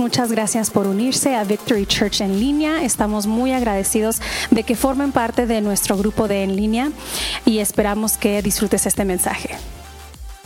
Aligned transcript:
muchas 0.00 0.32
gracias 0.32 0.70
por 0.70 0.86
unirse 0.86 1.36
a 1.36 1.44
Victory 1.44 1.84
Church 1.84 2.22
en 2.22 2.40
línea. 2.40 2.82
Estamos 2.82 3.26
muy 3.26 3.52
agradecidos 3.52 4.20
de 4.50 4.64
que 4.64 4.74
formen 4.74 5.12
parte 5.12 5.46
de 5.46 5.60
nuestro 5.60 5.96
grupo 5.96 6.26
de 6.26 6.42
en 6.42 6.56
línea 6.56 6.90
y 7.44 7.58
esperamos 7.58 8.16
que 8.16 8.40
disfrutes 8.40 8.86
este 8.86 9.04
mensaje. 9.04 9.56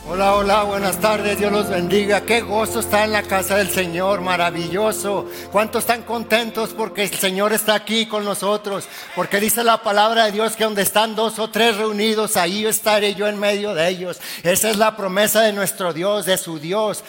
Hola, 0.07 0.35
hola, 0.35 0.63
buenas 0.63 0.99
tardes, 0.99 1.39
Dios 1.39 1.51
los 1.51 1.69
bendiga. 1.69 2.21
Qué 2.21 2.41
gozo 2.41 2.81
está 2.81 3.05
en 3.05 3.13
la 3.13 3.23
casa 3.23 3.55
del 3.55 3.69
Señor, 3.69 4.21
maravilloso. 4.21 5.25
¿Cuántos 5.51 5.83
están 5.83 6.03
contentos 6.03 6.73
porque 6.75 7.03
el 7.03 7.11
Señor 7.11 7.53
está 7.53 7.75
aquí 7.75 8.05
con 8.05 8.25
nosotros? 8.25 8.87
Porque 9.15 9.39
dice 9.39 9.63
la 9.63 9.81
palabra 9.81 10.25
de 10.25 10.33
Dios 10.33 10.57
que 10.57 10.65
donde 10.65 10.81
están 10.81 11.15
dos 11.15 11.39
o 11.39 11.49
tres 11.49 11.77
reunidos, 11.77 12.35
ahí 12.35 12.65
estaré 12.65 13.15
yo 13.15 13.25
en 13.27 13.39
medio 13.39 13.73
de 13.73 13.87
ellos. 13.87 14.19
Esa 14.43 14.69
es 14.69 14.75
la 14.75 14.97
promesa 14.97 15.41
de 15.41 15.53
nuestro 15.53 15.93
Dios, 15.93 16.25
de 16.25 16.37
su 16.37 16.59
Dios. 16.59 17.03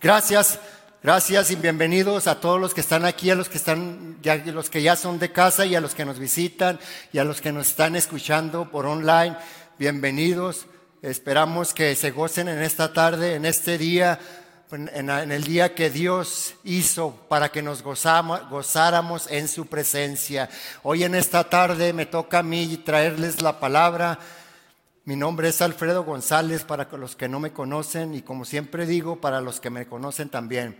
Gracias, 0.00 0.60
gracias 1.04 1.50
y 1.50 1.56
bienvenidos 1.56 2.26
a 2.26 2.40
todos 2.40 2.58
los 2.58 2.72
que 2.72 2.80
están 2.80 3.04
aquí, 3.04 3.28
a 3.28 3.34
los 3.34 3.50
que 3.50 3.58
están, 3.58 4.16
ya, 4.22 4.36
los 4.36 4.70
que 4.70 4.80
ya 4.80 4.96
son 4.96 5.18
de 5.18 5.30
casa 5.30 5.66
y 5.66 5.74
a 5.74 5.80
los 5.82 5.94
que 5.94 6.06
nos 6.06 6.18
visitan 6.18 6.80
y 7.12 7.18
a 7.18 7.24
los 7.24 7.42
que 7.42 7.52
nos 7.52 7.68
están 7.68 7.94
escuchando 7.94 8.70
por 8.70 8.86
online. 8.86 9.36
Bienvenidos. 9.78 10.64
Esperamos 11.02 11.74
que 11.74 11.94
se 11.94 12.10
gocen 12.10 12.48
en 12.48 12.62
esta 12.62 12.94
tarde, 12.94 13.34
en 13.34 13.44
este 13.44 13.76
día, 13.76 14.18
en, 14.72 15.10
el 15.10 15.44
día 15.44 15.74
que 15.74 15.90
Dios 15.90 16.54
hizo 16.64 17.10
para 17.28 17.50
que 17.50 17.60
nos 17.60 17.82
gozamos, 17.82 18.48
gozáramos 18.48 19.30
en 19.30 19.46
su 19.46 19.66
presencia. 19.66 20.48
Hoy 20.84 21.04
en 21.04 21.14
esta 21.14 21.44
tarde 21.44 21.92
me 21.92 22.06
toca 22.06 22.38
a 22.38 22.42
mí 22.42 22.78
traerles 22.78 23.42
la 23.42 23.60
palabra. 23.60 24.18
Mi 25.04 25.16
nombre 25.16 25.50
es 25.50 25.60
Alfredo 25.60 26.02
González 26.02 26.64
para 26.64 26.88
los 26.96 27.14
que 27.14 27.28
no 27.28 27.40
me 27.40 27.52
conocen 27.52 28.14
y 28.14 28.22
como 28.22 28.46
siempre 28.46 28.86
digo, 28.86 29.20
para 29.20 29.42
los 29.42 29.60
que 29.60 29.68
me 29.68 29.84
conocen 29.84 30.30
también. 30.30 30.78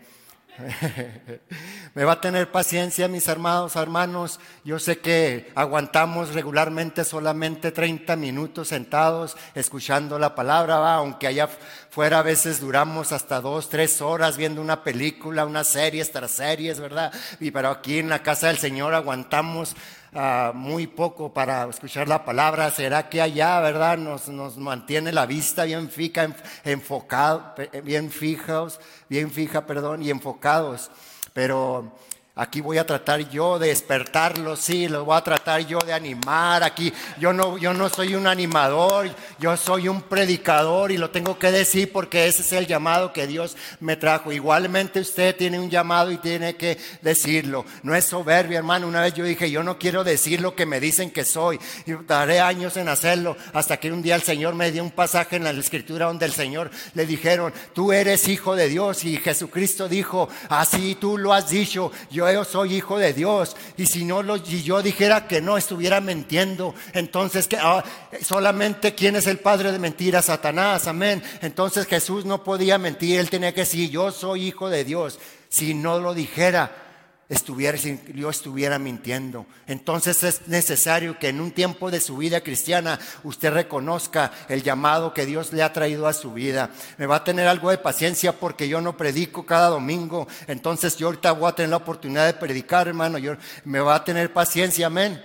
Me 1.95 2.05
va 2.05 2.13
a 2.13 2.21
tener 2.21 2.51
paciencia, 2.51 3.09
mis 3.09 3.27
hermanos, 3.29 3.77
hermanos. 3.77 4.39
Yo 4.65 4.79
sé 4.79 4.99
que 4.99 5.51
aguantamos 5.55 6.33
regularmente 6.33 7.05
solamente 7.05 7.73
30 7.73 8.17
minutos 8.17 8.69
sentados 8.69 9.37
escuchando 9.55 10.19
la 10.19 10.35
palabra, 10.35 10.95
aunque 10.95 11.27
allá 11.27 11.49
fuera 11.91 12.21
a 12.21 12.23
veces 12.23 12.61
duramos 12.61 13.13
hasta 13.13 13.41
dos, 13.41 13.69
tres 13.69 14.01
horas 14.01 14.37
viendo 14.37 14.61
una 14.61 14.85
película, 14.85 15.45
una 15.45 15.65
serie, 15.65 16.05
tras 16.05 16.31
series, 16.33 16.79
¿verdad? 16.79 17.13
Y 17.41 17.51
pero 17.51 17.71
aquí 17.71 17.99
en 17.99 18.09
la 18.09 18.23
casa 18.23 18.49
del 18.49 18.59
Señor 18.59 18.95
aguantamos 18.95 19.75
Ah, 20.17 20.53
muy 20.55 20.87
poco 20.87 21.35
para 21.35 21.69
escuchar 21.69 22.07
la 22.07 22.25
palabra. 22.25 22.71
¿Será 22.71 23.09
que 23.09 23.21
allá, 23.21 23.59
verdad, 23.59 23.99
nos, 23.99 24.29
nos 24.29 24.57
mantiene 24.57 25.11
la 25.11 25.27
vista 25.27 25.65
bien 25.65 25.91
fija, 25.91 26.29
enfocado, 26.63 27.53
bien 27.83 28.13
fijados, 28.13 28.79
bien 29.09 29.33
fija, 29.33 29.67
perdón, 29.67 30.03
y 30.03 30.11
enfocados? 30.11 30.93
Pero 31.33 31.93
Aquí 32.37 32.61
voy 32.61 32.79
a 32.79 32.85
tratar 32.85 33.31
yo 33.31 33.61
de 33.61 33.69
despertarlos, 33.69 34.59
sí, 34.59 34.89
los 34.89 35.05
voy 35.05 35.17
a 35.17 35.21
tratar 35.21 35.65
yo 35.69 35.79
de 35.79 35.93
animar. 35.93 36.65
Aquí 36.65 36.93
yo 37.17 37.33
no, 37.33 37.57
yo 37.59 37.73
no 37.73 37.89
soy 37.89 38.17
un 38.17 38.27
animador, 38.27 39.09
yo 39.39 39.57
soy 39.57 39.87
un 39.87 40.03
predicador 40.03 40.91
y 40.91 40.97
lo 40.97 41.11
tengo 41.11 41.39
que 41.39 41.53
decir 41.53 41.93
porque 41.93 42.27
ese 42.27 42.43
es 42.43 42.53
el 42.53 42.67
llamado 42.67 43.13
que 43.13 43.29
Dios 43.29 43.57
me 43.79 43.95
trajo. 43.95 44.33
Igualmente 44.33 44.99
usted 44.99 45.37
tiene 45.37 45.61
un 45.61 45.71
llamado 45.71 46.11
y 46.11 46.19
tiene 46.19 46.57
que 46.57 46.77
decirlo. 47.03 47.65
No 47.85 47.95
es 47.95 48.07
soberbia, 48.07 48.59
hermano. 48.59 48.89
Una 48.89 49.03
vez 49.03 49.15
yo 49.15 49.25
dije, 49.25 49.49
yo 49.49 49.63
no 49.63 49.79
quiero 49.79 50.03
decir 50.03 50.41
lo 50.41 50.57
que 50.57 50.67
me 50.67 50.81
dicen 50.81 51.13
que 51.13 51.25
soy. 51.25 51.61
Y 51.87 51.93
daré 51.93 52.41
años 52.41 52.77
en 52.77 52.89
hacerlo 52.89 53.37
hasta 53.53 53.77
que 53.77 53.93
un 53.93 54.03
día 54.03 54.17
el 54.17 54.23
Señor 54.23 54.57
me 54.57 54.73
dio 54.73 54.83
un 54.83 54.91
pasaje 54.91 55.37
en 55.37 55.45
la 55.45 55.51
escritura 55.51 56.07
donde 56.07 56.27
el 56.27 56.33
Señor 56.33 56.73
le 56.95 57.07
dijeron, 57.07 57.55
tú 57.75 57.93
eres 57.93 58.27
hijo 58.27 58.57
de 58.57 58.69
Dios 58.69 59.05
y 59.05 59.19
Jesucristo 59.19 59.89
dijo, 59.89 60.29
así 60.49 60.97
tú 60.97 61.17
lo 61.17 61.33
has 61.33 61.49
dicho. 61.49 61.93
Yo 62.11 62.24
yo 62.33 62.45
soy 62.45 62.75
hijo 62.75 62.99
de 62.99 63.13
Dios. 63.13 63.57
Y 63.77 63.87
si 63.87 64.05
no 64.05 64.23
lo, 64.23 64.37
yo 64.37 64.83
dijera 64.83 65.27
que 65.27 65.41
no, 65.41 65.57
estuviera 65.57 66.01
mintiendo. 66.01 66.75
Entonces, 66.93 67.49
que 67.49 67.57
ah, 67.57 67.85
solamente 68.23 68.95
quién 68.95 69.17
es 69.17 69.27
el 69.27 69.39
padre 69.39 69.73
de 69.73 69.79
mentiras, 69.79 70.27
Satanás, 70.27 70.87
amén. 70.87 71.23
Entonces 71.43 71.87
Jesús 71.87 72.25
no 72.25 72.45
podía 72.45 72.79
mentir, 72.79 73.19
él 73.19 73.31
tenía 73.31 73.53
que 73.53 73.61
decir, 73.61 73.91
yo 73.91 74.11
soy 74.11 74.47
hijo 74.47 74.71
de 74.71 74.85
Dios. 74.85 75.19
Si 75.49 75.75
no 75.75 76.01
lo 76.01 76.15
dijera, 76.15 76.84
estuviera, 77.29 77.79
si 77.79 77.99
yo 78.15 78.31
estuviera 78.31 78.79
mintiendo. 78.79 79.47
Entonces 79.67 80.23
es 80.23 80.49
necesario 80.49 81.19
que 81.19 81.29
en 81.29 81.41
un 81.41 81.53
tiempo 81.53 81.91
de 81.91 82.01
su 82.01 82.17
vida 82.17 82.43
cristiana 82.43 82.99
usted 83.23 83.53
reconozca 83.53 84.31
el 84.49 84.63
llamado 84.63 85.15
que 85.15 85.27
Dios 85.27 85.53
le 85.53 85.63
ha 85.63 85.73
traído 85.73 86.07
a 86.07 86.13
su 86.13 86.33
vida. 86.33 86.71
Me 86.99 87.07
va 87.07 87.17
a 87.17 87.25
tener 87.25 87.49
algo 87.49 87.71
de 87.71 87.79
paciencia 87.79 88.33
porque 88.33 88.69
yo 88.69 88.81
no 88.81 88.97
predico 88.97 89.47
cada 89.47 89.69
domingo. 89.69 90.29
Entonces 90.47 90.97
yo 90.97 91.07
ahorita 91.09 91.33
voy 91.33 91.49
a 91.49 91.55
tener 91.55 91.71
la 91.71 91.77
oportunidad 91.79 92.27
de 92.27 92.35
predicar, 92.35 92.89
hermano. 92.89 93.19
Yo, 93.19 93.37
me 93.65 93.81
va 93.81 93.97
a 93.97 94.05
tener 94.05 94.33
paciencia, 94.33 94.87
amén. 94.87 95.23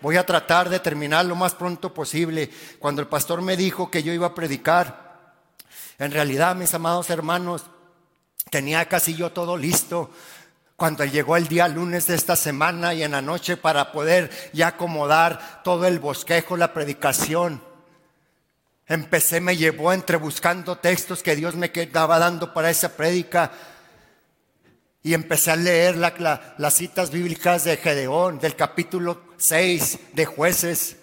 Voy 0.00 0.16
a 0.16 0.26
tratar 0.26 0.68
de 0.68 0.80
terminar 0.80 1.24
lo 1.24 1.34
más 1.34 1.54
pronto 1.54 1.92
posible. 1.92 2.50
Cuando 2.78 3.00
el 3.00 3.08
pastor 3.08 3.42
me 3.42 3.56
dijo 3.56 3.90
que 3.90 4.02
yo 4.02 4.12
iba 4.12 4.28
a 4.28 4.34
predicar, 4.34 5.34
en 5.98 6.10
realidad, 6.10 6.56
mis 6.56 6.74
amados 6.74 7.08
hermanos, 7.10 7.64
tenía 8.50 8.86
casi 8.86 9.14
yo 9.14 9.32
todo 9.32 9.56
listo 9.56 10.10
cuando 10.76 11.04
llegó 11.04 11.36
el 11.36 11.46
día 11.46 11.68
lunes 11.68 12.06
de 12.06 12.14
esta 12.14 12.36
semana 12.36 12.94
y 12.94 13.02
en 13.02 13.12
la 13.12 13.22
noche 13.22 13.56
para 13.56 13.92
poder 13.92 14.30
ya 14.52 14.68
acomodar 14.68 15.62
todo 15.62 15.86
el 15.86 15.98
bosquejo, 15.98 16.56
la 16.56 16.72
predicación. 16.72 17.62
Empecé, 18.86 19.40
me 19.40 19.56
llevó 19.56 19.92
entre 19.92 20.16
buscando 20.16 20.76
textos 20.76 21.22
que 21.22 21.36
Dios 21.36 21.54
me 21.54 21.70
quedaba 21.70 22.18
dando 22.18 22.52
para 22.52 22.70
esa 22.70 22.96
prédica. 22.96 23.52
Y 25.02 25.14
empecé 25.14 25.52
a 25.52 25.56
leer 25.56 25.96
las 25.96 26.74
citas 26.74 27.10
bíblicas 27.10 27.64
de 27.64 27.76
Gedeón, 27.76 28.38
del 28.38 28.56
capítulo 28.56 29.22
6 29.36 29.98
de 30.14 30.24
jueces. 30.24 30.96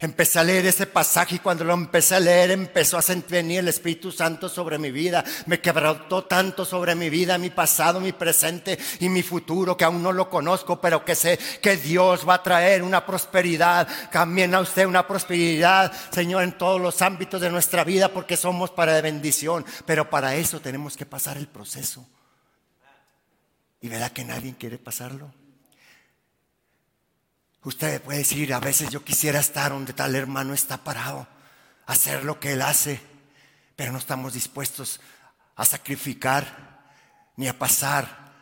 Empecé 0.00 0.38
a 0.38 0.44
leer 0.44 0.64
ese 0.64 0.86
pasaje 0.86 1.34
y 1.34 1.38
cuando 1.40 1.64
lo 1.64 1.74
empecé 1.74 2.14
a 2.14 2.20
leer 2.20 2.52
empezó 2.52 2.98
a 2.98 3.02
venir 3.28 3.58
el 3.58 3.66
Espíritu 3.66 4.12
Santo 4.12 4.48
sobre 4.48 4.78
mi 4.78 4.92
vida. 4.92 5.24
Me 5.46 5.60
quebrantó 5.60 6.22
tanto 6.22 6.64
sobre 6.64 6.94
mi 6.94 7.10
vida, 7.10 7.36
mi 7.36 7.50
pasado, 7.50 7.98
mi 7.98 8.12
presente 8.12 8.78
y 9.00 9.08
mi 9.08 9.24
futuro 9.24 9.76
que 9.76 9.84
aún 9.84 10.00
no 10.00 10.12
lo 10.12 10.30
conozco, 10.30 10.80
pero 10.80 11.04
que 11.04 11.16
sé 11.16 11.36
que 11.60 11.76
Dios 11.76 12.28
va 12.28 12.34
a 12.34 12.42
traer 12.44 12.84
una 12.84 13.04
prosperidad. 13.04 13.88
También 14.12 14.54
a 14.54 14.60
usted 14.60 14.86
una 14.86 15.04
prosperidad, 15.04 15.92
Señor, 16.12 16.44
en 16.44 16.56
todos 16.56 16.80
los 16.80 17.02
ámbitos 17.02 17.40
de 17.40 17.50
nuestra 17.50 17.82
vida 17.82 18.08
porque 18.08 18.36
somos 18.36 18.70
para 18.70 19.00
bendición. 19.00 19.66
Pero 19.84 20.08
para 20.08 20.36
eso 20.36 20.60
tenemos 20.60 20.96
que 20.96 21.06
pasar 21.06 21.38
el 21.38 21.48
proceso. 21.48 22.06
¿Y 23.80 23.88
verá 23.88 24.10
que 24.10 24.24
nadie 24.24 24.54
quiere 24.56 24.78
pasarlo? 24.78 25.32
Usted 27.68 28.00
puede 28.00 28.20
decir, 28.20 28.54
a 28.54 28.60
veces 28.60 28.88
yo 28.88 29.04
quisiera 29.04 29.40
estar 29.40 29.72
donde 29.72 29.92
tal 29.92 30.14
hermano 30.14 30.54
está 30.54 30.78
parado, 30.78 31.28
hacer 31.84 32.24
lo 32.24 32.40
que 32.40 32.54
él 32.54 32.62
hace, 32.62 32.98
pero 33.76 33.92
no 33.92 33.98
estamos 33.98 34.32
dispuestos 34.32 35.00
a 35.54 35.66
sacrificar 35.66 36.80
ni 37.36 37.46
a 37.46 37.58
pasar 37.58 38.32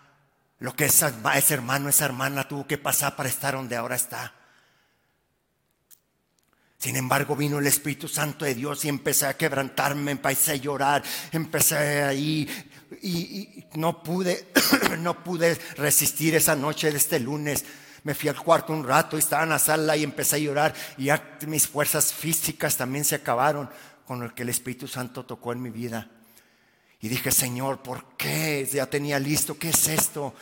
lo 0.61 0.77
que 0.77 0.85
ese 0.85 1.55
hermano, 1.55 1.89
esa 1.89 2.05
hermana 2.05 2.47
tuvo 2.47 2.69
que 2.69 2.79
pasar 2.79 3.17
para 3.17 3.29
estar 3.29 3.55
donde 3.55 3.75
ahora 3.75 3.97
está. 3.97 4.33
Sin 6.79 6.95
embargo, 6.95 7.35
vino 7.35 7.59
el 7.59 7.67
Espíritu 7.67 8.07
Santo 8.07 8.45
de 8.45 8.55
Dios 8.55 8.85
y 8.85 8.89
empecé 8.89 9.27
a 9.27 9.37
quebrantarme, 9.37 10.13
empecé 10.13 10.53
a 10.53 10.55
llorar, 10.55 11.03
empecé 11.33 12.05
ahí 12.05 12.49
y, 13.03 13.19
y 13.19 13.67
no 13.75 14.05
pude, 14.05 14.53
no 15.01 15.25
pude 15.25 15.57
resistir 15.79 16.37
esa 16.37 16.55
noche 16.55 16.93
de 16.93 16.99
este 16.99 17.19
lunes 17.19 17.65
me 18.07 18.15
fui 18.15 18.29
al 18.29 18.41
cuarto 18.41 18.73
un 18.73 18.87
rato 18.87 19.17
y 19.17 19.19
estaba 19.19 19.43
en 19.43 19.49
la 19.49 19.59
sala 19.59 19.97
y 19.97 20.05
empecé 20.05 20.37
a 20.37 20.39
llorar 20.39 20.73
y 20.97 21.07
ya 21.07 21.37
mis 21.49 21.67
fuerzas 21.67 22.13
físicas 22.13 22.77
también 22.77 23.05
se 23.05 23.17
acabaron 23.17 23.69
con 24.07 24.23
el 24.23 24.33
que 24.33 24.45
el 24.45 24.49
Espíritu 24.49 24.87
Santo 24.87 25.27
tocó 25.27 25.53
en 25.53 25.61
mi 25.61 25.71
vida. 25.71 26.09
Y 27.01 27.09
dije, 27.09 27.33
Señor, 27.33 27.83
¿por 27.83 28.17
qué? 28.17 28.65
Ya 28.73 28.87
tenía 28.87 29.19
listo, 29.19 29.59
¿qué 29.59 29.71
es 29.71 29.89
esto? 29.89 30.37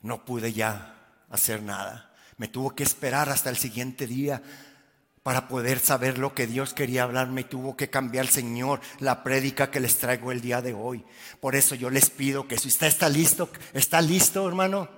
No 0.00 0.24
pude 0.24 0.54
ya 0.54 0.94
hacer 1.30 1.62
nada. 1.62 2.14
Me 2.38 2.48
tuvo 2.48 2.74
que 2.74 2.82
esperar 2.82 3.28
hasta 3.28 3.50
el 3.50 3.58
siguiente 3.58 4.06
día 4.06 4.42
para 5.26 5.48
poder 5.48 5.80
saber 5.80 6.18
lo 6.18 6.34
que 6.34 6.46
Dios 6.46 6.72
quería 6.72 7.02
hablarme. 7.02 7.42
Tuvo 7.42 7.76
que 7.76 7.90
cambiar 7.90 8.26
el 8.26 8.30
Señor 8.30 8.80
la 9.00 9.24
prédica 9.24 9.72
que 9.72 9.80
les 9.80 9.98
traigo 9.98 10.30
el 10.30 10.40
día 10.40 10.62
de 10.62 10.72
hoy. 10.72 11.04
Por 11.40 11.56
eso 11.56 11.74
yo 11.74 11.90
les 11.90 12.10
pido 12.10 12.46
que 12.46 12.56
si 12.56 12.68
usted 12.68 12.86
está 12.86 13.08
listo, 13.08 13.50
está 13.72 14.00
listo, 14.00 14.46
hermano. 14.46 14.88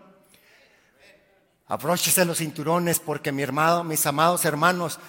Abróchese 1.68 2.26
los 2.26 2.36
cinturones 2.36 3.00
porque 3.00 3.32
mi 3.32 3.40
hermano, 3.40 3.84
mis 3.84 4.04
amados 4.04 4.44
hermanos, 4.44 5.00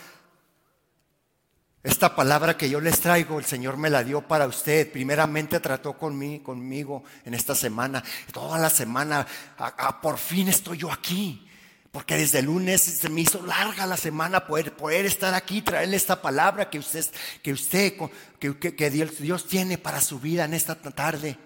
esta 1.83 2.16
palabra 2.16 2.56
que 2.56 2.69
yo 2.69 2.80
les 2.80 3.01
traigo, 3.01 3.39
el 3.39 3.45
Señor 3.45 3.75
me 3.75 3.89
la 3.89 4.06
dio 4.06 4.21
para 4.21 4.48
usted. 4.48 4.89
Primeramente 4.89 5.60
trató 5.60 5.98
conmigo, 5.98 6.45
conmigo 6.45 7.04
en 7.25 7.33
esta 7.33 7.56
semana. 7.56 8.01
Toda 8.31 8.57
la 8.57 8.69
semana, 8.69 9.27
por 10.01 10.18
fin 10.18 10.48
estoy 10.48 10.77
yo 10.77 10.89
aquí. 10.89 11.49
Porque 11.91 12.18
desde 12.18 12.39
el 12.39 12.45
lunes 12.45 12.81
se 12.81 13.09
me 13.09 13.21
hizo 13.21 13.44
larga 13.45 13.88
la 13.88 13.97
semana 13.97 14.45
poder, 14.45 14.75
poder 14.75 15.06
estar 15.06 15.33
aquí, 15.33 15.62
traerle 15.62 15.97
esta 15.97 16.21
palabra 16.21 16.69
que 16.69 16.77
usted, 16.77 17.06
que, 17.41 17.51
usted, 17.51 17.94
que, 18.39 18.75
que 18.75 18.89
Dios, 18.91 19.18
Dios 19.19 19.47
tiene 19.47 19.77
para 19.77 20.00
su 20.00 20.19
vida 20.19 20.45
en 20.45 20.53
esta 20.53 20.75
tarde. 20.75 21.38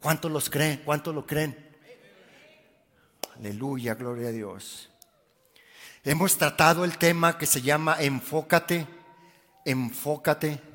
¿Cuántos 0.00 0.30
los 0.30 0.50
creen? 0.50 0.82
¿Cuántos 0.84 1.14
lo 1.14 1.26
creen? 1.26 1.66
Aleluya, 3.36 3.94
gloria 3.94 4.28
a 4.28 4.32
Dios. 4.32 4.90
Hemos 6.04 6.36
tratado 6.36 6.84
el 6.84 6.98
tema 6.98 7.38
que 7.38 7.46
se 7.46 7.62
llama 7.62 7.96
enfócate, 8.00 8.86
enfócate. 9.64 10.67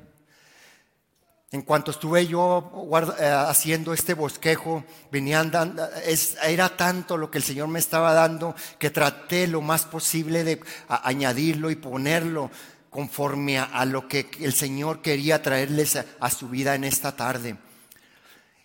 En 1.54 1.62
cuanto 1.62 1.92
estuve 1.92 2.26
yo 2.26 2.72
eh, 3.16 3.28
haciendo 3.28 3.94
este 3.94 4.14
bosquejo, 4.14 4.82
venían 5.12 5.52
era 6.42 6.76
tanto 6.76 7.16
lo 7.16 7.30
que 7.30 7.38
el 7.38 7.44
Señor 7.44 7.68
me 7.68 7.78
estaba 7.78 8.12
dando 8.12 8.56
que 8.76 8.90
traté 8.90 9.46
lo 9.46 9.60
más 9.60 9.84
posible 9.84 10.42
de 10.42 10.60
añadirlo 10.88 11.70
y 11.70 11.76
ponerlo 11.76 12.50
conforme 12.90 13.60
a, 13.60 13.84
lo 13.84 14.08
que 14.08 14.28
el 14.40 14.52
Señor 14.52 15.00
quería 15.00 15.42
traerles 15.42 15.96
a, 16.18 16.28
su 16.28 16.48
vida 16.48 16.74
en 16.74 16.82
esta 16.82 17.14
tarde. 17.14 17.56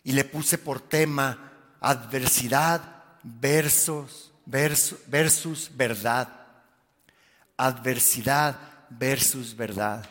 Y 0.03 0.13
le 0.13 0.25
puse 0.25 0.57
por 0.57 0.81
tema 0.81 1.51
adversidad 1.81 2.81
versus, 3.21 4.31
versus 4.47 5.69
verdad. 5.75 6.27
Adversidad 7.55 8.55
versus 8.89 9.55
verdad. 9.55 10.09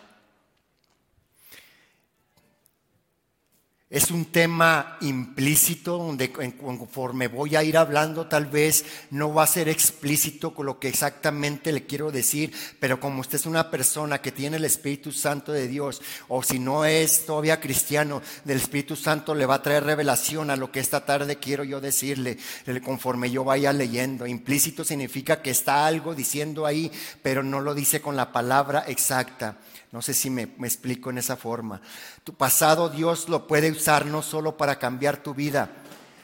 Es 3.90 4.10
un 4.10 4.26
tema 4.26 4.98
implícito 5.00 5.96
donde 5.96 6.30
conforme 6.30 7.26
voy 7.26 7.56
a 7.56 7.62
ir 7.62 7.78
hablando 7.78 8.26
tal 8.26 8.44
vez 8.44 8.84
no 9.10 9.32
va 9.32 9.44
a 9.44 9.46
ser 9.46 9.70
explícito 9.70 10.52
con 10.52 10.66
lo 10.66 10.78
que 10.78 10.88
exactamente 10.88 11.72
le 11.72 11.86
quiero 11.86 12.10
decir, 12.10 12.52
pero 12.80 13.00
como 13.00 13.22
usted 13.22 13.36
es 13.36 13.46
una 13.46 13.70
persona 13.70 14.20
que 14.20 14.30
tiene 14.30 14.58
el 14.58 14.66
Espíritu 14.66 15.10
Santo 15.10 15.52
de 15.52 15.68
Dios 15.68 16.02
o 16.28 16.42
si 16.42 16.58
no 16.58 16.84
es 16.84 17.24
todavía 17.24 17.60
cristiano, 17.60 18.20
del 18.44 18.58
Espíritu 18.58 18.94
Santo 18.94 19.34
le 19.34 19.46
va 19.46 19.54
a 19.54 19.62
traer 19.62 19.84
revelación 19.84 20.50
a 20.50 20.56
lo 20.56 20.70
que 20.70 20.80
esta 20.80 21.06
tarde 21.06 21.38
quiero 21.38 21.64
yo 21.64 21.80
decirle 21.80 22.36
conforme 22.84 23.30
yo 23.30 23.42
vaya 23.42 23.72
leyendo. 23.72 24.26
Implícito 24.26 24.84
significa 24.84 25.40
que 25.40 25.50
está 25.50 25.86
algo 25.86 26.14
diciendo 26.14 26.66
ahí, 26.66 26.92
pero 27.22 27.42
no 27.42 27.62
lo 27.62 27.74
dice 27.74 28.02
con 28.02 28.16
la 28.16 28.32
palabra 28.32 28.84
exacta. 28.86 29.56
No 29.90 30.02
sé 30.02 30.12
si 30.12 30.28
me, 30.28 30.42
explico 30.42 31.10
en 31.10 31.18
esa 31.18 31.36
forma. 31.36 31.80
Tu 32.24 32.34
pasado 32.34 32.88
Dios 32.88 33.28
lo 33.28 33.46
puede 33.46 33.70
usar 33.70 34.06
no 34.06 34.22
solo 34.22 34.56
para 34.56 34.78
cambiar 34.78 35.22
tu 35.22 35.34
vida, 35.34 35.70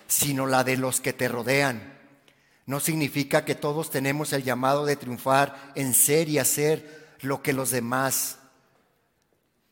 sino 0.07 0.47
la 0.47 0.65
de 0.65 0.77
los 0.77 1.01
que 1.01 1.13
te 1.13 1.29
rodean. 1.29 1.95
No 2.67 2.81
significa 2.81 3.45
que 3.45 3.55
todos 3.55 3.91
tenemos 3.91 4.33
el 4.33 4.43
llamado 4.43 4.85
de 4.85 4.97
triunfar 4.97 5.73
en 5.75 5.95
ser 5.95 6.29
y 6.29 6.39
hacer 6.39 7.17
lo 7.21 7.43
que 7.43 7.53
los 7.53 7.71
demás 7.71 8.39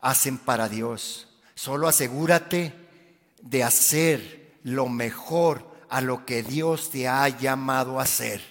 hacen 0.01 0.39
para 0.39 0.69
Dios. 0.69 1.29
Solo 1.55 1.87
asegúrate 1.89 2.75
de 3.43 3.63
hacer 3.63 4.57
lo 4.63 4.89
mejor 4.89 5.71
a 5.89 6.01
lo 6.01 6.25
que 6.25 6.43
Dios 6.43 6.91
te 6.91 7.09
ha 7.09 7.29
llamado 7.29 8.01
a 8.01 8.05
hacer. 8.05 8.43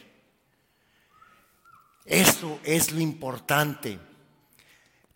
Eso 2.06 2.60
es 2.64 2.92
lo 2.92 3.00
importante. 3.00 4.00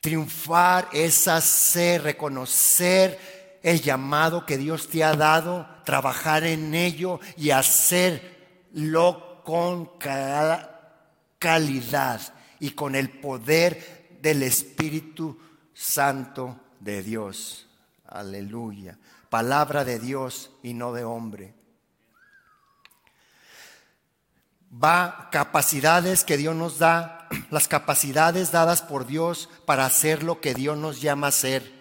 Triunfar 0.06 0.88
es 0.94 1.28
hacer, 1.28 2.04
reconocer 2.04 3.58
el 3.64 3.82
llamado 3.82 4.46
que 4.46 4.56
Dios 4.56 4.88
te 4.88 5.04
ha 5.04 5.16
dado, 5.16 5.68
trabajar 5.84 6.44
en 6.44 6.76
ello 6.76 7.20
y 7.38 7.50
hacerlo 7.50 9.42
con 9.44 9.90
calidad 11.40 12.22
y 12.60 12.70
con 12.70 12.94
el 12.94 13.10
poder 13.20 14.20
del 14.22 14.44
Espíritu 14.44 15.40
Santo 15.74 16.56
de 16.80 17.02
Dios. 17.02 17.66
Aleluya. 18.06 19.00
Palabra 19.32 19.84
de 19.84 19.98
Dios 19.98 20.52
y 20.62 20.76
no 20.76 20.94
de 20.94 21.04
hombre. 21.04 21.56
Va 24.84 25.30
capacidades 25.32 26.24
que 26.24 26.38
Dios 26.38 26.56
nos 26.56 26.80
da 26.80 27.16
las 27.50 27.68
capacidades 27.68 28.52
dadas 28.52 28.82
por 28.82 29.06
Dios 29.06 29.50
para 29.66 29.86
hacer 29.86 30.24
lo 30.24 30.42
que 30.42 30.54
Dios 30.54 30.78
nos 30.78 31.02
llama 31.02 31.28
a 31.28 31.30
hacer. 31.30 31.74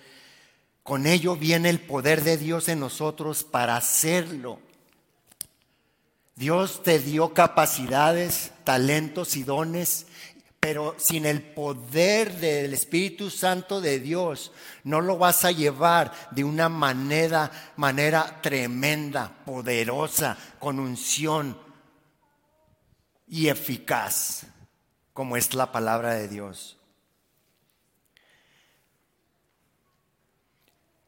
Con 0.82 1.06
ello 1.06 1.36
viene 1.36 1.70
el 1.70 1.80
poder 1.80 2.22
de 2.22 2.36
Dios 2.36 2.68
en 2.68 2.80
nosotros 2.80 3.44
para 3.44 3.76
hacerlo. 3.76 4.60
Dios 6.36 6.82
te 6.82 6.98
dio 6.98 7.32
capacidades, 7.32 8.52
talentos 8.64 9.36
y 9.36 9.44
dones, 9.44 10.06
pero 10.60 10.94
sin 10.98 11.26
el 11.26 11.42
poder 11.42 12.34
del 12.36 12.74
Espíritu 12.74 13.30
Santo 13.30 13.80
de 13.80 14.00
Dios 14.00 14.50
no 14.82 15.00
lo 15.00 15.16
vas 15.16 15.44
a 15.44 15.52
llevar 15.52 16.12
de 16.32 16.42
una 16.42 16.68
manera, 16.68 17.50
manera 17.76 18.40
tremenda, 18.42 19.30
poderosa, 19.44 20.36
con 20.58 20.80
unción 20.80 21.63
y 23.26 23.48
eficaz 23.48 24.46
como 25.12 25.36
es 25.36 25.54
la 25.54 25.72
palabra 25.72 26.14
de 26.14 26.28
Dios. 26.28 26.76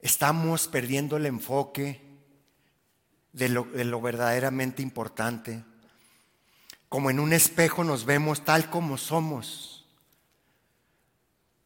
Estamos 0.01 0.69
perdiendo 0.69 1.17
el 1.17 1.27
enfoque 1.27 2.01
de 3.33 3.49
lo, 3.49 3.65
de 3.65 3.85
lo, 3.85 4.01
verdaderamente 4.01 4.81
importante. 4.81 5.65
Como 6.89 7.11
en 7.11 7.19
un 7.19 7.33
espejo 7.33 7.83
nos 7.83 8.05
vemos 8.05 8.45
tal 8.45 8.71
como 8.71 8.97
somos, 8.97 9.85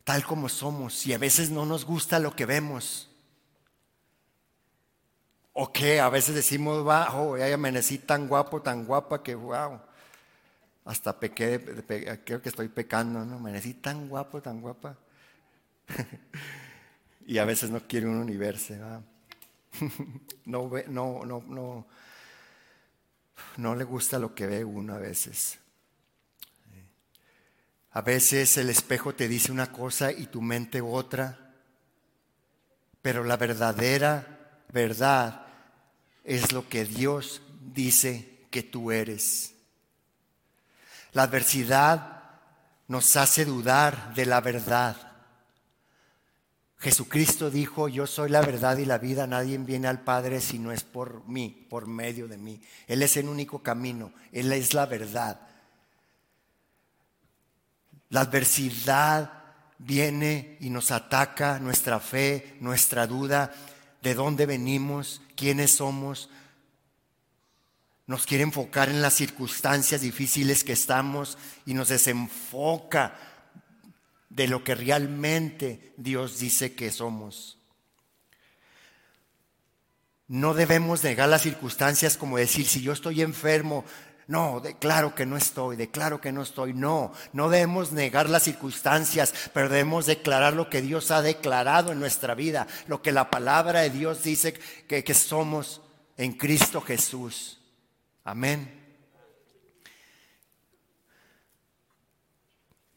tal 0.04 0.24
como 0.24 0.48
somos, 0.48 1.06
y 1.06 1.12
a 1.12 1.18
veces 1.18 1.50
no 1.50 1.66
nos 1.66 1.84
gusta 1.84 2.18
lo 2.18 2.34
que 2.34 2.46
vemos. 2.46 3.10
O 5.52 5.70
que 5.70 6.00
a 6.00 6.08
veces 6.08 6.34
decimos, 6.34 6.82
wow, 6.82 7.36
ya 7.36 7.52
amanecí 7.52 7.98
tan 7.98 8.26
guapo, 8.26 8.62
tan 8.62 8.86
guapa 8.86 9.22
que 9.22 9.34
wow 9.34 9.80
hasta 10.84 11.18
pequé, 11.18 11.60
creo 12.24 12.42
que 12.42 12.48
estoy 12.48 12.68
pecando, 12.68 13.24
¿no? 13.24 13.38
Me 13.38 13.52
decí 13.52 13.74
tan 13.74 14.08
guapo, 14.08 14.40
tan 14.40 14.60
guapa. 14.60 14.96
y 17.26 17.38
a 17.38 17.44
veces 17.44 17.70
no 17.70 17.80
quiere 17.86 18.06
uno 18.06 18.24
ni 18.24 18.36
verse, 18.36 18.78
no, 20.46 20.70
no, 20.88 21.24
no, 21.24 21.86
no 23.56 23.74
le 23.74 23.84
gusta 23.84 24.18
lo 24.18 24.34
que 24.34 24.46
ve 24.46 24.64
uno 24.64 24.94
a 24.94 24.98
veces. 24.98 25.58
A 27.92 28.02
veces 28.02 28.56
el 28.56 28.70
espejo 28.70 29.14
te 29.14 29.26
dice 29.26 29.50
una 29.50 29.72
cosa 29.72 30.12
y 30.12 30.26
tu 30.26 30.40
mente 30.40 30.80
otra, 30.80 31.54
pero 33.02 33.24
la 33.24 33.36
verdadera 33.36 34.62
verdad 34.72 35.46
es 36.22 36.52
lo 36.52 36.68
que 36.68 36.84
Dios 36.84 37.42
dice 37.60 38.46
que 38.50 38.62
tú 38.62 38.92
eres. 38.92 39.54
La 41.12 41.24
adversidad 41.24 42.22
nos 42.88 43.16
hace 43.16 43.44
dudar 43.44 44.14
de 44.14 44.26
la 44.26 44.40
verdad. 44.40 44.96
Jesucristo 46.78 47.50
dijo, 47.50 47.88
yo 47.88 48.06
soy 48.06 48.30
la 48.30 48.40
verdad 48.40 48.78
y 48.78 48.86
la 48.86 48.98
vida, 48.98 49.26
nadie 49.26 49.58
viene 49.58 49.86
al 49.86 50.00
Padre 50.00 50.40
si 50.40 50.58
no 50.58 50.72
es 50.72 50.82
por 50.82 51.28
mí, 51.28 51.66
por 51.68 51.86
medio 51.86 52.26
de 52.26 52.38
mí. 52.38 52.60
Él 52.86 53.02
es 53.02 53.16
el 53.18 53.28
único 53.28 53.62
camino, 53.62 54.12
Él 54.32 54.50
es 54.52 54.72
la 54.72 54.86
verdad. 54.86 55.40
La 58.08 58.22
adversidad 58.22 59.30
viene 59.78 60.56
y 60.60 60.70
nos 60.70 60.90
ataca 60.90 61.58
nuestra 61.58 62.00
fe, 62.00 62.56
nuestra 62.60 63.06
duda, 63.06 63.52
de 64.02 64.14
dónde 64.14 64.46
venimos, 64.46 65.20
quiénes 65.36 65.76
somos, 65.76 66.30
nos 68.10 68.26
quiere 68.26 68.42
enfocar 68.42 68.88
en 68.88 69.02
las 69.02 69.14
circunstancias 69.14 70.00
difíciles 70.00 70.64
que 70.64 70.72
estamos 70.72 71.38
y 71.64 71.74
nos 71.74 71.90
desenfoca 71.90 73.14
de 74.28 74.48
lo 74.48 74.64
que 74.64 74.74
realmente 74.74 75.94
Dios 75.96 76.40
dice 76.40 76.74
que 76.74 76.90
somos. 76.90 77.58
No 80.26 80.54
debemos 80.54 81.04
negar 81.04 81.28
las 81.28 81.42
circunstancias 81.42 82.16
como 82.16 82.36
decir, 82.36 82.66
si 82.66 82.82
yo 82.82 82.94
estoy 82.94 83.22
enfermo, 83.22 83.84
no, 84.26 84.58
declaro 84.58 85.14
que 85.14 85.24
no 85.24 85.36
estoy, 85.36 85.76
declaro 85.76 86.20
que 86.20 86.32
no 86.32 86.42
estoy. 86.42 86.74
No, 86.74 87.12
no 87.32 87.48
debemos 87.48 87.92
negar 87.92 88.28
las 88.28 88.42
circunstancias, 88.42 89.32
pero 89.54 89.68
debemos 89.68 90.06
declarar 90.06 90.54
lo 90.54 90.68
que 90.68 90.82
Dios 90.82 91.12
ha 91.12 91.22
declarado 91.22 91.92
en 91.92 92.00
nuestra 92.00 92.34
vida, 92.34 92.66
lo 92.88 93.02
que 93.02 93.12
la 93.12 93.30
palabra 93.30 93.82
de 93.82 93.90
Dios 93.90 94.24
dice 94.24 94.54
que, 94.88 95.04
que 95.04 95.14
somos 95.14 95.80
en 96.16 96.32
Cristo 96.32 96.80
Jesús. 96.80 97.59
Amén. 98.24 98.76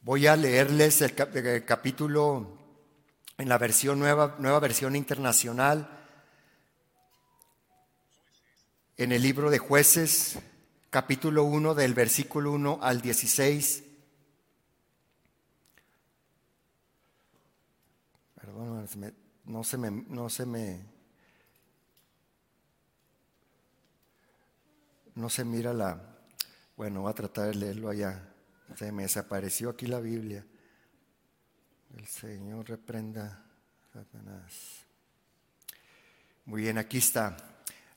Voy 0.02 0.26
a 0.26 0.36
leerles 0.36 1.00
el, 1.00 1.14
capítulo 1.64 2.58
en 3.38 3.48
la 3.48 3.58
versión 3.58 3.98
nueva, 3.98 4.36
nueva 4.38 4.60
versión 4.60 4.96
internacional. 4.96 6.00
en 8.96 9.10
el 9.10 9.22
libro 9.22 9.50
de 9.50 9.58
jueces, 9.58 10.38
capítulo 10.90 11.44
1, 11.44 11.74
del 11.74 11.94
versículo 11.94 12.52
1 12.52 12.78
al 12.80 13.00
16. 13.00 13.82
Perdón, 18.36 18.88
no 19.44 19.64
se 19.64 19.78
me, 19.78 19.90
no 19.90 20.28
se 20.30 20.46
me, 20.46 20.93
no 25.14 25.30
se 25.30 25.44
mira 25.44 25.72
la, 25.72 26.00
bueno, 26.76 27.02
voy 27.02 27.10
a 27.10 27.14
tratar 27.14 27.48
de 27.48 27.54
leerlo 27.54 27.88
allá. 27.88 28.20
Se 28.76 28.90
me 28.90 29.04
desapareció 29.04 29.70
aquí 29.70 29.86
la 29.86 30.00
Biblia. 30.00 30.44
El 31.96 32.06
Señor 32.06 32.68
reprenda 32.68 33.44
Satanás. 33.92 34.84
Muy 36.46 36.62
bien, 36.62 36.78
aquí 36.78 36.98
está. 36.98 37.36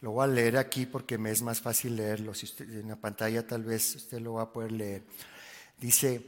Lo 0.01 0.11
voy 0.11 0.25
a 0.25 0.27
leer 0.27 0.57
aquí 0.57 0.85
porque 0.85 1.17
me 1.17 1.31
es 1.31 1.41
más 1.41 1.59
fácil 1.59 1.95
leerlo. 1.95 2.35
Si 2.35 2.45
usted, 2.45 2.69
en 2.69 2.89
la 2.89 2.95
pantalla 2.95 3.47
tal 3.47 3.63
vez 3.63 3.95
usted 3.95 4.19
lo 4.19 4.33
va 4.33 4.43
a 4.43 4.51
poder 4.51 4.71
leer. 4.71 5.03
Dice, 5.79 6.23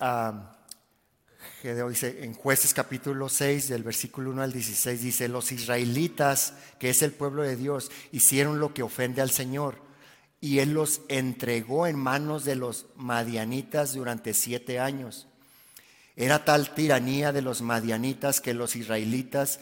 uh, 0.00 1.88
dice 1.88 2.24
en 2.24 2.34
jueces 2.34 2.74
capítulo 2.74 3.28
6 3.28 3.68
del 3.68 3.84
versículo 3.84 4.30
1 4.30 4.42
al 4.42 4.52
16, 4.52 5.00
dice, 5.00 5.28
los 5.28 5.52
israelitas, 5.52 6.54
que 6.80 6.90
es 6.90 7.02
el 7.02 7.12
pueblo 7.12 7.42
de 7.42 7.54
Dios, 7.54 7.92
hicieron 8.10 8.58
lo 8.58 8.74
que 8.74 8.82
ofende 8.82 9.22
al 9.22 9.30
Señor 9.30 9.91
y 10.42 10.58
Él 10.58 10.72
los 10.72 11.02
entregó 11.08 11.86
en 11.86 11.96
manos 11.96 12.44
de 12.44 12.56
los 12.56 12.86
madianitas 12.96 13.94
durante 13.94 14.34
siete 14.34 14.80
años. 14.80 15.28
Era 16.16 16.44
tal 16.44 16.74
tiranía 16.74 17.32
de 17.32 17.42
los 17.42 17.62
madianitas 17.62 18.40
que 18.40 18.52
los 18.52 18.74
israelitas 18.74 19.60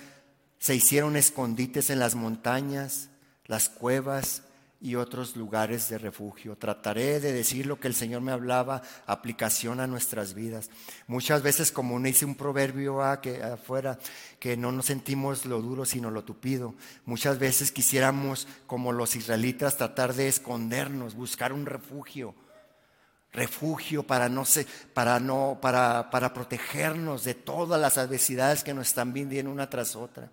se 0.59 0.75
hicieron 0.75 1.17
escondites 1.17 1.91
en 1.91 1.99
las 1.99 2.15
montañas, 2.15 3.11
las 3.45 3.69
cuevas 3.69 4.45
y 4.81 4.95
otros 4.95 5.37
lugares 5.37 5.89
de 5.91 5.99
refugio. 5.99 6.57
Trataré 6.57 7.21
de 7.21 7.33
decir 7.33 7.67
lo 7.67 7.79
que 7.79 7.89
el 7.89 7.95
Señor 7.95 8.23
me 8.23 8.33
hablaba, 8.33 8.83
aplicación 9.07 9.79
a 9.81 9.87
nuestras 9.87 10.33
vidas. 10.35 10.71
Muchas 11.07 11.43
veces, 11.43 11.71
como 11.71 12.01
dice 12.01 12.25
un 12.25 12.35
proverbio 12.35 13.01
que, 13.21 13.43
afuera, 13.43 13.99
que 14.39 14.57
no 14.57 14.73
nos 14.73 14.87
sentimos 14.87 15.45
lo 15.45 15.61
duro 15.61 15.85
sino 15.85 16.11
lo 16.11 16.25
tupido. 16.25 16.75
Muchas 17.05 17.39
veces 17.39 17.73
quisiéramos, 17.73 18.49
como 18.67 18.93
los 18.93 19.17
israelitas, 19.17 19.77
tratar 19.77 20.15
de 20.15 20.29
escondernos, 20.29 21.15
buscar 21.15 21.53
un 21.53 21.67
refugio 21.67 22.35
refugio 23.33 24.03
para 24.03 24.29
no 24.29 24.43
para 24.93 25.21
no 25.21 25.59
para, 25.63 26.11
para 26.11 26.35
protegernos 26.35 27.23
de 27.23 27.35
todas 27.35 27.81
las 27.81 27.97
adversidades 27.97 28.65
que 28.65 28.75
nos 28.75 28.89
están 28.89 29.13
viniendo 29.13 29.53
una 29.53 29.71
tras 29.71 29.95
otra. 29.95 30.31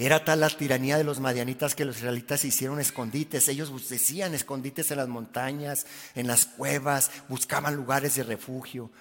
Era 0.00 0.24
tal 0.24 0.38
la 0.38 0.48
tiranía 0.48 0.96
de 0.96 1.02
los 1.02 1.18
madianitas 1.18 1.74
que 1.74 1.84
los 1.84 1.96
israelitas 1.96 2.44
hicieron 2.44 2.78
escondites. 2.78 3.48
Ellos 3.48 3.88
decían 3.88 4.32
escondites 4.32 4.92
en 4.92 4.98
las 4.98 5.08
montañas, 5.08 5.86
en 6.14 6.28
las 6.28 6.46
cuevas, 6.46 7.10
buscaban 7.28 7.74
lugares 7.74 8.14
de 8.14 8.22
refugio. 8.22 8.92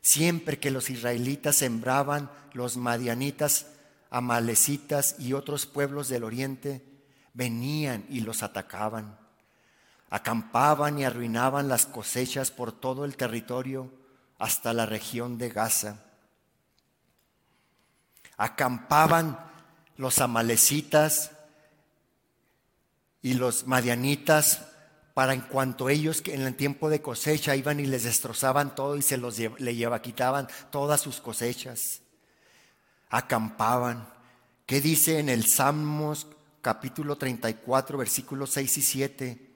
Siempre 0.00 0.60
que 0.60 0.70
los 0.70 0.90
israelitas 0.90 1.56
sembraban, 1.56 2.30
los 2.52 2.76
madianitas, 2.76 3.66
amalecitas 4.10 5.16
y 5.18 5.32
otros 5.32 5.66
pueblos 5.66 6.08
del 6.08 6.22
oriente 6.22 6.84
venían 7.32 8.06
y 8.08 8.20
los 8.20 8.44
atacaban. 8.44 9.18
Acampaban 10.08 11.00
y 11.00 11.04
arruinaban 11.04 11.66
las 11.66 11.84
cosechas 11.84 12.52
por 12.52 12.70
todo 12.70 13.04
el 13.04 13.16
territorio 13.16 13.92
hasta 14.38 14.72
la 14.72 14.86
región 14.86 15.36
de 15.36 15.48
Gaza. 15.48 16.04
Acampaban 18.36 19.52
los 19.96 20.18
amalecitas 20.20 21.30
y 23.22 23.34
los 23.34 23.66
madianitas 23.66 24.62
para 25.14 25.32
en 25.32 25.42
cuanto 25.42 25.88
ellos 25.88 26.22
en 26.26 26.42
el 26.42 26.56
tiempo 26.56 26.90
de 26.90 27.00
cosecha 27.00 27.54
iban 27.54 27.78
y 27.78 27.86
les 27.86 28.02
destrozaban 28.02 28.74
todo 28.74 28.96
y 28.96 29.02
se 29.02 29.16
los 29.16 29.38
le 29.38 29.74
lleva, 29.74 30.02
quitaban 30.02 30.48
todas 30.70 31.00
sus 31.00 31.20
cosechas. 31.20 32.02
Acampaban. 33.10 34.08
¿Qué 34.66 34.80
dice 34.80 35.20
en 35.20 35.28
el 35.28 35.46
Salmos 35.46 36.26
capítulo 36.60 37.16
34 37.16 37.96
versículos 37.96 38.50
6 38.50 38.78
y 38.78 38.82
7? 38.82 39.53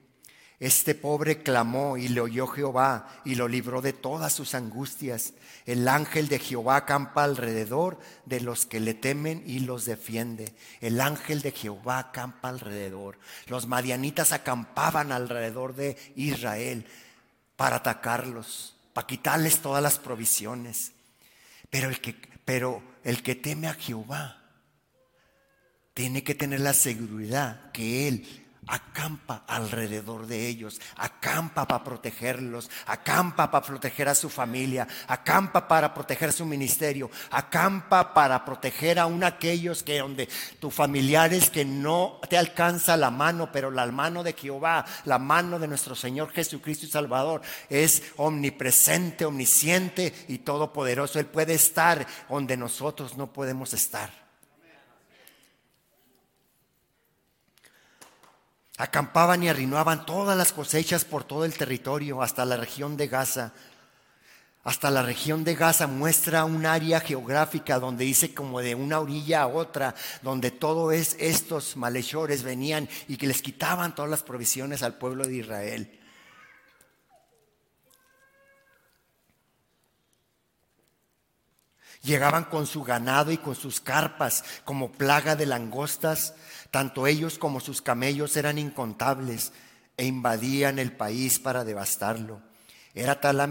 Este 0.59 0.93
pobre 0.93 1.41
clamó 1.41 1.95
y 1.95 2.09
le 2.09 2.19
oyó 2.19 2.45
Jehová 2.45 3.21
y 3.23 3.35
lo 3.35 3.47
libró 3.47 3.81
de 3.81 3.93
todas 3.93 4.33
sus 4.33 4.55
angustias. 4.55 5.33
El 5.65 5.87
ángel 5.87 6.27
de 6.27 6.37
Jehová 6.37 6.75
acampa 6.75 7.23
alrededor 7.23 7.97
de 8.25 8.41
los 8.41 8.65
que 8.65 8.81
le 8.81 8.93
temen 8.93 9.41
y 9.45 9.59
los 9.59 9.85
defiende. 9.85 10.53
El 10.81 10.99
ángel 10.99 11.41
de 11.41 11.53
Jehová 11.53 11.99
acampa 11.99 12.49
alrededor. 12.49 13.17
Los 13.47 13.67
madianitas 13.67 14.33
acampaban 14.33 15.13
alrededor 15.13 15.75
de 15.75 15.95
Israel 16.17 16.85
para 17.55 17.77
atacarlos, 17.77 18.75
para 18.91 19.07
quitarles 19.07 19.59
todas 19.59 19.81
las 19.81 19.97
provisiones. 19.97 20.91
Pero 21.69 21.87
el 21.87 22.01
que, 22.01 22.15
pero 22.43 22.83
el 23.05 23.23
que 23.23 23.35
teme 23.35 23.67
a 23.67 23.75
Jehová 23.75 24.43
tiene 25.93 26.21
que 26.21 26.35
tener 26.35 26.59
la 26.59 26.73
seguridad 26.73 27.71
que 27.71 28.09
Él 28.09 28.45
acampa 28.69 29.43
alrededor 29.47 30.27
de 30.27 30.47
ellos, 30.47 30.79
acampa 30.95 31.67
para 31.67 31.83
protegerlos, 31.83 32.69
acampa 32.85 33.49
para 33.49 33.65
proteger 33.65 34.07
a 34.07 34.15
su 34.15 34.29
familia, 34.29 34.87
acampa 35.07 35.67
para 35.67 35.93
proteger 35.93 36.31
su 36.31 36.45
ministerio, 36.45 37.09
acampa 37.31 38.13
para 38.13 38.45
proteger 38.45 38.99
a 38.99 39.07
un 39.07 39.23
aquellos 39.23 39.81
que 39.83 39.99
donde 39.99 40.29
tus 40.59 40.73
familiares 40.73 41.49
que 41.49 41.65
no 41.65 42.19
te 42.29 42.37
alcanza 42.37 42.95
la 42.95 43.09
mano, 43.09 43.51
pero 43.51 43.71
la 43.71 43.87
mano 43.87 44.23
de 44.23 44.33
Jehová, 44.33 44.85
la 45.05 45.17
mano 45.17 45.57
de 45.57 45.67
nuestro 45.67 45.95
Señor 45.95 46.31
Jesucristo 46.31 46.85
y 46.85 46.89
Salvador 46.89 47.41
es 47.69 48.03
omnipresente, 48.17 49.25
omnisciente 49.25 50.13
y 50.27 50.39
todopoderoso. 50.39 51.19
Él 51.19 51.25
puede 51.25 51.55
estar 51.55 52.05
donde 52.29 52.55
nosotros 52.55 53.17
no 53.17 53.33
podemos 53.33 53.73
estar. 53.73 54.28
Acampaban 58.79 59.43
y 59.43 59.49
arruinaban 59.49 60.05
todas 60.05 60.37
las 60.37 60.53
cosechas 60.53 61.03
por 61.03 61.25
todo 61.25 61.43
el 61.43 61.53
territorio, 61.53 62.21
hasta 62.21 62.45
la 62.45 62.55
región 62.55 62.95
de 62.95 63.09
Gaza. 63.09 63.51
Hasta 64.63 64.89
la 64.89 65.03
región 65.03 65.43
de 65.43 65.55
Gaza 65.55 65.85
muestra 65.85 66.45
un 66.45 66.65
área 66.65 67.01
geográfica 67.01 67.77
donde 67.77 68.05
dice 68.05 68.33
como 68.33 68.61
de 68.61 68.75
una 68.75 69.01
orilla 69.01 69.41
a 69.41 69.47
otra, 69.47 69.95
donde 70.21 70.51
todos 70.51 70.93
estos 71.19 71.75
malhechores 71.75 72.41
venían 72.41 72.87
y 73.09 73.17
que 73.17 73.27
les 73.27 73.41
quitaban 73.41 73.93
todas 73.93 74.09
las 74.09 74.23
provisiones 74.23 74.81
al 74.81 74.97
pueblo 74.97 75.25
de 75.25 75.35
Israel. 75.35 75.99
Llegaban 82.01 82.45
con 82.45 82.65
su 82.65 82.81
ganado 82.83 83.33
y 83.33 83.37
con 83.39 83.55
sus 83.55 83.81
carpas 83.81 84.45
como 84.63 84.89
plaga 84.89 85.35
de 85.35 85.47
langostas 85.47 86.33
tanto 86.71 87.07
ellos 87.07 87.37
como 87.37 87.59
sus 87.59 87.81
camellos 87.81 88.37
eran 88.37 88.57
incontables 88.57 89.51
e 89.97 90.05
invadían 90.05 90.79
el 90.79 90.91
país 90.91 91.39
para 91.39 91.63
devastarlo. 91.63 92.41
Era 92.95 93.21
tal 93.21 93.37
la, 93.37 93.47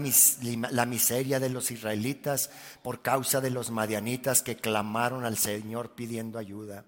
miseria 0.85 1.39
de 1.39 1.49
los 1.49 1.71
israelitas 1.71 2.49
por 2.83 3.01
causa 3.01 3.39
de 3.39 3.49
los 3.49 3.71
madianitas 3.71 4.41
que 4.41 4.57
clamaron 4.57 5.25
al 5.25 5.37
Señor 5.37 5.95
pidiendo 5.95 6.37
ayuda. 6.37 6.85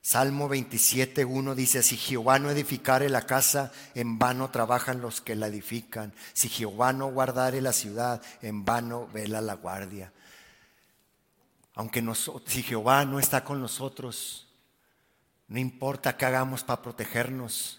Salmo 0.00 0.48
27.1 0.48 1.54
dice, 1.54 1.82
si 1.82 1.98
Jehová 1.98 2.38
no 2.38 2.50
edificare 2.50 3.10
la 3.10 3.26
casa, 3.26 3.72
en 3.94 4.18
vano 4.18 4.50
trabajan 4.50 5.02
los 5.02 5.20
que 5.20 5.34
la 5.34 5.48
edifican. 5.48 6.14
Si 6.32 6.48
Jehová 6.48 6.94
no 6.94 7.10
guardare 7.10 7.60
la 7.60 7.74
ciudad, 7.74 8.22
en 8.40 8.64
vano 8.64 9.06
vela 9.12 9.42
la 9.42 9.54
guardia. 9.54 10.12
Aunque 11.78 12.04
si 12.46 12.64
Jehová 12.64 13.04
no 13.04 13.20
está 13.20 13.44
con 13.44 13.60
nosotros, 13.60 14.48
no 15.46 15.60
importa 15.60 16.16
qué 16.16 16.24
hagamos 16.24 16.64
para 16.64 16.82
protegernos. 16.82 17.78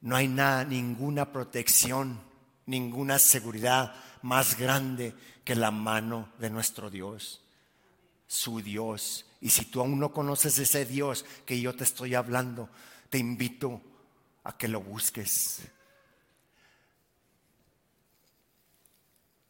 No 0.00 0.16
hay 0.16 0.28
nada, 0.28 0.64
ninguna 0.64 1.30
protección, 1.30 2.22
ninguna 2.64 3.18
seguridad 3.18 3.94
más 4.22 4.56
grande 4.56 5.14
que 5.44 5.54
la 5.54 5.70
mano 5.70 6.30
de 6.38 6.48
nuestro 6.48 6.88
Dios, 6.88 7.42
su 8.26 8.62
Dios. 8.62 9.26
Y 9.42 9.50
si 9.50 9.66
tú 9.66 9.82
aún 9.82 10.00
no 10.00 10.14
conoces 10.14 10.58
ese 10.58 10.86
Dios 10.86 11.26
que 11.44 11.60
yo 11.60 11.76
te 11.76 11.84
estoy 11.84 12.14
hablando, 12.14 12.70
te 13.10 13.18
invito 13.18 13.82
a 14.44 14.56
que 14.56 14.68
lo 14.68 14.80
busques. 14.80 15.60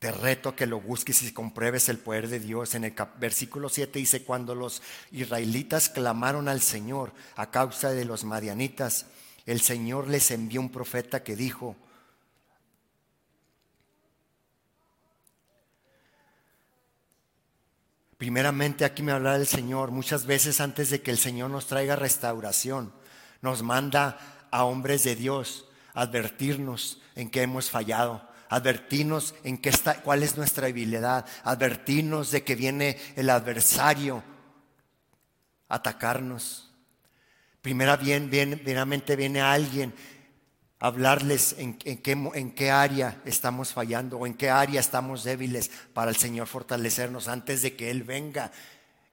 Te 0.02 0.10
reto 0.10 0.56
que 0.56 0.66
lo 0.66 0.80
busques 0.80 1.22
y 1.22 1.32
compruebes 1.32 1.88
el 1.88 1.96
poder 1.96 2.26
de 2.26 2.40
Dios. 2.40 2.74
En 2.74 2.82
el 2.82 2.92
versículo 3.20 3.68
7 3.68 4.00
dice, 4.00 4.24
cuando 4.24 4.56
los 4.56 4.82
israelitas 5.12 5.88
clamaron 5.88 6.48
al 6.48 6.60
Señor 6.60 7.12
a 7.36 7.52
causa 7.52 7.90
de 7.90 8.04
los 8.04 8.24
madianitas, 8.24 9.06
el 9.46 9.60
Señor 9.60 10.08
les 10.08 10.32
envió 10.32 10.60
un 10.60 10.72
profeta 10.72 11.22
que 11.22 11.36
dijo, 11.36 11.76
Primeramente 18.18 18.84
aquí 18.84 19.04
me 19.04 19.12
habla 19.12 19.36
el 19.36 19.46
Señor. 19.46 19.92
Muchas 19.92 20.26
veces 20.26 20.60
antes 20.60 20.90
de 20.90 21.00
que 21.00 21.12
el 21.12 21.18
Señor 21.18 21.48
nos 21.48 21.68
traiga 21.68 21.94
restauración, 21.94 22.92
nos 23.40 23.62
manda 23.62 24.48
a 24.50 24.64
hombres 24.64 25.04
de 25.04 25.14
Dios 25.14 25.66
advertirnos 25.94 27.00
en 27.14 27.30
que 27.30 27.42
hemos 27.42 27.70
fallado, 27.70 28.31
advertirnos 28.52 29.34
en 29.44 29.56
qué 29.56 29.70
está, 29.70 30.02
cuál 30.02 30.22
es 30.22 30.36
nuestra 30.36 30.66
habilidad, 30.66 31.24
advertirnos 31.42 32.30
de 32.30 32.44
que 32.44 32.54
viene 32.54 32.98
el 33.16 33.30
adversario 33.30 34.22
a 35.70 35.76
atacarnos. 35.76 36.70
Primera 37.62 37.96
bien, 37.96 38.28
bien, 38.28 38.60
viene 38.62 39.40
alguien 39.40 39.94
a 40.78 40.88
hablarles 40.88 41.54
en, 41.56 41.78
qué, 41.78 42.02
en 42.12 42.54
qué 42.54 42.70
área 42.70 43.22
estamos 43.24 43.72
fallando 43.72 44.18
o 44.18 44.26
en 44.26 44.34
qué 44.34 44.50
área 44.50 44.80
estamos 44.80 45.24
débiles 45.24 45.70
para 45.94 46.10
el 46.10 46.16
Señor 46.16 46.46
fortalecernos 46.46 47.28
antes 47.28 47.62
de 47.62 47.74
que 47.74 47.90
Él 47.90 48.02
venga 48.02 48.52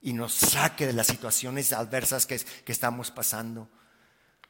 y 0.01 0.11
nos 0.11 0.33
saque 0.33 0.85
de 0.85 0.91
las 0.91 1.07
situaciones 1.07 1.71
adversas 1.71 2.25
que, 2.25 2.41
que 2.65 2.71
estamos 2.73 3.09
pasando. 3.09 3.69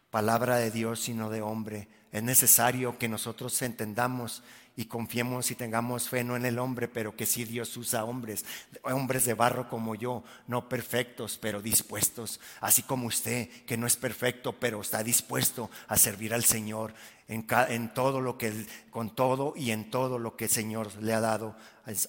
Palabra 0.10 0.56
de 0.56 0.72
Dios 0.72 1.08
y 1.10 1.14
no 1.14 1.30
de 1.30 1.44
hombre. 1.44 1.90
Es 2.12 2.24
necesario 2.24 2.98
que 2.98 3.08
nosotros 3.08 3.62
entendamos 3.62 4.42
y 4.80 4.86
confiemos 4.86 5.52
y 5.52 5.56
tengamos 5.56 6.08
fe 6.08 6.24
no 6.24 6.38
en 6.38 6.46
el 6.46 6.58
hombre, 6.58 6.88
pero 6.88 7.14
que 7.14 7.26
sí 7.26 7.44
Dios 7.44 7.76
usa 7.76 8.06
hombres, 8.06 8.46
hombres 8.84 9.26
de 9.26 9.34
barro 9.34 9.68
como 9.68 9.94
yo, 9.94 10.24
no 10.48 10.70
perfectos, 10.70 11.38
pero 11.38 11.62
dispuestos, 11.62 12.40
así 12.62 12.84
como 12.84 13.08
usted, 13.08 13.50
que 13.66 13.76
no 13.76 13.86
es 13.86 13.98
perfecto, 13.98 14.54
pero 14.58 14.80
está 14.80 15.04
dispuesto 15.04 15.70
a 15.90 15.98
servir 15.98 16.34
al 16.34 16.46
Señor 16.46 16.94
en, 17.28 17.46
en 17.68 17.94
todo 17.94 18.22
lo 18.22 18.38
que, 18.38 18.54
con 18.90 19.14
todo 19.14 19.54
y 19.54 19.72
en 19.72 19.92
todo 19.92 20.18
lo 20.18 20.38
que 20.38 20.46
el 20.46 20.50
Señor 20.50 20.96
le 21.04 21.14
ha 21.14 21.20
dado 21.20 21.58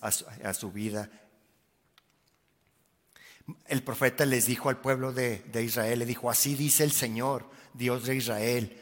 a, 0.01 0.55
su, 0.55 0.71
vida. 0.71 1.11
El 3.67 3.83
profeta 3.83 4.25
les 4.25 4.47
dijo 4.47 4.69
al 4.69 4.81
pueblo 4.81 5.13
de, 5.13 5.39
de 5.51 5.65
Israel, 5.65 5.99
le 5.99 6.07
dijo, 6.07 6.31
así 6.31 6.55
dice 6.55 6.85
el 6.85 6.93
Señor, 6.93 7.51
Dios 7.75 8.05
de 8.05 8.15
Israel, 8.15 8.81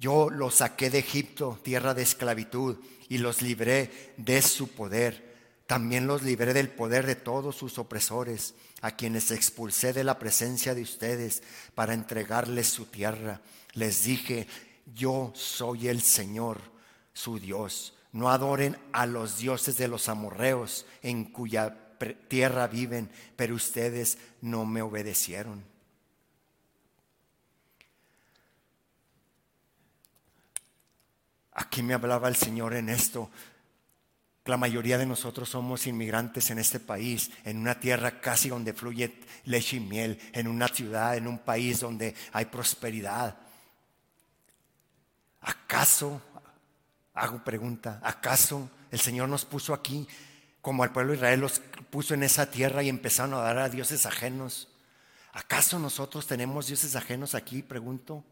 yo 0.00 0.28
los 0.28 0.56
saqué 0.56 0.90
de 0.90 0.98
Egipto, 0.98 1.60
tierra 1.62 1.94
de 1.94 2.02
esclavitud 2.02 2.78
y 3.12 3.18
los 3.18 3.42
libré 3.42 4.14
de 4.16 4.40
su 4.40 4.68
poder. 4.68 5.34
También 5.66 6.06
los 6.06 6.22
libré 6.22 6.54
del 6.54 6.70
poder 6.70 7.04
de 7.04 7.14
todos 7.14 7.54
sus 7.54 7.76
opresores, 7.76 8.54
a 8.80 8.92
quienes 8.92 9.30
expulsé 9.30 9.92
de 9.92 10.02
la 10.02 10.18
presencia 10.18 10.74
de 10.74 10.80
ustedes 10.80 11.42
para 11.74 11.92
entregarles 11.92 12.68
su 12.68 12.86
tierra. 12.86 13.42
Les 13.74 14.04
dije, 14.04 14.46
yo 14.94 15.30
soy 15.34 15.88
el 15.88 16.00
Señor, 16.00 16.58
su 17.12 17.38
Dios. 17.38 17.92
No 18.12 18.30
adoren 18.30 18.78
a 18.92 19.04
los 19.04 19.36
dioses 19.36 19.76
de 19.76 19.88
los 19.88 20.08
amorreos 20.08 20.86
en 21.02 21.24
cuya 21.24 21.76
tierra 22.28 22.66
viven, 22.66 23.10
pero 23.36 23.54
ustedes 23.54 24.16
no 24.40 24.64
me 24.64 24.80
obedecieron. 24.80 25.71
Aquí 31.52 31.82
me 31.82 31.94
hablaba 31.94 32.28
el 32.28 32.36
Señor 32.36 32.74
en 32.74 32.88
esto. 32.88 33.30
La 34.44 34.56
mayoría 34.56 34.98
de 34.98 35.06
nosotros 35.06 35.48
somos 35.48 35.86
inmigrantes 35.86 36.50
en 36.50 36.58
este 36.58 36.80
país, 36.80 37.30
en 37.44 37.58
una 37.58 37.78
tierra 37.78 38.20
casi 38.20 38.48
donde 38.48 38.72
fluye 38.72 39.20
leche 39.44 39.76
y 39.76 39.80
miel, 39.80 40.18
en 40.32 40.48
una 40.48 40.66
ciudad, 40.68 41.16
en 41.16 41.28
un 41.28 41.38
país 41.38 41.80
donde 41.80 42.14
hay 42.32 42.46
prosperidad. 42.46 43.36
¿Acaso, 45.42 46.20
hago 47.14 47.44
pregunta, 47.44 48.00
acaso 48.02 48.68
el 48.90 48.98
Señor 48.98 49.28
nos 49.28 49.44
puso 49.44 49.74
aquí 49.74 50.08
como 50.60 50.84
al 50.84 50.92
pueblo 50.92 51.12
de 51.12 51.18
Israel 51.18 51.40
los 51.40 51.60
puso 51.90 52.14
en 52.14 52.22
esa 52.22 52.50
tierra 52.50 52.82
y 52.82 52.88
empezaron 52.88 53.34
a 53.34 53.42
dar 53.42 53.58
a 53.58 53.68
dioses 53.68 54.06
ajenos? 54.06 54.68
¿Acaso 55.32 55.78
nosotros 55.78 56.26
tenemos 56.26 56.66
dioses 56.66 56.96
ajenos 56.96 57.34
aquí? 57.34 57.62
Pregunto. 57.62 58.24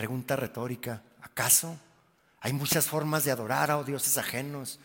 Pregunta 0.00 0.34
retórica, 0.34 1.02
¿acaso 1.20 1.78
hay 2.40 2.54
muchas 2.54 2.86
formas 2.86 3.26
de 3.26 3.32
adorar 3.32 3.70
a 3.70 3.82
dioses 3.82 4.16
ajenos? 4.16 4.80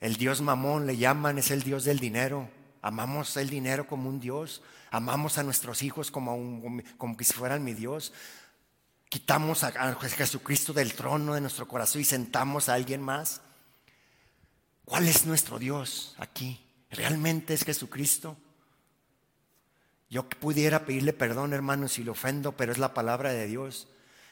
El 0.00 0.16
dios 0.16 0.42
mamón 0.42 0.86
le 0.86 0.98
llaman, 0.98 1.38
es 1.38 1.50
el 1.50 1.62
dios 1.62 1.84
del 1.84 1.98
dinero. 1.98 2.50
Amamos 2.82 3.38
el 3.38 3.48
dinero 3.48 3.86
como 3.86 4.10
un 4.10 4.20
dios. 4.20 4.60
Amamos 4.90 5.38
a 5.38 5.42
nuestros 5.42 5.82
hijos 5.82 6.10
como, 6.10 6.36
un, 6.36 6.84
como 6.98 7.16
si 7.20 7.32
fueran 7.32 7.64
mi 7.64 7.72
dios. 7.72 8.12
Quitamos 9.08 9.64
a, 9.64 9.68
a 9.68 9.94
Jesucristo 9.94 10.74
del 10.74 10.92
trono 10.92 11.32
de 11.32 11.40
nuestro 11.40 11.66
corazón 11.66 12.02
y 12.02 12.04
sentamos 12.04 12.68
a 12.68 12.74
alguien 12.74 13.00
más. 13.00 13.40
¿Cuál 14.84 15.08
es 15.08 15.24
nuestro 15.24 15.58
Dios 15.58 16.14
aquí? 16.18 16.62
¿Realmente 16.90 17.54
es 17.54 17.64
Jesucristo? 17.64 18.36
Yo 20.14 20.28
pudiera 20.28 20.86
pedirle 20.86 21.12
perdón, 21.12 21.54
hermano, 21.54 21.88
si 21.88 22.04
le 22.04 22.12
ofendo, 22.12 22.52
pero 22.52 22.70
es 22.70 22.78
la 22.78 22.94
palabra 22.94 23.32
de 23.32 23.48
Dios. 23.48 23.88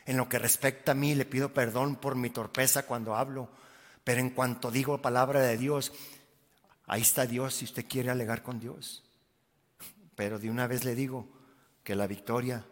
En 0.06 0.16
lo 0.16 0.28
que 0.28 0.38
respecta 0.38 0.92
a 0.92 0.94
mí, 0.94 1.16
le 1.16 1.24
pido 1.24 1.52
perdón 1.52 1.96
por 1.96 2.14
mi 2.14 2.30
torpeza 2.30 2.86
cuando 2.86 3.16
hablo. 3.16 3.48
Pero 4.04 4.20
en 4.20 4.30
cuanto 4.30 4.70
digo 4.70 5.02
palabra 5.02 5.40
de 5.40 5.58
Dios, 5.58 5.92
ahí 6.86 7.02
está 7.02 7.26
Dios 7.26 7.54
si 7.54 7.64
usted 7.64 7.84
quiere 7.88 8.10
alegar 8.10 8.44
con 8.44 8.60
Dios. 8.60 9.02
Pero 10.14 10.38
de 10.38 10.50
una 10.50 10.68
vez 10.68 10.84
le 10.84 10.94
digo 10.94 11.26
que 11.82 11.96
la 11.96 12.06
victoria 12.06 12.64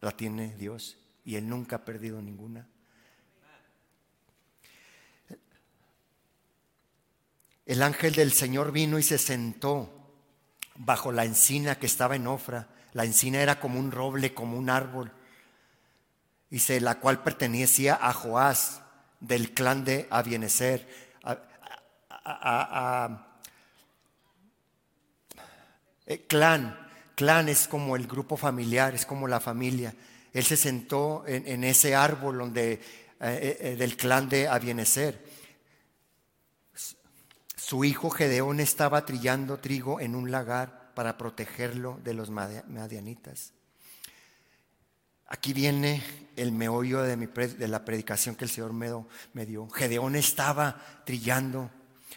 la 0.00 0.10
tiene 0.10 0.56
Dios 0.56 0.98
y 1.24 1.36
Él 1.36 1.48
nunca 1.48 1.76
ha 1.76 1.84
perdido 1.84 2.20
ninguna. 2.20 2.66
El 7.64 7.80
ángel 7.80 8.12
del 8.12 8.32
Señor 8.32 8.72
vino 8.72 8.98
y 8.98 9.04
se 9.04 9.18
sentó 9.18 10.03
bajo 10.76 11.12
la 11.12 11.24
encina 11.24 11.76
que 11.76 11.86
estaba 11.86 12.16
en 12.16 12.26
Ofra. 12.26 12.68
La 12.92 13.04
encina 13.04 13.40
era 13.40 13.60
como 13.60 13.78
un 13.78 13.90
roble, 13.90 14.34
como 14.34 14.56
un 14.56 14.70
árbol, 14.70 15.12
dice, 16.50 16.80
la 16.80 17.00
cual 17.00 17.22
pertenecía 17.22 17.98
a 18.00 18.12
Joás, 18.12 18.82
del 19.20 19.52
clan 19.52 19.84
de 19.84 20.06
Abienezer. 20.10 20.86
Eh, 26.06 26.26
clan, 26.26 26.78
clan 27.14 27.48
es 27.48 27.66
como 27.66 27.96
el 27.96 28.06
grupo 28.06 28.36
familiar, 28.36 28.94
es 28.94 29.06
como 29.06 29.26
la 29.26 29.40
familia. 29.40 29.94
Él 30.32 30.44
se 30.44 30.56
sentó 30.56 31.24
en, 31.26 31.64
ese 31.64 31.94
árbol 31.94 32.38
donde, 32.38 32.72
eh, 33.20 33.58
eh, 33.60 33.76
del 33.78 33.96
clan 33.96 34.28
de 34.28 34.48
Abienezer. 34.48 35.24
Su 37.66 37.82
hijo 37.82 38.10
Gedeón 38.10 38.60
estaba 38.60 39.06
trillando 39.06 39.56
trigo 39.56 39.98
en 39.98 40.14
un 40.14 40.30
lagar 40.30 40.92
para 40.94 41.16
protegerlo 41.16 41.98
de 42.04 42.12
los 42.12 42.28
madianitas. 42.28 43.54
Aquí 45.28 45.54
viene 45.54 46.02
el 46.36 46.52
meollo 46.52 47.00
de, 47.00 47.66
la 47.66 47.82
predicación 47.86 48.34
que 48.34 48.44
el 48.44 48.50
Señor 48.50 48.74
me, 48.74 49.46
dio. 49.46 49.66
Gedeón 49.70 50.14
estaba 50.14 50.76
trillando. 51.06 51.70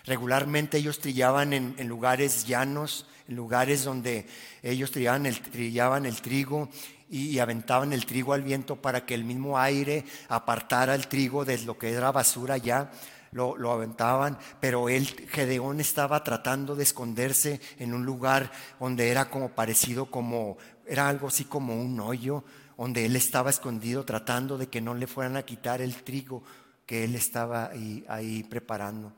Regularmente 0.04 0.80
ellos 0.80 1.00
trillaban 1.00 1.54
en, 1.54 1.88
lugares 1.88 2.46
llanos, 2.46 3.06
en 3.30 3.38
lugares 3.38 3.86
donde 3.86 4.28
ellos 4.64 4.92
trillaban 4.92 5.26
el, 5.26 5.40
trillaban 5.40 6.06
el 6.06 6.22
trigo 6.22 6.68
y, 7.10 7.40
aventaban 7.40 7.94
el 7.94 8.06
trigo 8.06 8.34
al 8.34 8.44
viento 8.44 8.82
para 8.82 9.06
que 9.06 9.14
el 9.14 9.24
mismo 9.24 9.58
aire 9.58 10.04
apartara 10.28 10.94
el 10.94 11.08
trigo 11.08 11.46
de 11.46 11.58
lo 11.60 11.78
que 11.78 11.92
era 11.94 12.12
basura 12.12 12.58
ya 12.58 12.92
lo, 13.38 13.72
aventaban, 13.72 14.38
pero 14.60 14.90
él, 14.90 15.06
Gedeón, 15.30 15.80
estaba 15.80 16.24
tratando 16.24 16.76
de 16.76 16.84
esconderse 16.84 17.62
en 17.78 17.94
un 17.94 18.06
lugar 18.06 18.52
donde 18.80 19.10
era 19.10 19.30
como 19.30 19.50
parecido 19.50 20.08
como, 20.08 20.58
era 20.86 21.08
algo 21.08 21.28
así 21.28 21.46
como 21.46 21.80
un 21.80 22.00
hoyo, 22.00 22.44
donde 22.78 23.06
él 23.06 23.16
estaba 23.16 23.50
escondido 23.50 24.04
tratando 24.06 24.58
de 24.58 24.68
que 24.68 24.82
no 24.82 24.94
le 24.94 25.08
fueran 25.08 25.38
a 25.38 25.44
quitar 25.44 25.82
el 25.82 25.96
trigo 26.04 26.44
que 26.86 27.04
él 27.04 27.16
estaba 27.16 27.68
ahí, 27.68 28.06
ahí 28.08 28.44
preparando. 28.44 29.14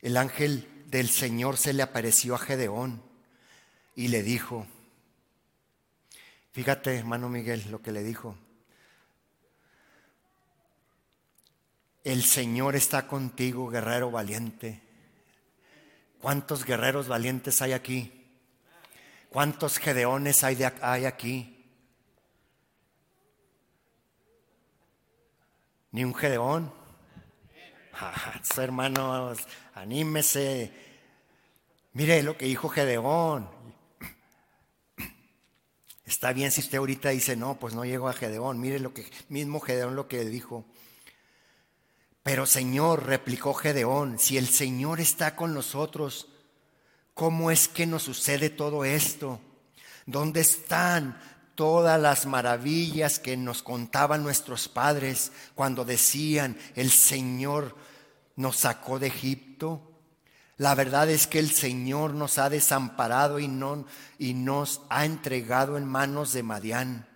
El 0.00 0.16
ángel 0.16 0.68
del 0.86 1.08
Señor 1.08 1.56
se 1.56 1.72
le 1.72 1.82
apareció 1.82 2.34
a 2.34 2.38
Gedeón 2.38 3.02
y 3.94 4.08
le 4.08 4.22
dijo, 4.22 4.66
fíjate 6.52 6.96
hermano 6.96 7.28
Miguel 7.28 7.64
lo 7.70 7.82
que 7.82 7.92
le 7.92 8.02
dijo, 8.02 8.36
El 12.04 12.24
Señor 12.24 12.74
está 12.74 13.06
contigo, 13.06 13.68
guerrero 13.68 14.10
valiente. 14.10 14.80
¿Cuántos 16.20 16.64
guerreros 16.64 17.06
valientes 17.06 17.62
hay 17.62 17.72
aquí? 17.72 18.12
¿Cuántos 19.28 19.78
gedeones 19.78 20.42
hay, 20.44 20.64
aquí? 21.04 21.64
¿Ni 25.92 26.04
un 26.04 26.14
gedeón? 26.14 26.72
hermanos, 28.56 29.38
anímese. 29.74 30.72
Mire 31.92 32.22
lo 32.22 32.36
que 32.36 32.46
dijo 32.46 32.68
Gedeón. 32.68 33.48
Está 36.04 36.32
bien 36.32 36.50
si 36.50 36.60
usted 36.60 36.78
ahorita 36.78 37.10
dice, 37.10 37.36
no, 37.36 37.58
pues 37.58 37.74
no 37.74 37.84
llego 37.84 38.08
a 38.08 38.12
Gedeón. 38.12 38.60
Mire 38.60 38.80
lo 38.80 38.92
que 38.92 39.10
mismo 39.28 39.60
Gedeón 39.60 39.94
lo 39.94 40.08
que 40.08 40.24
dijo. 40.24 40.64
Pero 42.22 42.46
Señor, 42.46 43.06
replicó 43.06 43.52
Gedeón, 43.52 44.18
si 44.18 44.38
el 44.38 44.48
Señor 44.48 45.00
está 45.00 45.34
con 45.34 45.54
nosotros, 45.54 46.28
¿cómo 47.14 47.50
es 47.50 47.66
que 47.68 47.86
nos 47.86 48.04
sucede 48.04 48.48
todo 48.48 48.84
esto? 48.84 49.40
¿Dónde 50.06 50.40
están 50.40 51.20
todas 51.56 52.00
las 52.00 52.26
maravillas 52.26 53.18
que 53.18 53.36
nos 53.36 53.62
contaban 53.62 54.22
nuestros 54.22 54.68
padres 54.68 55.32
cuando 55.54 55.84
decían, 55.84 56.56
el 56.76 56.90
Señor 56.90 57.76
nos 58.36 58.58
sacó 58.58 59.00
de 59.00 59.08
Egipto? 59.08 59.88
La 60.58 60.76
verdad 60.76 61.10
es 61.10 61.26
que 61.26 61.40
el 61.40 61.50
Señor 61.50 62.14
nos 62.14 62.38
ha 62.38 62.48
desamparado 62.48 63.40
y, 63.40 63.48
no, 63.48 63.84
y 64.18 64.34
nos 64.34 64.82
ha 64.90 65.04
entregado 65.04 65.76
en 65.76 65.86
manos 65.86 66.32
de 66.32 66.44
Madián. 66.44 67.08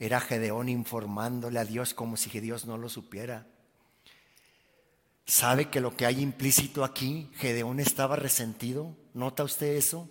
Era 0.00 0.20
Gedeón 0.20 0.68
informándole 0.68 1.60
a 1.60 1.64
Dios 1.64 1.94
como 1.94 2.16
si 2.16 2.40
Dios 2.40 2.66
no 2.66 2.76
lo 2.76 2.88
supiera. 2.88 3.46
¿Sabe 5.26 5.68
que 5.70 5.80
lo 5.80 5.96
que 5.96 6.06
hay 6.06 6.20
implícito 6.20 6.84
aquí, 6.84 7.30
Gedeón 7.36 7.80
estaba 7.80 8.16
resentido? 8.16 8.96
¿Nota 9.12 9.44
usted 9.44 9.76
eso? 9.76 10.08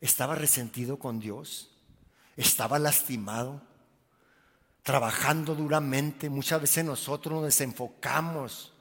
Estaba 0.00 0.34
resentido 0.34 0.98
con 0.98 1.20
Dios, 1.20 1.70
estaba 2.36 2.78
lastimado, 2.78 3.62
trabajando 4.82 5.54
duramente. 5.54 6.30
Muchas 6.30 6.60
veces 6.60 6.84
nosotros 6.84 7.34
nos 7.34 7.44
desenfocamos 7.44 8.72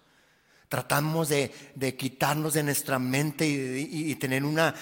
Tratamos 0.70 1.30
de, 1.30 1.96
quitarnos 1.98 2.54
de 2.54 2.64
nuestra 2.64 3.00
mente 3.00 3.48
y, 3.48 4.14
tener 4.16 4.44
una, 4.44 4.76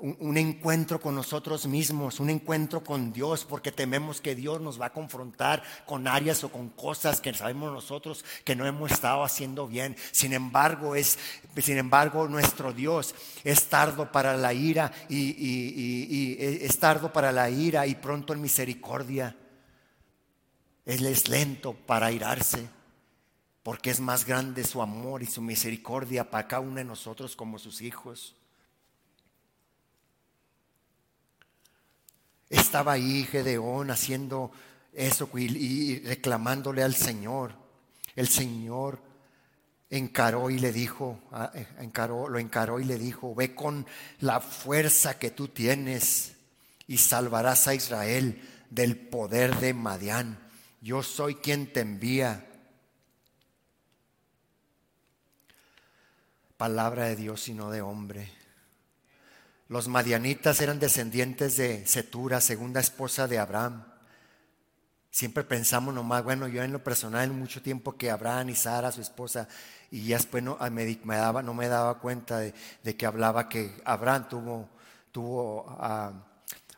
un, 0.00 0.36
encuentro 0.36 1.00
con 1.00 1.14
nosotros 1.14 1.66
mismos, 1.66 2.20
un 2.20 2.30
encuentro 2.30 2.82
con 2.82 3.12
Dios, 3.12 3.44
porque 3.44 3.72
tememos 3.72 4.20
que 4.20 4.34
Dios 4.34 4.60
nos 4.60 4.80
va 4.80 4.86
a 4.86 4.92
confrontar 4.92 5.62
con 5.86 6.06
áreas 6.06 6.44
o 6.44 6.50
con 6.50 6.68
cosas 6.70 7.20
que 7.20 7.34
sabemos 7.34 7.72
nosotros 7.72 8.24
que 8.44 8.56
no 8.56 8.66
hemos 8.66 8.92
estado 8.92 9.22
haciendo 9.24 9.66
bien. 9.66 9.96
Sin 10.12 10.32
embargo, 10.32 10.94
es, 10.94 11.18
sin 11.56 11.78
embargo, 11.78 12.28
nuestro 12.28 12.72
Dios 12.72 13.14
es 13.44 13.68
tardo 13.68 14.10
para 14.12 14.36
la 14.36 14.52
ira 14.52 14.92
y, 15.08 15.34
y 15.38 16.36
es 16.38 16.78
tardo 16.78 17.12
para 17.12 17.32
la 17.32 17.50
ira 17.50 17.86
y 17.86 17.94
pronto 17.94 18.32
en 18.32 18.40
misericordia. 18.40 19.36
Él 20.84 21.06
es 21.06 21.28
lento 21.28 21.74
para 21.74 22.10
irarse 22.12 22.68
porque 23.68 23.90
es 23.90 24.00
más 24.00 24.24
grande 24.24 24.64
su 24.64 24.80
amor 24.80 25.22
y 25.22 25.26
su 25.26 25.42
misericordia 25.42 26.30
para 26.30 26.48
cada 26.48 26.60
uno 26.60 26.76
de 26.76 26.84
nosotros 26.84 27.36
como 27.36 27.58
sus 27.58 27.82
hijos. 27.82 28.37
Estaba 32.50 32.92
ahí 32.92 33.24
Gedeón 33.24 33.90
haciendo 33.90 34.50
eso 34.92 35.28
y 35.34 36.00
reclamándole 36.00 36.82
al 36.82 36.94
Señor. 36.94 37.54
El 38.16 38.28
Señor 38.28 39.00
encaró 39.90 40.50
y 40.50 40.58
le 40.58 40.72
dijo, 40.72 41.20
eh, 41.54 41.66
encaró, 41.78 42.28
lo 42.28 42.38
encaró 42.38 42.80
y 42.80 42.84
le 42.84 42.98
dijo, 42.98 43.34
ve 43.34 43.54
con 43.54 43.86
la 44.20 44.40
fuerza 44.40 45.18
que 45.18 45.30
tú 45.30 45.48
tienes 45.48 46.32
y 46.86 46.98
salvarás 46.98 47.68
a 47.68 47.74
Israel 47.74 48.40
del 48.70 48.96
poder 48.96 49.56
de 49.56 49.74
Madián. 49.74 50.38
Yo 50.80 51.02
soy 51.02 51.36
quien 51.36 51.72
te 51.72 51.80
envía. 51.80 52.44
palabra 56.58 57.04
de 57.04 57.14
Dios 57.14 57.40
sino 57.40 57.70
de 57.70 57.80
hombre. 57.80 58.37
Los 59.68 59.86
madianitas 59.86 60.62
eran 60.62 60.80
descendientes 60.80 61.58
de 61.58 61.86
Setura, 61.86 62.40
segunda 62.40 62.80
esposa 62.80 63.28
de 63.28 63.38
Abraham. 63.38 63.84
Siempre 65.10 65.44
pensamos 65.44 65.94
nomás, 65.94 66.24
bueno, 66.24 66.48
yo 66.48 66.62
en 66.62 66.72
lo 66.72 66.82
personal 66.82 67.30
mucho 67.32 67.60
tiempo 67.60 67.94
que 67.94 68.10
Abraham 68.10 68.48
y 68.48 68.54
Sara, 68.54 68.90
su 68.90 69.02
esposa, 69.02 69.46
y 69.90 70.06
ya 70.06 70.16
después 70.16 70.42
no 70.42 70.56
me, 70.70 70.96
daba, 71.16 71.42
no 71.42 71.52
me 71.52 71.68
daba 71.68 71.98
cuenta 71.98 72.38
de, 72.38 72.96
que 72.96 73.04
hablaba 73.04 73.50
que 73.50 73.78
Abraham 73.84 74.28
tuvo, 74.30 74.70
tuvo 75.12 75.66
ah, 75.78 76.12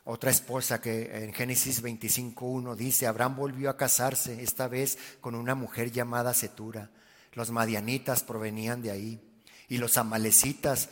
otra 0.03 0.29
esposa 0.29 0.81
que 0.81 1.23
en 1.23 1.33
Génesis 1.33 1.81
25.1 1.81 2.75
dice, 2.75 3.07
Abraham 3.07 3.37
volvió 3.37 3.69
a 3.69 3.77
casarse, 3.77 4.43
esta 4.43 4.67
vez 4.67 4.97
con 5.21 5.35
una 5.35 5.55
mujer 5.55 5.93
llamada 5.93 6.33
Setura. 6.33 6.89
Los 7.31 7.51
madianitas 7.51 8.23
provenían 8.23 8.81
de 8.81 8.91
ahí 8.91 9.21
y 9.69 9.77
los 9.77 9.97
amalecitas 9.97 10.89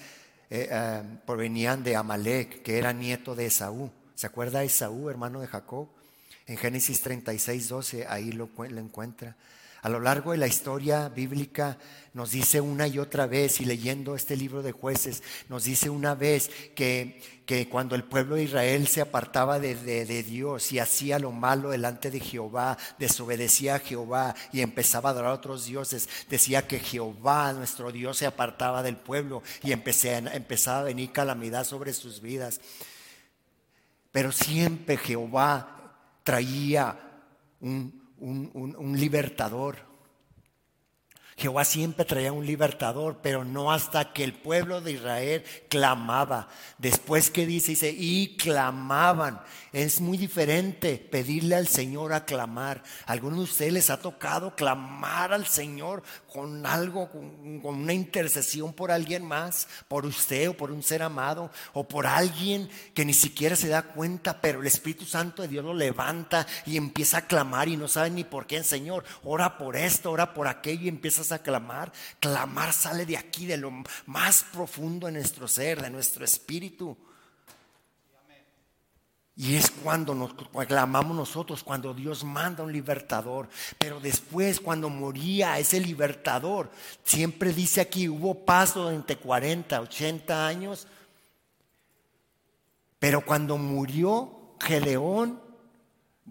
eh, 0.50 0.68
eh, 0.72 1.04
provenían 1.26 1.84
de 1.84 1.96
Amalek, 1.96 2.62
que 2.64 2.78
era 2.78 2.94
nieto 2.94 3.36
de 3.36 3.46
Esaú. 3.46 3.92
¿Se 4.16 4.28
acuerda 4.28 4.60
de 4.60 4.66
Esaú, 4.66 5.10
hermano 5.10 5.42
de 5.42 5.48
Jacob? 5.48 5.88
En 6.48 6.58
Génesis 6.58 7.02
36, 7.02 7.70
12, 7.70 8.08
ahí 8.08 8.32
lo, 8.32 8.50
lo 8.58 8.80
encuentra. 8.80 9.36
A 9.82 9.90
lo 9.90 10.00
largo 10.00 10.32
de 10.32 10.38
la 10.38 10.48
historia 10.48 11.08
bíblica 11.08 11.78
nos 12.14 12.32
dice 12.32 12.60
una 12.60 12.88
y 12.88 13.00
otra 13.00 13.28
vez, 13.28 13.62
y 13.62 13.66
leyendo 13.66 14.16
este 14.16 14.36
libro 14.36 14.62
de 14.62 14.74
jueces, 14.74 15.24
nos 15.48 15.64
dice 15.64 15.90
una 15.90 16.16
vez 16.16 16.50
que, 16.76 17.22
que 17.46 17.70
cuando 17.70 17.96
el 17.96 18.04
pueblo 18.04 18.36
de 18.36 18.44
Israel 18.44 18.88
se 18.88 19.00
apartaba 19.00 19.58
de, 19.58 19.76
de, 19.76 20.24
Dios 20.24 20.72
y 20.74 20.80
hacía 20.80 21.18
lo 21.18 21.32
malo 21.32 21.70
delante 21.70 22.12
de 22.12 22.20
Jehová, 22.20 22.78
desobedecía 22.98 23.76
a 23.76 23.80
Jehová 23.80 24.36
y 24.52 24.62
empezaba 24.62 25.10
a 25.10 25.12
adorar 25.14 25.32
a 25.32 25.36
otros 25.36 25.66
dioses, 25.66 26.10
decía 26.30 26.68
que 26.68 26.80
Jehová, 26.80 27.54
nuestro 27.54 27.92
Dios, 27.92 28.18
se 28.18 28.26
apartaba 28.26 28.84
del 28.84 28.98
pueblo 28.98 29.44
y 29.64 29.72
empezaba 29.72 30.80
a 30.80 30.84
venir 30.84 31.14
calamidad 31.14 31.64
sobre 31.64 31.94
sus 31.94 32.22
vidas. 32.22 32.60
Pero 34.12 34.32
siempre 34.34 34.98
Jehová 34.98 35.94
traía 36.24 37.00
un, 37.62 38.09
un, 38.20 38.96
libertador. 38.98 39.89
Jehová 41.40 41.66
siempre 41.66 42.06
traía 42.06 42.34
un 42.34 42.46
libertador, 42.46 43.20
pero 43.22 43.46
no 43.46 43.72
hasta 43.72 44.14
que 44.14 44.24
el 44.24 44.34
pueblo 44.34 44.82
de 44.82 44.94
Israel 44.94 45.44
clamaba. 45.70 46.50
Después 46.78 47.30
que 47.30 47.46
dice, 47.46 47.72
dice, 47.72 47.96
y 47.98 48.36
clamaban. 48.36 49.42
Es 49.72 50.02
muy 50.02 50.18
diferente 50.18 50.98
pedirle 50.98 51.56
al 51.56 51.68
Señor 51.68 52.14
a 52.14 52.26
clamar. 52.26 52.82
¿A 53.06 53.12
algunos 53.12 53.38
de 53.38 53.44
ustedes 53.44 53.74
les 53.74 53.90
ha 53.92 54.00
tocado 54.00 54.56
clamar 54.56 55.32
al 55.32 55.46
Señor 55.46 56.02
con 56.32 56.66
algo, 56.66 57.10
con, 57.10 57.62
una 57.64 57.94
intercesión 57.94 58.74
por 58.74 58.92
alguien 58.92 59.24
más, 59.24 59.68
por 59.88 60.06
usted 60.06 60.50
o 60.50 60.58
por 60.58 60.72
un 60.72 60.82
ser 60.82 61.04
amado, 61.04 61.52
o 61.74 61.88
por 61.88 62.08
alguien 62.08 62.68
que 62.96 63.06
ni 63.06 63.14
siquiera 63.14 63.56
se 63.56 63.68
da 63.68 63.84
cuenta, 63.84 64.42
pero 64.42 64.62
el 64.62 64.68
Espíritu 64.68 65.06
Santo 65.06 65.44
de 65.44 65.48
Dios 65.48 65.64
lo 65.64 65.74
levanta 65.74 66.48
y 66.66 66.78
empieza 66.78 67.20
a 67.20 67.28
clamar 67.28 67.68
y 67.68 67.78
no 67.78 67.88
sabe 67.88 68.10
ni 68.10 68.24
por 68.24 68.48
qué, 68.48 68.64
Señor, 68.64 69.04
ora 69.24 69.58
por 69.60 69.76
esto, 69.76 70.12
ora 70.12 70.34
por 70.34 70.48
aquello 70.48 70.86
y 70.86 70.90
empiezas 70.90 71.29
a 71.29 71.29
clamar, 71.38 71.92
clamar 72.20 72.74
sale 72.74 73.06
de 73.06 73.18
aquí, 73.18 73.46
de 73.46 73.58
lo 73.58 73.72
más 74.08 74.44
profundo 74.52 75.06
de 75.06 75.14
nuestro 75.14 75.48
ser, 75.48 75.80
de 75.82 75.92
nuestro 75.92 76.26
espíritu. 76.26 76.98
Y 79.36 79.56
es 79.56 79.72
cuando 79.72 80.14
nos 80.14 80.34
clamamos 80.68 81.16
nosotros, 81.16 81.64
cuando 81.64 81.94
Dios 81.94 82.26
manda 82.26 82.62
un 82.62 82.74
libertador. 82.74 83.48
Pero 83.78 84.02
después, 84.02 84.60
cuando 84.60 84.90
moría 84.90 85.58
ese 85.58 85.80
libertador, 85.80 86.70
siempre 87.06 87.54
dice 87.54 87.80
aquí, 87.80 88.10
hubo 88.10 88.44
paso 88.44 88.92
entre 88.92 89.16
40, 89.16 89.80
80 89.80 90.46
años. 90.46 90.88
Pero 93.00 93.24
cuando 93.26 93.58
murió 93.58 94.58
Gedeón, 94.60 95.42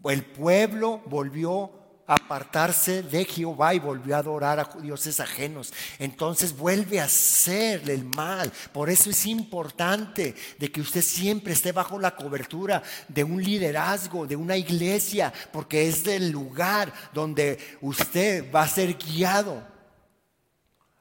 el 0.04 0.22
pueblo 0.26 1.00
volvió 1.06 1.77
apartarse 2.08 3.02
de 3.02 3.26
Jehová 3.26 3.74
y 3.74 3.78
volvió 3.78 4.16
a 4.16 4.20
adorar 4.20 4.58
a 4.58 4.80
dioses 4.80 5.20
ajenos. 5.20 5.72
Entonces 5.98 6.56
vuelve 6.56 7.00
a 7.00 7.04
hacerle 7.04 7.92
el 7.92 8.04
mal. 8.04 8.50
Por 8.72 8.88
eso 8.88 9.10
es 9.10 9.26
importante 9.26 10.34
de 10.58 10.72
que 10.72 10.80
usted 10.80 11.02
siempre 11.02 11.52
esté 11.52 11.70
bajo 11.70 12.00
la 12.00 12.16
cobertura 12.16 12.82
de 13.08 13.22
un 13.22 13.42
liderazgo, 13.42 14.26
de 14.26 14.36
una 14.36 14.56
iglesia, 14.56 15.32
porque 15.52 15.86
es 15.86 16.06
el 16.06 16.30
lugar 16.30 16.92
donde 17.12 17.58
usted 17.82 18.50
va 18.50 18.62
a 18.62 18.68
ser 18.68 18.94
guiado 18.94 19.62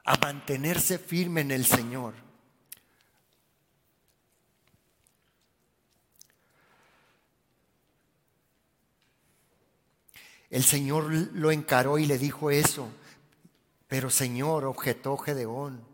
a 0.03 0.17
mantenerse 0.17 0.99
firme 0.99 1.41
en 1.41 1.51
el 1.51 1.65
Señor. 1.65 2.26
El 10.49 10.63
Señor 10.63 11.11
lo 11.11 11.51
encaró 11.51 11.99
y 11.99 12.05
le 12.05 12.17
dijo 12.17 12.51
eso. 12.51 12.89
Pero 13.87 14.09
Señor, 14.09 14.65
objetó 14.65 15.17
Gedeón, 15.17 15.85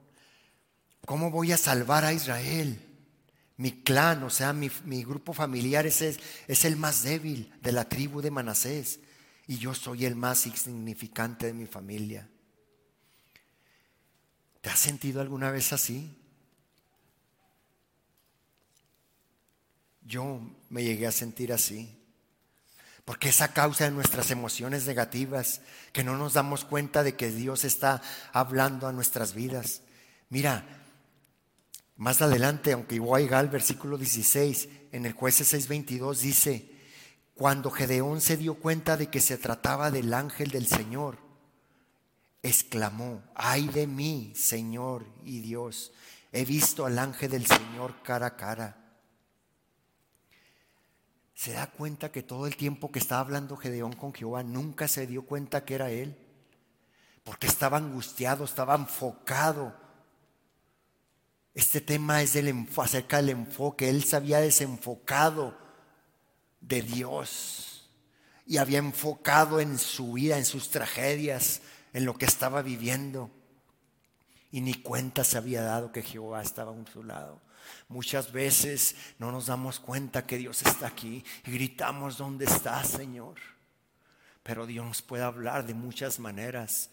¿cómo 1.05 1.31
voy 1.31 1.51
a 1.51 1.57
salvar 1.57 2.05
a 2.05 2.13
Israel? 2.13 2.79
Mi 3.57 3.83
clan, 3.83 4.23
o 4.23 4.29
sea, 4.29 4.51
mi, 4.51 4.69
grupo 5.03 5.33
familiar 5.33 5.85
es, 5.85 6.01
es 6.01 6.65
el 6.65 6.75
más 6.75 7.03
débil 7.03 7.53
de 7.61 7.71
la 7.71 7.87
tribu 7.87 8.21
de 8.21 8.31
Manasés 8.31 8.99
y 9.47 9.57
yo 9.57 9.73
soy 9.73 10.05
el 10.05 10.15
más 10.15 10.47
insignificante 10.47 11.47
de 11.47 11.53
mi 11.53 11.65
familia. 11.65 12.27
¿Te 14.61 14.69
has 14.69 14.79
sentido 14.79 15.21
alguna 15.21 15.51
vez 15.51 15.73
así? 15.73 16.17
Yo 20.01 20.39
me 20.69 20.83
llegué 20.83 21.05
a 21.05 21.11
sentir 21.11 21.53
así. 21.53 22.02
Porque 23.05 23.29
es 23.29 23.41
a 23.41 23.49
causa 23.49 23.83
de 23.85 23.91
nuestras 23.91 24.31
emociones 24.31 24.85
negativas 24.87 25.61
que 25.91 26.03
no 26.03 26.17
nos 26.17 26.33
damos 26.33 26.63
cuenta 26.63 27.03
de 27.03 27.15
que 27.15 27.31
Dios 27.31 27.65
está 27.65 28.01
hablando 28.31 28.87
a 28.87 28.93
nuestras 28.93 29.33
vidas. 29.33 29.81
Mira, 30.29 30.65
más 31.97 32.21
adelante, 32.21 32.71
aunque 32.71 32.95
a 32.95 33.39
al 33.39 33.49
versículo 33.49 33.97
16, 33.97 34.69
en 34.91 35.05
el 35.05 35.13
jueces 35.13 35.53
6:22 35.53 36.19
dice, 36.19 36.71
cuando 37.35 37.71
Gedeón 37.71 38.21
se 38.21 38.37
dio 38.37 38.55
cuenta 38.55 38.95
de 38.95 39.07
que 39.07 39.19
se 39.19 39.37
trataba 39.37 39.91
del 39.91 40.13
ángel 40.13 40.49
del 40.49 40.67
Señor, 40.67 41.17
exclamó, 42.41 43.23
ay 43.35 43.67
de 43.67 43.87
mí, 43.87 44.33
Señor 44.35 45.05
y 45.23 45.39
Dios, 45.39 45.91
he 46.31 46.45
visto 46.45 46.85
al 46.85 46.99
ángel 46.99 47.31
del 47.31 47.45
Señor 47.45 48.01
cara 48.03 48.27
a 48.27 48.35
cara 48.37 48.82
se 51.33 51.53
da 51.53 51.67
cuenta 51.67 52.11
que 52.11 52.23
todo 52.23 52.47
el 52.47 52.55
tiempo 52.55 52.91
que 52.91 52.99
estaba 52.99 53.21
hablando 53.21 53.57
Gedeón 53.57 53.93
con 53.93 54.13
Jehová 54.13 54.43
nunca 54.43 54.87
se 54.87 55.07
dio 55.07 55.25
cuenta 55.25 55.65
que 55.65 55.75
era 55.75 55.89
él, 55.89 56.15
porque 57.23 57.47
estaba 57.47 57.77
angustiado, 57.77 58.43
estaba 58.43 58.75
enfocado. 58.75 59.75
Este 61.53 61.81
tema 61.81 62.21
es 62.21 62.33
del, 62.33 62.67
acerca 62.77 63.17
del 63.17 63.29
enfoque, 63.29 63.89
él 63.89 64.03
se 64.03 64.15
había 64.15 64.39
desenfocado 64.39 65.57
de 66.61 66.81
Dios 66.81 67.89
y 68.45 68.57
había 68.57 68.79
enfocado 68.79 69.59
en 69.59 69.77
su 69.77 70.13
vida, 70.13 70.37
en 70.37 70.45
sus 70.45 70.69
tragedias, 70.69 71.61
en 71.93 72.05
lo 72.05 72.15
que 72.15 72.25
estaba 72.25 72.61
viviendo. 72.61 73.31
Y 74.51 74.61
ni 74.61 74.75
cuenta 74.75 75.23
se 75.23 75.37
había 75.37 75.63
dado 75.63 75.91
que 75.91 76.03
Jehová 76.03 76.41
estaba 76.41 76.71
a 76.71 76.91
su 76.91 77.03
lado. 77.03 77.41
Muchas 77.87 78.31
veces 78.31 78.95
no 79.19 79.31
nos 79.31 79.47
damos 79.47 79.79
cuenta 79.79 80.25
que 80.25 80.37
Dios 80.37 80.61
está 80.63 80.87
aquí 80.87 81.23
y 81.45 81.51
gritamos, 81.51 82.17
¿dónde 82.17 82.45
está, 82.45 82.83
Señor? 82.83 83.35
Pero 84.43 84.65
Dios 84.65 84.85
nos 84.85 85.01
puede 85.01 85.23
hablar 85.23 85.65
de 85.65 85.73
muchas 85.73 86.19
maneras, 86.19 86.89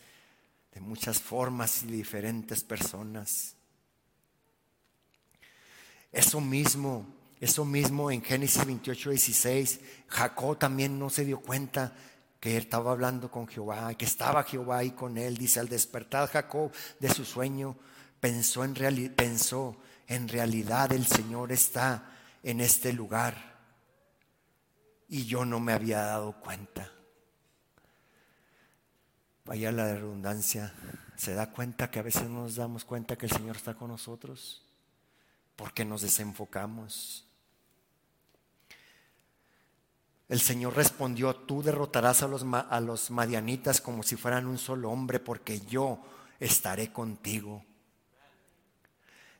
de 0.72 0.80
muchas 0.80 1.20
formas 1.20 1.82
y 1.82 1.86
diferentes 1.86 2.62
personas. 2.62 3.56
Eso 6.12 6.40
mismo, 6.40 7.06
eso 7.40 7.64
mismo 7.64 8.10
en 8.10 8.22
Génesis 8.22 8.64
28, 8.64 9.10
16, 9.10 9.80
Jacob 10.08 10.58
también 10.58 10.98
no 10.98 11.08
se 11.10 11.24
dio 11.24 11.40
cuenta 11.40 11.92
que 12.40 12.56
estaba 12.56 12.92
hablando 12.92 13.30
con 13.30 13.46
Jehová, 13.46 13.94
que 13.94 14.06
estaba 14.06 14.42
Jehová 14.42 14.78
ahí 14.78 14.92
con 14.92 15.18
él. 15.18 15.36
Dice, 15.36 15.60
al 15.60 15.68
despertar 15.68 16.28
Jacob 16.28 16.72
de 16.98 17.10
su 17.10 17.24
sueño, 17.24 17.76
pensó 18.18 18.64
en, 18.64 18.74
realidad, 18.74 19.14
pensó 19.14 19.76
en 20.10 20.26
realidad 20.28 20.92
el 20.92 21.06
Señor 21.06 21.52
está 21.52 22.10
en 22.42 22.60
este 22.60 22.92
lugar 22.92 23.36
y 25.08 25.24
yo 25.24 25.44
no 25.44 25.60
me 25.60 25.72
había 25.72 26.00
dado 26.00 26.32
cuenta. 26.40 26.90
Vaya 29.44 29.70
la 29.70 29.94
redundancia, 29.94 30.74
¿se 31.16 31.34
da 31.34 31.52
cuenta 31.52 31.92
que 31.92 32.00
a 32.00 32.02
veces 32.02 32.24
no 32.24 32.42
nos 32.42 32.56
damos 32.56 32.84
cuenta 32.84 33.16
que 33.16 33.26
el 33.26 33.32
Señor 33.32 33.56
está 33.56 33.74
con 33.74 33.88
nosotros? 33.88 34.64
Porque 35.54 35.84
nos 35.84 36.02
desenfocamos. 36.02 37.24
El 40.28 40.40
Señor 40.40 40.74
respondió, 40.74 41.36
tú 41.36 41.62
derrotarás 41.62 42.24
a 42.24 42.28
los, 42.28 42.42
a 42.42 42.80
los 42.80 43.12
madianitas 43.12 43.80
como 43.80 44.02
si 44.02 44.16
fueran 44.16 44.48
un 44.48 44.58
solo 44.58 44.90
hombre, 44.90 45.20
porque 45.20 45.60
yo 45.60 46.02
estaré 46.40 46.92
contigo. 46.92 47.64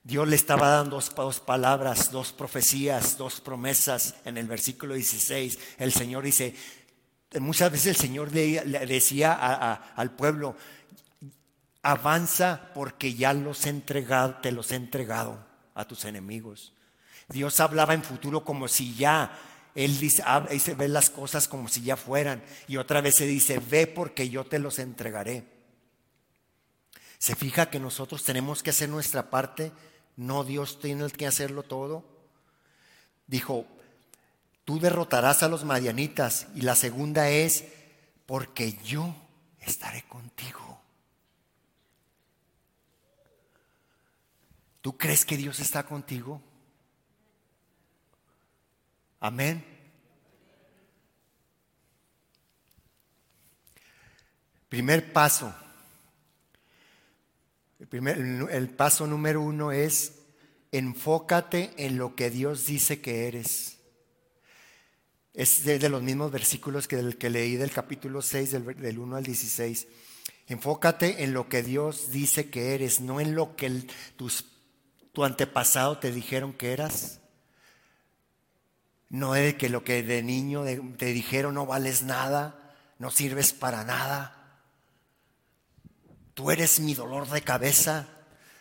Dios 0.03 0.27
le 0.27 0.37
estaba 0.37 0.69
dando 0.69 0.99
dos, 0.99 1.41
palabras, 1.41 2.11
dos 2.11 2.33
profecías, 2.33 3.19
dos 3.19 3.41
promesas 3.41 4.15
en 4.25 4.39
el 4.39 4.47
versículo 4.47 4.95
16. 4.95 5.59
El 5.79 5.93
Señor 5.93 6.25
dice, 6.25 6.55
muchas 7.39 7.71
veces 7.71 7.89
el 7.89 7.97
Señor 7.97 8.33
le, 8.33 8.61
decía 8.87 9.35
al 9.95 10.11
pueblo, 10.13 10.57
avanza 11.83 12.71
porque 12.75 13.15
ya 13.15 13.35
los 13.35 13.67
entregado, 13.67 14.37
te 14.43 14.53
los 14.53 14.73
he 14.73 14.77
entregado 14.77 15.47
a 15.75 15.85
tus 15.87 16.07
enemigos. 16.07 16.73
Dios 17.29 17.61
hablaba 17.61 17.93
en 17.93 18.03
futuro 18.03 18.43
como 18.43 18.69
si 18.69 18.95
ya, 18.95 19.39
Él 19.75 19.99
dice, 19.99 20.25
ve 20.77 20.89
las 20.89 21.11
cosas 21.11 21.47
como 21.47 21.69
si 21.69 21.83
ya 21.83 21.97
fueran. 21.97 22.43
Y 22.69 22.79
otra 22.79 23.03
vez 23.03 23.17
se 23.17 23.27
dice, 23.27 23.61
ve 23.71 23.87
porque 23.87 24.31
yo 24.31 24.45
te 24.45 24.59
los 24.59 24.79
entregaré. 24.79 25.60
Se 27.21 27.37
fija 27.37 27.69
que 27.69 27.79
nosotros 27.79 28.25
tenemos 28.25 28.63
que 28.63 28.71
hacer 28.71 28.89
nuestra 28.89 29.29
parte 29.29 29.73
no 30.17 30.43
Dios 30.43 30.81
tiene 30.81 31.11
que 31.11 31.27
hacerlo 31.27 31.63
todo. 31.63 32.03
Dijo, 33.27 33.67
tú 34.65 34.81
derrotarás 34.81 35.43
a 35.43 35.49
los 35.49 35.65
madianitas. 35.65 36.47
Y 36.55 36.63
la 36.63 36.75
segunda 36.75 37.29
es, 37.29 37.65
porque 38.25 38.75
yo 38.85 39.15
estaré 39.61 40.03
contigo. 40.03 40.81
¿Tú 44.81 44.97
crees 44.97 45.27
que 45.27 45.37
Dios 45.37 45.61
está 45.61 45.85
contigo? 45.85 46.41
Amén. 49.21 49.63
Primer 54.71 55.13
paso 55.13 55.55
el, 57.81 58.69
paso 58.71 59.07
número 59.07 59.41
uno 59.41 59.73
es 59.73 60.15
enfócate 60.71 61.73
en 61.79 61.97
lo 61.97 62.15
que 62.15 62.31
Dios 62.31 62.67
dice 62.67 63.01
que 63.01 63.27
eres. 63.27 63.79
Es 65.33 65.65
de, 65.65 65.89
los 65.89 66.03
mismos 66.03 66.31
versículos 66.31 66.87
que, 66.87 66.99
el 66.99 67.17
que 67.17 67.31
leí 67.31 67.57
del 67.57 67.71
capítulo 67.71 68.21
6, 68.21 68.51
del, 68.51 68.77
del 68.77 68.99
1 68.99 69.17
al 69.17 69.25
16. 69.25 69.89
Enfócate 70.49 71.23
en 71.23 71.33
lo 71.33 71.49
que 71.49 71.63
Dios 71.63 72.11
dice 72.11 72.51
que 72.51 72.75
eres, 72.75 73.01
no 73.01 73.21
en 73.21 73.35
lo 73.35 73.57
que 73.57 73.87
tus, 74.17 74.45
tu 75.13 75.25
antepasado 75.25 75.99
te 75.99 76.13
dijeron 76.13 76.53
que 76.53 76.73
eras. 76.73 77.21
No 79.09 79.35
es 79.35 79.55
que 79.55 79.69
lo 79.69 79.85
que 79.85 80.03
de 80.03 80.23
niño 80.23 80.65
te 80.97 81.07
dijeron 81.07 81.55
no 81.55 81.67
vales 81.67 82.03
nada, 82.03 82.77
no 82.99 83.11
sirves 83.11 83.53
para 83.53 83.85
nada. 83.85 84.40
Tú 86.41 86.51
eres 86.51 86.81
mi 86.81 86.95
dolor 86.95 87.29
de 87.29 87.43
cabeza, 87.43 88.09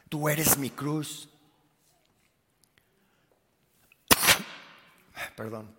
tú 0.09 0.27
eres 0.27 0.57
mi 0.57 0.69
cruz. 0.69 1.29
Perdón. 5.37 5.73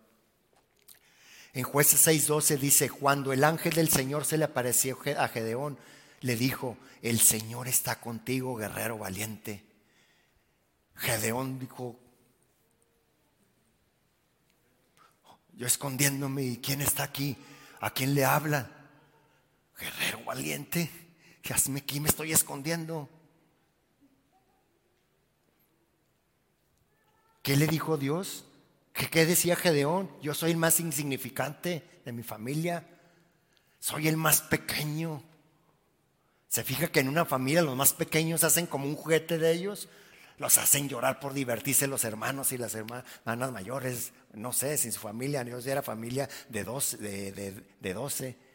En 1.52 1.62
jueces 1.62 2.06
6:12 2.06 2.58
dice, 2.58 2.88
cuando 2.88 3.34
el 3.34 3.44
ángel 3.44 3.74
del 3.74 3.90
Señor 3.90 4.24
se 4.24 4.38
le 4.38 4.46
apareció 4.46 4.98
a 5.18 5.28
Gedeón, 5.28 5.78
le 6.22 6.36
dijo, 6.36 6.78
el 7.02 7.20
Señor 7.20 7.68
está 7.68 8.00
contigo, 8.00 8.56
guerrero 8.56 8.96
valiente. 8.96 9.62
Gedeón 10.94 11.58
dijo, 11.58 12.00
yo 15.52 15.66
escondiéndome, 15.66 16.62
quién 16.62 16.80
está 16.80 17.02
aquí? 17.02 17.36
¿A 17.78 17.90
quién 17.90 18.14
le 18.14 18.24
habla? 18.24 18.70
Guerrero 19.78 20.24
valiente 20.24 20.99
aquí 21.76 22.00
me 22.00 22.08
estoy 22.08 22.32
escondiendo. 22.32 23.08
¿Qué 27.42 27.56
le 27.56 27.66
dijo 27.66 27.96
Dios? 27.96 28.44
¿Qué, 28.92 29.26
decía 29.26 29.56
Gedeón? 29.56 30.10
Yo 30.20 30.34
soy 30.34 30.50
el 30.50 30.56
más 30.56 30.80
insignificante 30.80 31.82
de 32.04 32.12
mi 32.12 32.22
familia. 32.22 32.86
Soy 33.78 34.08
el 34.08 34.16
más 34.16 34.42
pequeño. 34.42 35.22
Se 36.48 36.64
fija 36.64 36.88
que 36.88 37.00
en 37.00 37.08
una 37.08 37.24
familia 37.24 37.62
los 37.62 37.76
más 37.76 37.94
pequeños 37.94 38.44
hacen 38.44 38.66
como 38.66 38.86
un 38.86 38.96
juguete 38.96 39.38
de 39.38 39.52
ellos. 39.52 39.88
Los 40.36 40.58
hacen 40.58 40.88
llorar 40.88 41.20
por 41.20 41.32
divertirse 41.32 41.86
los 41.86 42.04
hermanos 42.04 42.52
y 42.52 42.58
las 42.58 42.74
hermanas 42.74 43.52
mayores. 43.52 44.12
No 44.34 44.52
sé, 44.52 44.76
sin 44.76 44.92
su 44.92 45.00
familia. 45.00 45.44
Dios 45.44 45.66
era 45.66 45.82
familia 45.82 46.28
de 46.48 46.64
12. 46.64 46.96
De, 46.98 47.64
de 47.80 47.94
12 47.94 48.49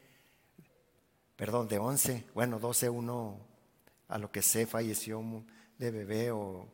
perdón, 1.35 1.67
de 1.67 1.77
11, 1.77 2.25
bueno, 2.33 2.59
12, 2.59 2.89
uno 2.89 3.39
a 4.07 4.17
lo 4.17 4.31
que 4.31 4.41
sé 4.41 4.65
falleció 4.65 5.23
de 5.77 5.91
bebé 5.91 6.31
o... 6.31 6.67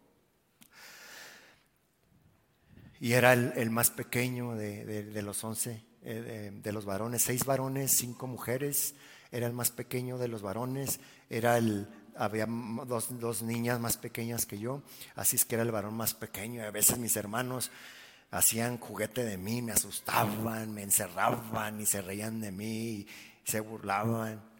Y 2.99 3.13
era 3.13 3.33
el, 3.33 3.71
más 3.71 3.89
pequeño 3.89 4.53
de, 4.55 5.21
los 5.23 5.43
11, 5.43 5.83
eh, 6.03 6.51
de, 6.53 6.71
los 6.71 6.85
varones, 6.85 7.23
seis 7.23 7.45
varones, 7.45 7.93
cinco 7.97 8.27
mujeres, 8.27 8.93
era 9.31 9.47
el 9.47 9.53
más 9.53 9.71
pequeño 9.71 10.19
de 10.19 10.27
los 10.27 10.43
varones, 10.43 10.99
era 11.27 11.57
el, 11.57 11.87
había 12.15 12.45
dos, 12.47 13.19
dos, 13.19 13.41
niñas 13.41 13.79
más 13.79 13.97
pequeñas 13.97 14.45
que 14.45 14.59
yo, 14.59 14.83
así 15.15 15.35
es 15.35 15.45
que 15.45 15.55
era 15.55 15.63
el 15.63 15.71
varón 15.71 15.95
más 15.95 16.13
pequeño. 16.13 16.61
Y 16.61 16.65
a 16.65 16.69
veces 16.69 16.99
mis 16.99 17.15
hermanos 17.15 17.71
hacían 18.29 18.77
juguete 18.77 19.23
de 19.25 19.37
mí, 19.37 19.63
me 19.63 19.71
asustaban, 19.71 20.71
me 20.71 20.83
encerraban 20.83 21.81
y 21.81 21.87
se 21.87 22.03
reían 22.03 22.39
de 22.39 22.51
mí, 22.51 22.89
y 22.89 23.07
se 23.43 23.61
burlaban. 23.61 24.50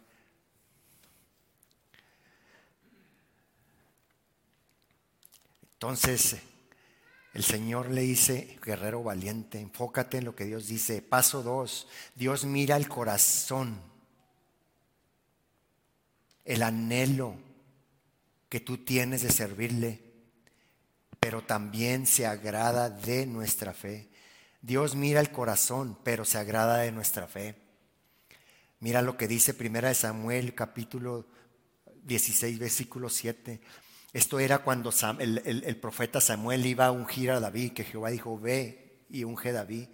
Entonces, 5.82 6.36
El 7.34 7.42
Señor 7.42 7.90
le 7.90 8.02
dice, 8.02 8.56
guerrero 8.64 9.02
valiente, 9.02 9.58
enfócate 9.58 10.18
en 10.18 10.24
lo 10.24 10.36
que 10.36 10.44
Dios 10.44 10.68
dice. 10.68 11.02
Paso 11.02 11.42
dos, 11.42 11.88
Dios 12.14 12.44
mira 12.44 12.76
el 12.76 12.86
corazón, 12.86 13.82
el 16.44 16.62
anhelo 16.62 17.34
que 18.48 18.60
tú 18.60 18.84
tienes 18.84 19.22
de 19.22 19.32
servirle, 19.32 20.00
pero 21.18 21.42
también 21.42 22.06
se 22.06 22.28
agrada 22.28 22.88
de 22.88 23.26
nuestra 23.26 23.72
fe. 23.72 24.08
Dios 24.60 24.94
mira 24.94 25.18
el 25.18 25.32
corazón, 25.32 25.98
pero 26.04 26.24
se 26.24 26.38
agrada 26.38 26.78
de 26.78 26.92
nuestra 26.92 27.26
fe. 27.26 27.56
Mira 28.78 29.02
lo 29.02 29.16
que 29.16 29.26
dice 29.26 29.52
Primera 29.52 29.88
de 29.88 29.96
Samuel, 29.96 30.54
capítulo 30.54 31.26
16, 32.04 32.60
versículo 32.60 33.08
7. 33.08 33.60
Esto 34.12 34.38
era 34.38 34.58
cuando 34.58 34.92
el, 35.20 35.76
profeta 35.76 36.20
Samuel 36.20 36.66
iba 36.66 36.86
a 36.86 36.92
ungir 36.92 37.30
a 37.30 37.40
David, 37.40 37.72
que 37.72 37.84
Jehová 37.84 38.10
dijo, 38.10 38.38
ve 38.38 39.04
y 39.08 39.24
unge 39.24 39.48
a 39.50 39.52
David. 39.52 39.88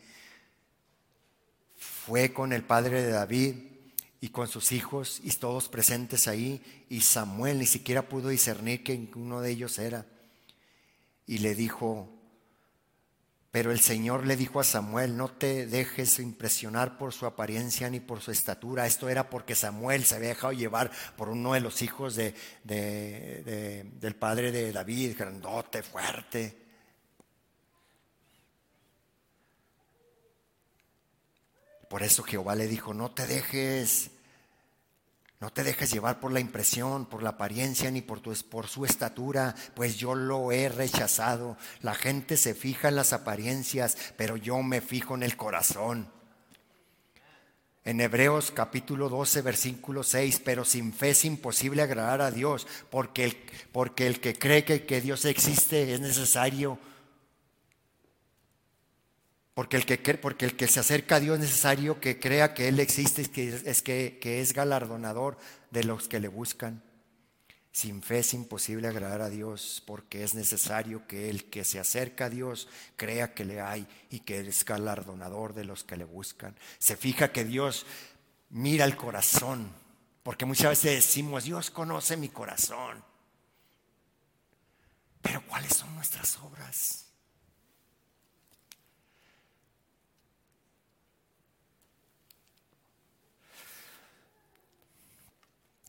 Fue 1.77 2.33
con 2.33 2.53
el 2.53 2.65
padre 2.65 3.03
de 3.03 3.11
David 3.11 3.55
y 4.21 4.31
con 4.31 4.49
sus 4.49 4.73
hijos 4.73 5.21
y 5.23 5.31
todos 5.31 5.69
presentes 5.69 6.27
ahí, 6.27 6.61
y 6.89 7.03
Samuel 7.03 7.61
ni 7.61 7.67
siquiera 7.67 8.09
pudo 8.09 8.31
discernir 8.31 8.83
que 8.83 9.09
uno 9.15 9.41
de 9.41 9.51
ellos 9.51 9.79
era. 9.79 10.05
Y 11.25 11.39
le 11.39 11.55
dijo, 11.55 12.18
pero 13.51 13.73
el 13.73 13.81
Señor 13.81 14.27
le 14.27 14.37
dijo 14.37 14.61
a 14.61 14.65
Samuel, 14.65 15.17
no 15.17 15.29
te 15.29 15.67
dejes 15.67 16.19
impresionar 16.19 16.99
por 16.99 17.15
su 17.15 17.25
apariencia 17.25 17.89
ni 17.89 17.99
por 17.99 18.21
su 18.21 18.31
estatura. 18.31 18.87
Esto 18.87 19.09
era 19.09 19.31
porque 19.31 19.55
Samuel 19.55 20.05
se 20.05 20.17
había 20.17 20.29
dejado 20.29 20.53
llevar 20.53 20.91
por 21.17 21.31
uno 21.31 21.55
de 21.55 21.61
los 21.61 21.81
hijos 21.81 22.15
de, 22.15 22.35
del 22.65 24.17
padre 24.17 24.53
de 24.53 24.71
David, 24.71 25.17
grandote, 25.19 25.83
fuerte. 25.83 26.69
Por 31.89 32.03
eso 32.03 32.23
Jehová 32.23 32.55
le 32.55 32.67
dijo, 32.67 32.93
no 32.93 33.13
te 33.13 33.27
dejes 33.27 34.11
no 35.41 35.51
te 35.51 35.63
dejes 35.63 35.93
llevar 35.93 36.19
por 36.19 36.33
la 36.33 36.41
impresión, 36.41 37.07
por 37.07 37.23
la 37.23 37.31
apariencia, 37.31 37.91
ni 37.91 38.01
por, 38.01 38.21
tu, 38.21 38.35
por 38.51 38.67
su 38.67 38.85
estatura, 38.85 39.55
pues 39.75 39.97
yo 39.97 40.17
lo 40.17 40.51
he 40.51 40.69
rechazado. 40.69 41.57
La 41.81 41.95
gente 41.95 42.37
se 42.37 42.55
fija 42.55 42.89
en 42.89 42.97
las 42.97 43.13
apariencias, 43.13 43.97
pero 44.17 44.37
yo 44.37 44.61
me 44.63 44.81
fijo 44.81 45.15
en 45.15 45.23
el 45.23 45.37
corazón. 45.37 46.11
En 47.85 48.01
Hebreos 48.01 48.51
capítulo 48.51 49.09
12, 49.09 49.43
versículo 49.43 50.03
6, 50.03 50.43
pero 50.45 50.65
sin 50.65 50.93
fe 50.93 51.11
es 51.11 51.25
imposible 51.25 51.83
agradar 51.83 52.21
a 52.21 52.33
Dios, 52.33 52.67
porque 52.91 53.25
el, 53.25 53.37
porque 53.71 54.09
el 54.09 54.21
que 54.21 54.35
cree 54.35 54.65
que, 54.65 54.85
que 54.85 55.01
Dios 55.01 55.25
existe 55.25 55.95
es 55.95 56.01
necesario 56.01 56.81
porque 59.59 59.77
el, 59.77 59.87
que, 59.87 59.99
porque 60.15 60.45
el 60.45 60.55
que 60.55 60.69
se 60.69 60.79
acerca 60.79 61.17
a 61.17 61.21
Dios 61.21 61.35
es 61.35 61.47
necesario 61.47 61.99
que 61.99 62.21
crea 62.21 62.55
que 62.55 62.69
Él 62.69 62.79
existe, 62.79 63.23
es 63.23 63.29
que, 63.29 63.49
es 63.49 63.83
que, 63.83 64.21
que 64.23 64.41
es 64.41 64.53
galardonador 64.53 65.37
de 65.73 65.83
los 65.83 66.07
que 66.07 66.21
le 66.21 66.29
buscan. 66.29 66.81
Sin 67.73 68.01
fe 68.01 68.21
es 68.21 68.35
imposible 68.35 68.87
agradar 68.87 69.21
a 69.21 69.29
Dios 69.29 69.83
porque 69.85 70.23
es 70.23 70.37
necesario 70.37 71.09
que 71.09 71.29
el 71.29 71.51
que 71.51 71.65
se 71.65 71.81
acerca 71.81 72.27
a 72.27 72.31
Dios 72.31 72.69
crea 72.95 73.35
que 73.35 73.45
le 73.45 73.61
hay 73.61 73.89
y 74.11 74.21
que 74.21 74.39
es 74.39 74.65
galardonador 74.65 75.55
de 75.55 75.65
los 75.65 75.83
que 75.83 75.97
le 75.97 76.05
buscan. 76.05 76.55
Se 76.79 76.97
fija 76.97 77.33
que 77.33 77.45
Dios 77.45 77.85
mira 78.51 78.85
el 78.85 78.95
corazón, 78.95 79.73
porque 80.23 80.47
muchas 80.47 80.71
veces 80.71 81.05
decimos, 81.05 81.43
Dios 81.43 81.73
conoce 81.73 82.17
mi 82.17 82.29
corazón. 82.29 83.03
Pero 85.21 85.43
¿cuáles 85.49 85.75
son 85.75 85.93
nuestras 85.97 86.39
obras? 86.39 87.08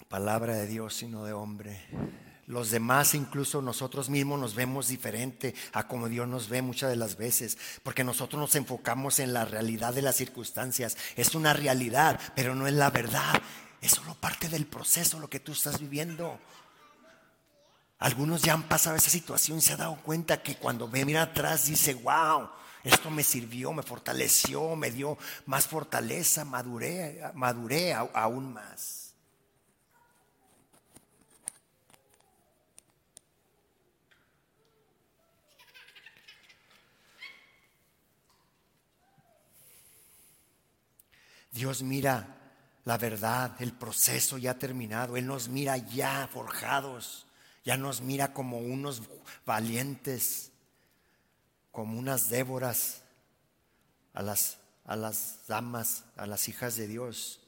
Palabra 0.08 0.56
de 0.56 0.68
Dios, 0.68 0.96
sino 0.96 1.24
de 1.26 1.34
hombre. 1.34 1.86
Los 2.48 2.72
demás, 2.72 3.14
incluso 3.14 3.62
nosotros 3.62 4.10
mismos, 4.10 4.40
nos 4.40 4.56
vemos 4.56 4.88
diferente 4.88 5.54
a 5.72 5.88
como 5.88 6.10
Dios 6.10 6.28
nos 6.28 6.50
ve 6.50 6.64
muchas 6.64 6.90
de 6.90 6.96
las 6.96 7.16
veces, 7.16 7.60
porque 7.84 8.04
nosotros 8.04 8.40
nos 8.40 8.56
enfocamos 8.56 9.20
en 9.20 9.34
la 9.34 9.46
realidad 9.46 9.94
de 9.94 10.02
las 10.02 10.16
circunstancias. 10.16 10.98
Es 11.16 11.36
una 11.36 11.54
realidad, 11.54 12.20
pero 12.36 12.56
no 12.56 12.66
es 12.66 12.74
la 12.74 12.90
verdad. 12.90 13.40
Es 13.82 13.92
solo 13.92 14.16
parte 14.16 14.50
del 14.50 14.66
proceso 14.66 15.20
lo 15.20 15.30
que 15.30 15.40
tú 15.40 15.52
estás 15.52 15.80
viviendo. 15.80 16.40
Algunos 18.00 18.42
ya 18.42 18.54
han 18.54 18.64
pasado 18.64 18.96
esa 18.96 19.12
situación 19.12 19.60
y 19.60 19.62
se 19.62 19.74
han 19.74 19.80
dado 19.80 19.98
cuenta 19.98 20.42
que 20.42 20.56
cuando 20.56 20.88
ve 20.88 21.06
mira 21.06 21.22
atrás 21.22 21.68
dice, 21.68 21.94
wow, 21.94 22.50
esto 22.84 23.12
me 23.12 23.24
sirvió, 23.24 23.74
me 23.74 23.84
fortaleció, 23.84 24.76
me 24.76 24.90
dio 24.90 25.18
más 25.46 25.68
fortaleza, 25.68 26.46
maduré, 26.46 27.22
maduré 27.36 27.94
aún 27.94 28.54
más. 28.54 28.99
Dios 41.60 41.84
mira 41.84 42.38
la 42.86 42.98
verdad, 42.98 43.54
el 43.60 43.74
proceso 43.74 44.38
ya 44.38 44.58
terminado. 44.58 45.18
Él 45.18 45.28
nos 45.28 45.50
mira 45.50 45.76
ya 45.76 46.30
forjados, 46.32 47.26
ya 47.66 47.76
nos 47.76 48.00
mira 48.00 48.34
como 48.34 48.60
unos 48.60 49.02
valientes, 49.46 50.54
como 51.74 52.00
unas 52.00 52.30
Déboras 52.30 53.02
a 54.14 54.24
las, 54.24 54.58
a 54.86 54.96
las 54.96 55.40
damas, 55.50 56.06
a 56.16 56.26
las 56.28 56.48
hijas 56.48 56.78
de 56.78 56.88
Dios. 56.88 57.42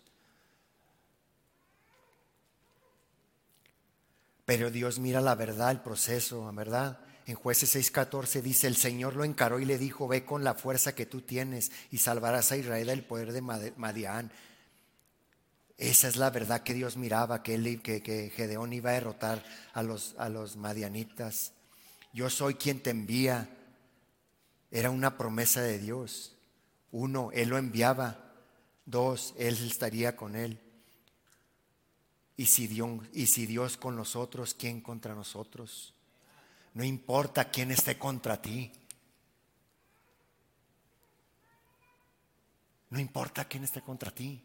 Pero 4.44 4.72
Dios 4.72 5.00
mira 5.00 5.22
la 5.22 5.36
verdad, 5.36 5.72
el 5.72 5.80
proceso, 5.80 6.52
¿verdad? 6.52 7.00
En 7.32 7.38
jueces 7.38 7.74
6:14 7.78 8.42
dice, 8.42 8.68
el 8.68 8.76
Señor 8.76 9.16
lo 9.16 9.24
encaró 9.24 9.62
y 9.62 9.64
le 9.64 9.78
dijo, 9.78 10.06
ve 10.06 10.26
con 10.26 10.44
la 10.44 10.54
fuerza 10.54 10.94
que 10.94 11.06
tú 11.06 11.22
tienes 11.22 11.72
y 11.90 12.00
salvarás 12.00 12.52
a 12.52 12.58
Israel 12.58 12.88
del 12.88 13.06
poder 13.06 13.32
de 13.32 13.40
Madián. 13.42 14.34
Esa 15.78 16.10
es 16.10 16.18
la 16.18 16.30
verdad 16.30 16.62
que 16.64 16.74
Dios 16.74 16.98
miraba, 16.98 17.42
que, 17.42 17.56
él, 17.56 17.82
que, 17.82 18.34
Gedeón 18.36 18.74
iba 18.74 18.90
a 18.90 18.96
derrotar 18.96 19.46
a 19.72 19.82
los, 19.82 20.14
a 20.18 20.28
los 20.28 20.58
madianitas. 20.58 21.54
Yo 22.12 22.30
soy 22.30 22.56
quien 22.56 22.84
te 22.84 22.90
envía. 22.90 23.48
Era 24.70 24.90
una 24.90 25.18
promesa 25.18 25.62
de 25.62 25.80
Dios. 25.80 26.36
Uno, 26.92 27.32
Él 27.32 27.48
lo 27.48 27.58
enviaba. 27.58 28.34
Dos, 28.86 29.36
Él 29.38 29.58
estaría 29.66 30.18
con 30.18 30.36
Él. 30.36 30.60
Y 32.36 32.48
si 32.48 32.68
Dios, 32.68 33.00
y 33.14 33.28
si 33.28 33.46
Dios 33.46 33.78
con 33.78 33.96
nosotros, 33.96 34.54
¿quién 34.54 34.82
contra 34.82 35.16
nosotros? 35.16 35.94
No 36.74 36.84
importa 36.84 37.50
quién 37.50 37.72
esté 37.72 37.98
contra 37.98 38.42
ti. 38.42 38.72
No 42.90 43.00
importa 43.00 43.46
quién 43.46 43.64
esté 43.64 43.82
contra 43.82 44.12
ti. 44.12 44.42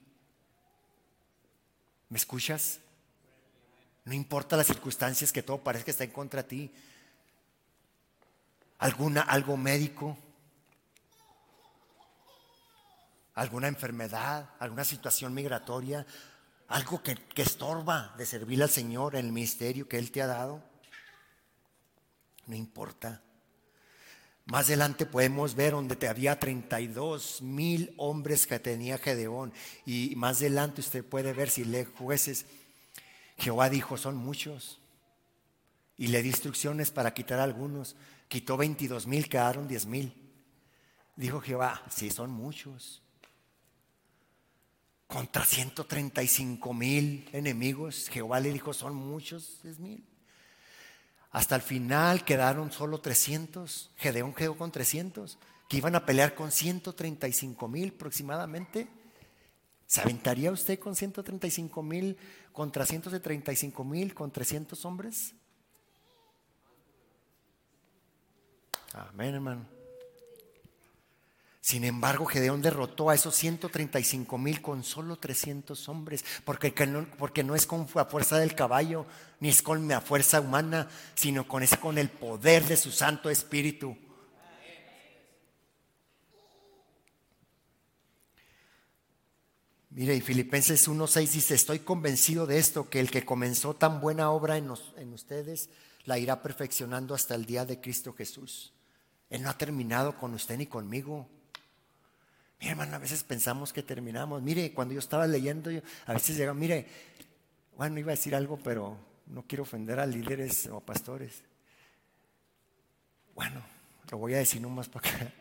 ¿Me 2.08 2.18
escuchas? 2.18 2.80
No 4.04 4.14
importa 4.14 4.56
las 4.56 4.66
circunstancias 4.66 5.32
que 5.32 5.42
todo 5.42 5.58
parezca 5.58 5.86
que 5.86 5.90
está 5.92 6.04
en 6.04 6.10
contra 6.10 6.42
de 6.42 6.48
ti. 6.48 6.74
Alguna, 8.78 9.22
algo 9.22 9.56
médico, 9.56 10.16
alguna 13.34 13.68
enfermedad, 13.68 14.50
alguna 14.58 14.84
situación 14.84 15.32
migratoria, 15.32 16.06
algo 16.68 17.02
que, 17.02 17.14
que 17.14 17.42
estorba 17.42 18.14
de 18.16 18.26
servir 18.26 18.62
al 18.62 18.70
Señor 18.70 19.16
el 19.16 19.32
ministerio 19.32 19.88
que 19.88 19.98
Él 19.98 20.10
te 20.10 20.22
ha 20.22 20.26
dado 20.26 20.75
no 22.46 22.54
importa. 22.56 23.22
Más 24.46 24.66
adelante 24.66 25.06
podemos 25.06 25.56
ver 25.56 25.72
donde 25.72 25.96
te 25.96 26.06
había 26.06 26.38
32 26.38 27.42
mil 27.42 27.92
hombres 27.96 28.46
que 28.46 28.61
tenía 28.61 28.96
Gedeón. 28.96 29.52
Y 29.85 30.14
más 30.14 30.37
adelante 30.37 30.80
usted 30.80 31.04
puede 31.04 31.32
ver 31.32 31.50
si 31.50 31.64
lee 31.64 31.85
jueces. 31.98 32.46
Jehová 33.38 33.68
dijo, 33.68 33.96
son 33.96 34.16
muchos. 34.16 34.79
Y 35.96 36.08
le 36.08 36.23
di 36.23 36.29
instrucciones 36.29 36.92
para 36.92 37.12
quitar 37.12 37.40
algunos. 37.40 37.96
Quitó 38.29 38.56
22 38.56 39.08
mil, 39.08 39.29
quedaron 39.29 39.66
10 39.66 39.87
mil. 39.87 40.14
Dijo 41.16 41.40
Jehová, 41.40 41.83
sí, 41.90 42.10
son 42.10 42.31
muchos. 42.31 43.02
Contra 45.08 45.44
135 45.44 46.75
mil 46.75 47.29
enemigos, 47.33 48.08
Jehová 48.10 48.38
le 48.38 48.52
dijo, 48.52 48.73
son 48.73 48.94
muchos, 48.94 49.60
10 49.62 49.79
mil. 49.81 50.04
Hasta 51.37 51.54
el 51.54 51.60
final 51.60 52.24
quedaron 52.24 52.72
solo 52.72 52.98
300. 52.98 53.90
Gedeón 53.96 54.32
quedó 54.32 54.56
con 54.56 54.72
300, 54.72 55.37
que 55.68 55.76
iban 55.76 55.94
a 55.94 56.06
pelear 56.06 56.34
con 56.34 56.50
135 56.50 57.68
mil 57.68 57.92
aproximadamente. 57.94 58.88
¿Se 59.87 60.00
aventaría 60.00 60.50
usted 60.50 60.78
con 60.78 60.96
135 60.96 61.82
mil 61.82 62.16
contra 62.54 62.87
135 62.87 63.84
mil 63.84 64.14
con 64.14 64.30
300 64.30 64.82
hombres? 64.87 65.34
Amén, 68.94 69.34
hermano. 69.34 69.75
Sin 71.67 71.83
embargo, 71.83 72.27
Gedeón 72.27 72.62
derrotó 72.62 73.10
a 73.10 73.17
esos 73.17 73.35
135 73.35 74.38
mil 74.38 74.62
con 74.62 74.85
solo 74.85 75.17
300 75.17 75.88
hombres, 75.88 76.25
porque 76.44 76.73
no, 76.87 77.08
porque 77.19 77.42
no 77.42 77.56
es 77.56 77.67
con 77.67 77.88
la 77.92 78.04
fuerza 78.04 78.38
del 78.38 78.54
caballo, 78.54 79.04
ni 79.40 79.48
es 79.48 79.62
con 79.62 79.88
la 79.88 80.00
fuerza 80.00 80.40
humana, 80.40 80.88
sino 81.17 81.48
con, 81.48 81.64
es 81.64 81.77
con 81.77 81.98
el 81.98 82.08
poder 82.08 82.64
de 82.67 82.77
su 82.77 82.92
Santo 82.92 83.31
Espíritu. 83.31 83.98
Mire, 89.90 90.14
y 90.14 90.21
Filipenses 90.21 90.88
1.6 90.88 91.33
dice, 91.33 91.56
estoy 91.56 91.81
convencido 91.81 92.46
de 92.46 92.58
esto, 92.58 92.88
que 92.88 93.00
el 93.00 93.10
que 93.10 93.25
comenzó 93.25 93.75
tan 93.75 94.00
buena 94.00 94.31
obra 94.31 94.56
en, 94.56 94.73
en 94.98 95.12
ustedes, 95.12 95.69
la 96.04 96.17
irá 96.17 96.42
perfeccionando 96.42 97.12
hasta 97.12 97.35
el 97.35 97.44
día 97.44 97.64
de 97.64 97.81
Cristo 97.81 98.12
Jesús. 98.12 98.73
Él 99.31 99.42
no 99.42 99.50
ha 99.50 99.58
terminado 99.58 100.17
con 100.17 100.33
usted 100.33 100.58
ni 100.58 100.67
conmigo. 100.67 101.29
Mire, 102.59 102.71
hermano, 102.71 102.96
a 102.96 102.98
veces 102.98 103.23
pensamos 103.23 103.73
que 103.73 103.83
terminamos. 103.83 104.42
Mire, 104.42 104.73
cuando 104.73 104.94
yo 104.94 105.00
estaba 105.00 105.27
leyendo, 105.27 105.71
a 106.07 106.13
veces 106.13 106.37
llega, 106.37 106.54
mire, 106.54 106.87
bueno, 107.77 107.98
iba 107.98 108.13
a 108.13 108.17
decir 108.17 108.35
algo, 108.35 108.59
pero 108.63 108.96
no 109.27 109.42
quiero 109.42 109.63
ofender 109.63 110.00
a 110.00 110.07
líderes 110.07 110.67
o 110.67 110.81
pastores. 110.81 111.42
Bueno, 113.35 113.63
lo 114.11 114.19
voy 114.19 114.35
a 114.35 114.38
decir 114.38 114.63
nomás 114.63 114.88
porque, 114.88 115.11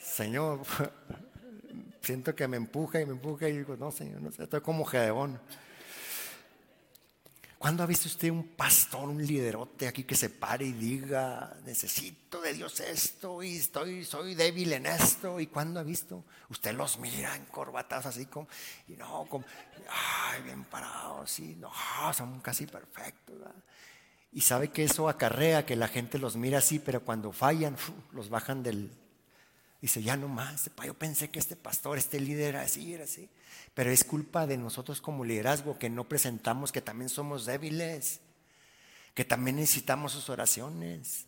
Señor, 0.00 0.62
siento 2.00 2.34
que 2.34 2.48
me 2.48 2.56
empuja 2.56 3.00
y 3.00 3.06
me 3.06 3.12
empuja 3.12 3.48
y 3.48 3.58
digo, 3.58 3.76
no, 3.76 3.90
Señor, 3.90 4.22
no 4.22 4.30
sé, 4.30 4.44
estoy 4.44 4.62
como 4.62 4.86
Gedeón. 4.86 5.38
¿Cuándo 7.58 7.82
ha 7.82 7.86
visto 7.86 8.06
usted 8.06 8.30
un 8.30 8.54
pastor, 8.54 9.08
un 9.08 9.26
liderote 9.26 9.88
aquí 9.88 10.04
que 10.04 10.14
se 10.14 10.30
pare 10.30 10.64
y 10.64 10.72
diga, 10.72 11.56
necesito 11.64 12.40
de 12.40 12.52
Dios 12.54 12.78
esto 12.78 13.42
y 13.42 13.56
estoy, 13.56 14.04
soy 14.04 14.36
débil 14.36 14.72
en 14.74 14.86
esto? 14.86 15.40
¿Y 15.40 15.48
cuándo 15.48 15.80
ha 15.80 15.82
visto? 15.82 16.24
Usted 16.50 16.72
los 16.74 17.00
mira 17.00 17.34
encorbatados 17.34 18.06
así 18.06 18.26
como, 18.26 18.46
y 18.86 18.92
no, 18.92 19.26
como, 19.28 19.44
ay, 19.88 20.42
bien 20.42 20.64
parados, 20.66 21.32
sí, 21.32 21.56
no, 21.58 21.72
son 22.14 22.40
casi 22.40 22.66
perfectos. 22.66 23.36
Y 24.30 24.42
sabe 24.42 24.68
que 24.68 24.84
eso 24.84 25.08
acarrea 25.08 25.66
que 25.66 25.74
la 25.74 25.88
gente 25.88 26.18
los 26.18 26.36
mira 26.36 26.58
así, 26.58 26.78
pero 26.78 27.04
cuando 27.04 27.32
fallan, 27.32 27.76
los 28.12 28.28
bajan 28.28 28.62
del... 28.62 28.92
Dice, 29.80 30.02
ya 30.02 30.16
no 30.16 30.26
más, 30.26 30.70
yo 30.84 30.94
pensé 30.94 31.30
que 31.30 31.38
este 31.38 31.54
pastor, 31.54 31.98
este 31.98 32.18
líder 32.18 32.54
era 32.54 32.62
así, 32.62 32.94
era 32.94 33.04
así. 33.04 33.30
Pero 33.74 33.90
es 33.90 34.02
culpa 34.02 34.46
de 34.46 34.56
nosotros 34.56 35.00
como 35.00 35.24
liderazgo 35.24 35.78
que 35.78 35.88
no 35.88 36.08
presentamos 36.08 36.72
que 36.72 36.82
también 36.82 37.08
somos 37.08 37.46
débiles, 37.46 38.20
que 39.14 39.24
también 39.24 39.56
necesitamos 39.56 40.12
sus 40.12 40.28
oraciones. 40.30 41.26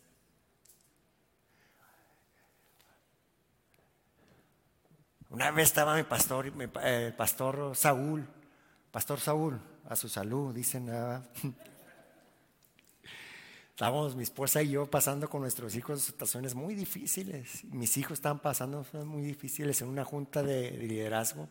Una 5.29 5.49
vez 5.51 5.69
estaba 5.69 5.95
mi 5.95 6.03
pastor, 6.03 6.47
el 6.47 6.71
eh, 6.83 7.13
pastor 7.15 7.73
Saúl, 7.73 8.27
pastor 8.91 9.21
Saúl, 9.21 9.61
a 9.87 9.95
su 9.95 10.09
salud, 10.09 10.53
dicen. 10.53 10.87
nada. 10.87 11.23
Estábamos 13.81 14.15
mi 14.15 14.21
esposa 14.21 14.61
y 14.61 14.69
yo 14.69 14.85
pasando 14.85 15.27
con 15.27 15.41
nuestros 15.41 15.75
hijos 15.75 16.03
situaciones 16.03 16.53
muy 16.53 16.75
difíciles. 16.75 17.63
Mis 17.63 17.97
hijos 17.97 18.11
estaban 18.11 18.37
pasando 18.37 18.85
muy 19.05 19.23
difíciles 19.23 19.81
en 19.81 19.87
una 19.87 20.05
junta 20.05 20.43
de 20.43 20.69
liderazgo 20.77 21.49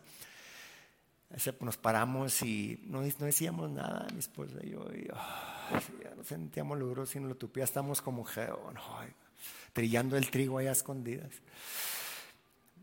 nos 1.59 1.75
paramos 1.75 2.41
y 2.41 2.79
no, 2.85 3.01
decíamos 3.01 3.69
nada, 3.69 4.07
mi 4.13 4.19
esposa 4.19 4.55
y 4.63 4.69
yo, 4.69 4.85
y, 4.93 5.07
ya 6.01 6.15
no 6.15 6.23
sentíamos 6.23 6.79
logros, 6.79 7.09
sino 7.09 7.27
lo 7.27 7.35
tupía, 7.35 7.65
estamos 7.65 8.01
como 8.01 8.25
trillando 9.73 10.15
el 10.15 10.29
trigo 10.31 10.57
ahí 10.57 10.67
a 10.67 10.71
escondidas. 10.71 11.33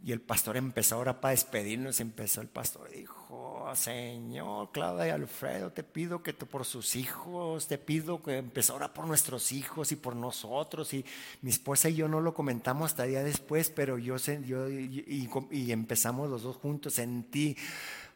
Y 0.02 0.12
el 0.12 0.20
pastor 0.20 0.56
empezó 0.56 0.94
ahora 0.94 1.20
para 1.20 1.32
despedirnos, 1.32 2.00
empezó 2.00 2.40
el 2.40 2.48
pastor, 2.48 2.88
dijo, 2.90 3.68
Señor, 3.74 4.70
Claudia 4.72 5.08
y 5.08 5.10
Alfredo, 5.10 5.72
te 5.72 5.82
pido 5.82 6.22
que 6.22 6.32
tú 6.32 6.46
por 6.46 6.64
sus 6.64 6.96
hijos, 6.96 7.66
te 7.66 7.78
pido 7.78 8.22
que 8.22 8.38
empezó 8.38 8.74
ahora 8.74 8.94
por 8.94 9.06
nuestros 9.06 9.52
hijos 9.52 9.92
y 9.92 9.96
por 9.96 10.14
nosotros. 10.14 10.94
Y 10.94 11.04
mi 11.42 11.50
esposa 11.50 11.88
y 11.88 11.96
yo 11.96 12.08
no 12.08 12.20
lo 12.20 12.32
comentamos 12.32 12.92
hasta 12.92 13.04
día 13.04 13.22
después, 13.22 13.70
pero 13.70 13.98
yo, 13.98 14.16
yo 14.16 14.68
y, 14.70 15.72
empezamos 15.72 16.30
los 16.30 16.42
dos 16.42 16.56
juntos, 16.56 16.98
en 16.98 17.24
ti 17.24 17.56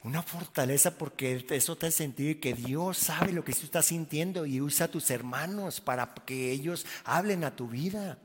una 0.04 0.22
fortaleza 0.22 0.98
porque 0.98 1.44
eso 1.50 1.76
te 1.76 1.86
hace 1.86 1.98
sentir 1.98 2.40
que 2.40 2.54
Dios 2.54 2.98
sabe 2.98 3.32
lo 3.32 3.44
que 3.44 3.52
tú 3.52 3.60
estás 3.64 3.86
sintiendo 3.86 4.46
y 4.46 4.60
usa 4.60 4.86
a 4.86 4.90
tus 4.90 5.10
hermanos 5.10 5.80
para 5.80 6.12
que 6.12 6.50
ellos 6.50 6.86
hablen 7.04 7.44
a 7.44 7.54
tu 7.54 7.68
vida. 7.68 8.18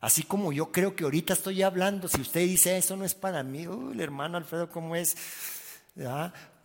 Así 0.00 0.22
como 0.22 0.52
yo 0.52 0.70
creo 0.70 0.94
que 0.94 1.04
ahorita 1.04 1.32
estoy 1.32 1.62
hablando, 1.62 2.08
si 2.08 2.20
usted 2.20 2.40
dice 2.40 2.76
eso 2.76 2.96
no 2.96 3.04
es 3.04 3.14
para 3.14 3.42
mí, 3.42 3.64
el 3.64 4.00
hermano 4.00 4.36
Alfredo, 4.36 4.70
¿cómo 4.70 4.94
es? 4.94 5.16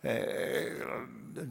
Eh, 0.02 0.84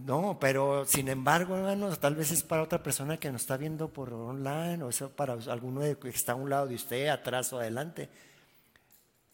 no, 0.05 0.37
pero 0.39 0.85
sin 0.85 1.09
embargo, 1.09 1.57
hermanos, 1.57 1.99
tal 1.99 2.15
vez 2.15 2.31
es 2.31 2.43
para 2.43 2.61
otra 2.61 2.81
persona 2.81 3.17
que 3.17 3.31
nos 3.31 3.41
está 3.41 3.57
viendo 3.57 3.89
por 3.89 4.13
online 4.13 4.83
o 4.83 4.89
eso 4.89 5.09
para 5.09 5.33
alguno 5.33 5.81
que 5.99 6.09
está 6.09 6.33
a 6.33 6.35
un 6.35 6.49
lado 6.49 6.67
de 6.67 6.75
usted, 6.75 7.07
atrás 7.07 7.51
o 7.51 7.59
adelante. 7.59 8.09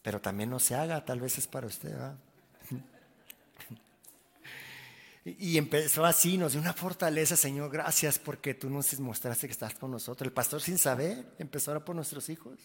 Pero 0.01 0.21
también 0.21 0.49
no 0.49 0.59
se 0.59 0.75
haga, 0.75 1.03
tal 1.05 1.19
vez 1.19 1.37
es 1.37 1.47
para 1.47 1.67
usted. 1.67 1.91
¿verdad? 1.91 2.15
Y 5.37 5.57
empezó 5.57 6.05
así, 6.05 6.37
nos 6.37 6.53
dio 6.53 6.61
una 6.61 6.73
fortaleza, 6.73 7.35
Señor, 7.35 7.69
gracias 7.69 8.17
porque 8.17 8.53
tú 8.53 8.69
nos 8.69 8.99
mostraste 8.99 9.47
que 9.47 9.53
estás 9.53 9.75
con 9.75 9.91
nosotros. 9.91 10.25
El 10.25 10.33
pastor 10.33 10.61
sin 10.61 10.77
saber 10.77 11.25
empezó 11.37 11.71
ahora 11.71 11.85
por 11.85 11.95
nuestros 11.95 12.29
hijos. 12.29 12.57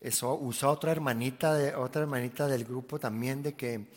Eso 0.00 0.34
usó 0.34 0.70
otra 0.70 0.92
hermanita, 0.92 1.54
de, 1.54 1.74
otra 1.74 2.02
hermanita 2.02 2.46
del 2.46 2.64
grupo 2.64 2.98
también 2.98 3.42
de 3.42 3.54
que 3.54 3.88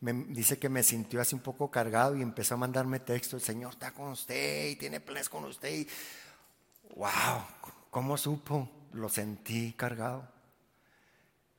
me, 0.00 0.12
dice 0.12 0.58
que 0.58 0.68
me 0.68 0.82
sintió 0.82 1.20
así 1.20 1.34
un 1.34 1.42
poco 1.42 1.70
cargado 1.70 2.16
y 2.16 2.22
empezó 2.22 2.54
a 2.54 2.58
mandarme 2.58 3.00
texto, 3.00 3.36
el 3.36 3.42
Señor 3.42 3.72
está 3.72 3.92
con 3.92 4.08
usted 4.08 4.68
y 4.68 4.76
tiene 4.76 5.00
planes 5.00 5.28
con 5.28 5.44
usted. 5.44 5.70
Y, 5.70 5.88
wow, 6.96 7.44
¿cómo 7.90 8.16
supo? 8.16 8.70
Lo 8.92 9.08
sentí 9.08 9.74
cargado. 9.74 10.26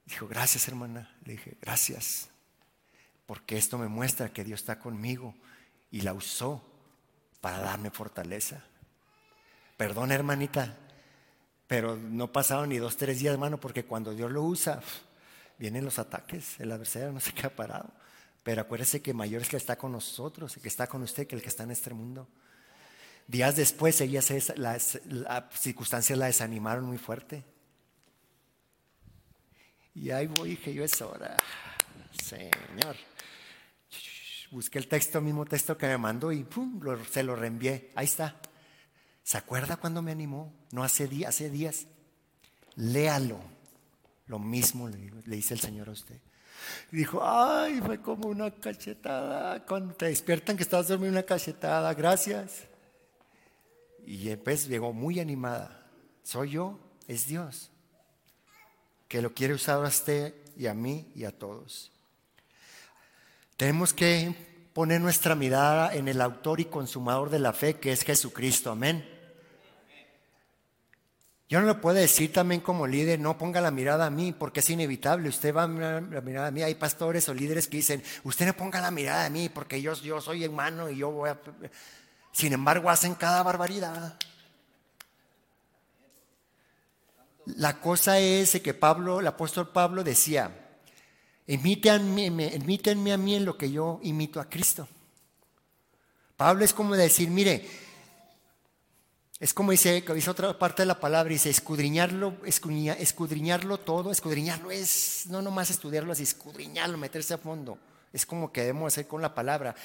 Dijo, 0.05 0.27
gracias 0.27 0.67
hermana. 0.67 1.15
Le 1.23 1.33
dije, 1.33 1.57
gracias 1.61 2.30
porque 3.31 3.57
esto 3.57 3.77
me 3.77 3.87
muestra 3.87 4.33
que 4.33 4.43
Dios 4.43 4.59
está 4.59 4.77
conmigo 4.77 5.33
y 5.89 6.01
la 6.01 6.13
usó 6.13 6.61
para 7.39 7.59
darme 7.59 7.89
fortaleza. 7.89 8.61
Perdón, 9.77 10.11
hermanita, 10.11 10.77
pero 11.65 11.95
no 11.95 12.29
pasaron 12.33 12.67
ni 12.67 12.77
dos, 12.77 12.97
tres 12.97 13.19
días, 13.19 13.31
hermano, 13.31 13.57
porque 13.57 13.85
cuando 13.85 14.13
Dios 14.13 14.29
lo 14.33 14.43
usa, 14.43 14.81
vienen 15.57 15.85
los 15.85 15.97
ataques, 15.97 16.59
el 16.59 16.73
adversario 16.73 17.13
no 17.13 17.21
se 17.21 17.31
queda 17.31 17.51
parado. 17.51 17.93
Pero 18.43 18.63
acuérdese 18.63 19.01
que 19.01 19.13
mayor 19.13 19.43
es 19.43 19.47
que 19.47 19.55
está 19.55 19.77
con 19.77 19.93
nosotros, 19.93 20.59
que 20.61 20.67
está 20.67 20.87
con 20.87 21.01
usted, 21.01 21.25
que 21.25 21.37
el 21.37 21.41
que 21.41 21.47
está 21.47 21.63
en 21.63 21.71
este 21.71 21.93
mundo. 21.93 22.27
Días 23.27 23.55
después, 23.55 24.01
ellas, 24.01 24.29
las, 24.57 24.99
las 25.05 25.57
circunstancias 25.57 26.19
la 26.19 26.25
desanimaron 26.25 26.83
muy 26.83 26.97
fuerte. 26.97 27.45
Y 29.95 30.09
ahí 30.09 30.27
voy, 30.27 30.57
que 30.57 30.73
yo 30.73 30.83
es 30.83 31.01
hora. 31.01 31.37
Señor 32.21 32.97
busqué 34.51 34.77
el 34.77 34.87
texto, 34.87 35.21
mismo 35.21 35.45
texto 35.45 35.77
que 35.77 35.87
me 35.87 35.97
mandó 35.97 36.31
y 36.31 36.43
pum, 36.43 36.79
se 37.09 37.23
lo 37.23 37.35
reenvié. 37.35 37.91
Ahí 37.95 38.05
está. 38.05 38.39
¿Se 39.23 39.37
acuerda 39.37 39.77
cuando 39.77 40.01
me 40.01 40.11
animó? 40.11 40.53
No 40.71 40.83
hace, 40.83 41.07
días, 41.07 41.29
hace 41.29 41.49
días. 41.49 41.87
Léalo. 42.75 43.39
Lo 44.27 44.39
mismo 44.39 44.87
le, 44.87 45.11
le 45.25 45.35
dice 45.35 45.53
el 45.53 45.59
Señor 45.59 45.89
a 45.89 45.93
usted. 45.93 46.19
Dijo, 46.91 47.21
ay, 47.23 47.81
fue 47.81 48.01
como 48.01 48.27
una 48.27 48.51
cachetada. 48.51 49.65
Cuando 49.65 49.93
te 49.93 50.05
despiertan 50.05 50.57
que 50.57 50.63
estabas 50.63 50.87
dormido 50.87 51.11
una 51.11 51.23
cachetada, 51.23 51.93
gracias. 51.93 52.67
Y 54.05 54.25
después 54.25 54.67
llegó 54.67 54.93
muy 54.93 55.19
animada. 55.19 55.89
Soy 56.23 56.51
yo, 56.51 56.79
es 57.07 57.27
Dios, 57.27 57.71
que 59.07 59.21
lo 59.21 59.33
quiere 59.33 59.53
usar 59.53 59.83
a 59.83 59.87
usted 59.87 60.35
y 60.55 60.67
a 60.67 60.73
mí 60.73 61.11
y 61.15 61.25
a 61.25 61.37
todos. 61.37 61.91
Tenemos 63.61 63.93
que 63.93 64.33
poner 64.73 64.99
nuestra 65.01 65.35
mirada 65.35 65.93
en 65.93 66.07
el 66.07 66.19
autor 66.19 66.59
y 66.59 66.65
consumador 66.65 67.29
de 67.29 67.37
la 67.37 67.53
fe, 67.53 67.75
que 67.75 67.91
es 67.91 68.01
Jesucristo. 68.01 68.71
Amén. 68.71 69.07
Yo 71.47 71.61
no 71.61 71.67
le 71.67 71.75
puedo 71.75 71.95
decir 71.95 72.33
también 72.33 72.61
como 72.61 72.87
líder, 72.87 73.19
no 73.19 73.37
ponga 73.37 73.61
la 73.61 73.69
mirada 73.69 74.07
a 74.07 74.09
mí, 74.09 74.31
porque 74.31 74.61
es 74.61 74.69
inevitable. 74.71 75.29
Usted 75.29 75.55
va 75.55 75.61
a 75.61 75.67
mirar 75.67 76.01
mirada 76.23 76.47
a 76.47 76.51
mí. 76.51 76.63
Hay 76.63 76.73
pastores 76.73 77.29
o 77.29 77.35
líderes 77.35 77.67
que 77.67 77.77
dicen, 77.77 78.01
usted 78.23 78.47
no 78.47 78.53
ponga 78.53 78.81
la 78.81 78.89
mirada 78.89 79.25
a 79.25 79.29
mí, 79.29 79.47
porque 79.47 79.79
yo, 79.79 79.93
yo 79.93 80.19
soy 80.21 80.43
hermano 80.43 80.89
y 80.89 80.97
yo 80.97 81.11
voy 81.11 81.29
a... 81.29 81.39
Sin 82.31 82.53
embargo, 82.53 82.89
hacen 82.89 83.13
cada 83.13 83.43
barbaridad. 83.43 84.17
La 87.45 87.79
cosa 87.79 88.17
es 88.17 88.59
que 88.59 88.73
Pablo, 88.73 89.19
el 89.19 89.27
apóstol 89.27 89.69
Pablo 89.69 90.03
decía, 90.03 90.60
Imítenme, 91.51 92.27
a 93.11 93.17
mí 93.17 93.35
en 93.35 93.43
lo 93.43 93.57
que 93.57 93.69
yo 93.69 93.99
imito 94.03 94.39
a 94.39 94.49
Cristo. 94.49 94.87
Pablo 96.37 96.63
es 96.63 96.73
como 96.73 96.95
decir, 96.95 97.29
mire, 97.29 97.67
Es 99.37 99.53
como 99.53 99.71
dice, 99.71 100.01
dice 100.01 100.29
otra 100.29 100.57
parte 100.57 100.83
de 100.83 100.85
la 100.85 100.99
palabra, 100.99 101.29
dice 101.29 101.49
escudriñarlo, 101.49 102.37
escudriñarlo 102.45 103.79
todo, 103.79 104.11
escudriñarlo 104.11 104.71
es 104.71 105.25
no 105.29 105.41
nomás 105.41 105.71
estudiarlo 105.71 106.13
así, 106.13 106.23
escudriñarlo, 106.23 106.97
meterse 106.97 107.33
a 107.33 107.37
fondo. 107.37 107.77
Es 108.13 108.25
como 108.25 108.51
que 108.53 108.61
debemos 108.61 108.93
hacer 108.93 109.07
con 109.07 109.21
la 109.21 109.33
palabra. 109.33 109.75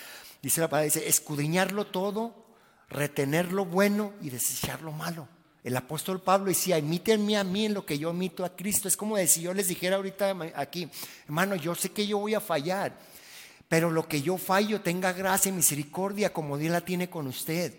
Dice 0.43 0.61
la 0.61 0.69
palabra, 0.69 0.85
dice 0.85 1.09
escudriñarlo 1.09 1.87
todo, 1.87 2.47
retener 2.91 3.51
lo 3.53 3.64
bueno 3.64 4.12
y 4.21 4.31
desechar 4.31 4.83
lo 4.83 4.93
malo. 4.93 5.27
El 5.67 5.77
apóstol 5.77 6.21
Pablo 6.21 6.47
decía, 6.47 6.79
imítenme 6.79 7.37
a 7.37 7.45
mí 7.45 7.67
en 7.67 7.75
lo 7.75 7.85
que 7.85 7.99
yo 7.99 8.11
imito 8.11 8.45
a 8.45 8.55
Cristo. 8.55 8.87
Es 8.87 8.97
como 8.97 9.17
si 9.27 9.41
yo 9.41 9.53
les 9.53 9.67
dijera 9.67 9.97
ahorita 9.97 10.35
aquí, 10.55 10.89
hermano, 11.25 11.57
yo 11.57 11.75
sé 11.75 11.91
que 11.91 12.07
yo 12.07 12.19
voy 12.19 12.35
a 12.35 12.41
fallar, 12.41 12.97
pero 13.69 13.91
lo 13.91 14.07
que 14.07 14.23
yo 14.23 14.39
fallo 14.39 14.81
tenga 14.81 15.12
gracia 15.12 15.49
y 15.49 15.53
misericordia 15.53 16.33
como 16.33 16.57
Dios 16.57 16.73
la 16.73 16.83
tiene 16.83 17.11
con 17.11 17.27
usted 17.27 17.75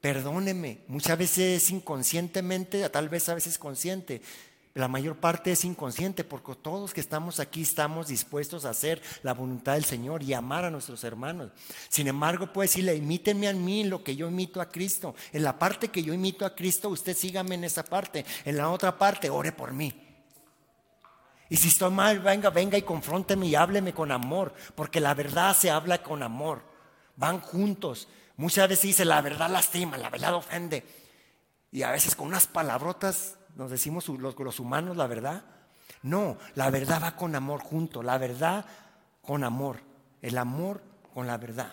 perdóneme. 0.00 0.78
Muchas 0.88 1.18
veces 1.18 1.70
inconscientemente, 1.70 2.88
tal 2.88 3.08
vez 3.08 3.28
a 3.28 3.34
veces 3.34 3.58
consciente. 3.58 4.22
La 4.74 4.86
mayor 4.86 5.16
parte 5.16 5.50
es 5.50 5.64
inconsciente 5.64 6.22
porque 6.22 6.54
todos 6.54 6.94
que 6.94 7.00
estamos 7.00 7.40
aquí 7.40 7.62
estamos 7.62 8.06
dispuestos 8.06 8.64
a 8.64 8.70
hacer 8.70 9.02
la 9.24 9.34
voluntad 9.34 9.74
del 9.74 9.84
Señor 9.84 10.22
y 10.22 10.32
amar 10.32 10.64
a 10.64 10.70
nuestros 10.70 11.02
hermanos. 11.02 11.50
Sin 11.88 12.06
embargo, 12.06 12.52
puede 12.52 12.68
decirle, 12.68 12.94
imítenme 12.94 13.48
a 13.48 13.52
mí 13.52 13.82
lo 13.82 14.04
que 14.04 14.14
yo 14.14 14.28
imito 14.28 14.60
a 14.60 14.68
Cristo. 14.68 15.16
En 15.32 15.42
la 15.42 15.58
parte 15.58 15.88
que 15.88 16.04
yo 16.04 16.14
imito 16.14 16.46
a 16.46 16.54
Cristo, 16.54 16.88
usted 16.88 17.16
sígame 17.16 17.56
en 17.56 17.64
esa 17.64 17.84
parte. 17.84 18.24
En 18.44 18.56
la 18.56 18.70
otra 18.70 18.96
parte, 18.96 19.28
ore 19.28 19.50
por 19.50 19.72
mí. 19.72 19.92
Y 21.48 21.56
si 21.56 21.66
estoy 21.66 21.90
mal, 21.90 22.20
venga, 22.20 22.50
venga 22.50 22.78
y 22.78 22.82
confrónteme 22.82 23.48
y 23.48 23.56
hábleme 23.56 23.92
con 23.92 24.12
amor, 24.12 24.54
porque 24.76 25.00
la 25.00 25.14
verdad 25.14 25.56
se 25.56 25.68
habla 25.68 26.00
con 26.00 26.22
amor. 26.22 26.62
Van 27.16 27.40
juntos. 27.40 28.06
Muchas 28.36 28.68
veces 28.68 28.82
dice, 28.84 29.04
la 29.04 29.20
verdad 29.20 29.50
lastima, 29.50 29.98
la 29.98 30.10
verdad 30.10 30.32
ofende. 30.34 30.86
Y 31.72 31.82
a 31.82 31.90
veces 31.90 32.14
con 32.14 32.28
unas 32.28 32.46
palabrotas 32.46 33.36
nos 33.56 33.70
decimos 33.70 34.08
los, 34.08 34.60
humanos 34.60 34.96
la 34.96 35.06
verdad. 35.06 35.44
No, 36.02 36.38
la 36.54 36.70
verdad 36.70 37.02
va 37.02 37.16
con 37.16 37.34
amor 37.34 37.60
junto, 37.60 38.02
la 38.02 38.18
verdad 38.18 38.64
con 39.22 39.44
amor, 39.44 39.80
el 40.22 40.38
amor 40.38 40.82
con 41.12 41.26
la 41.26 41.36
verdad. 41.36 41.72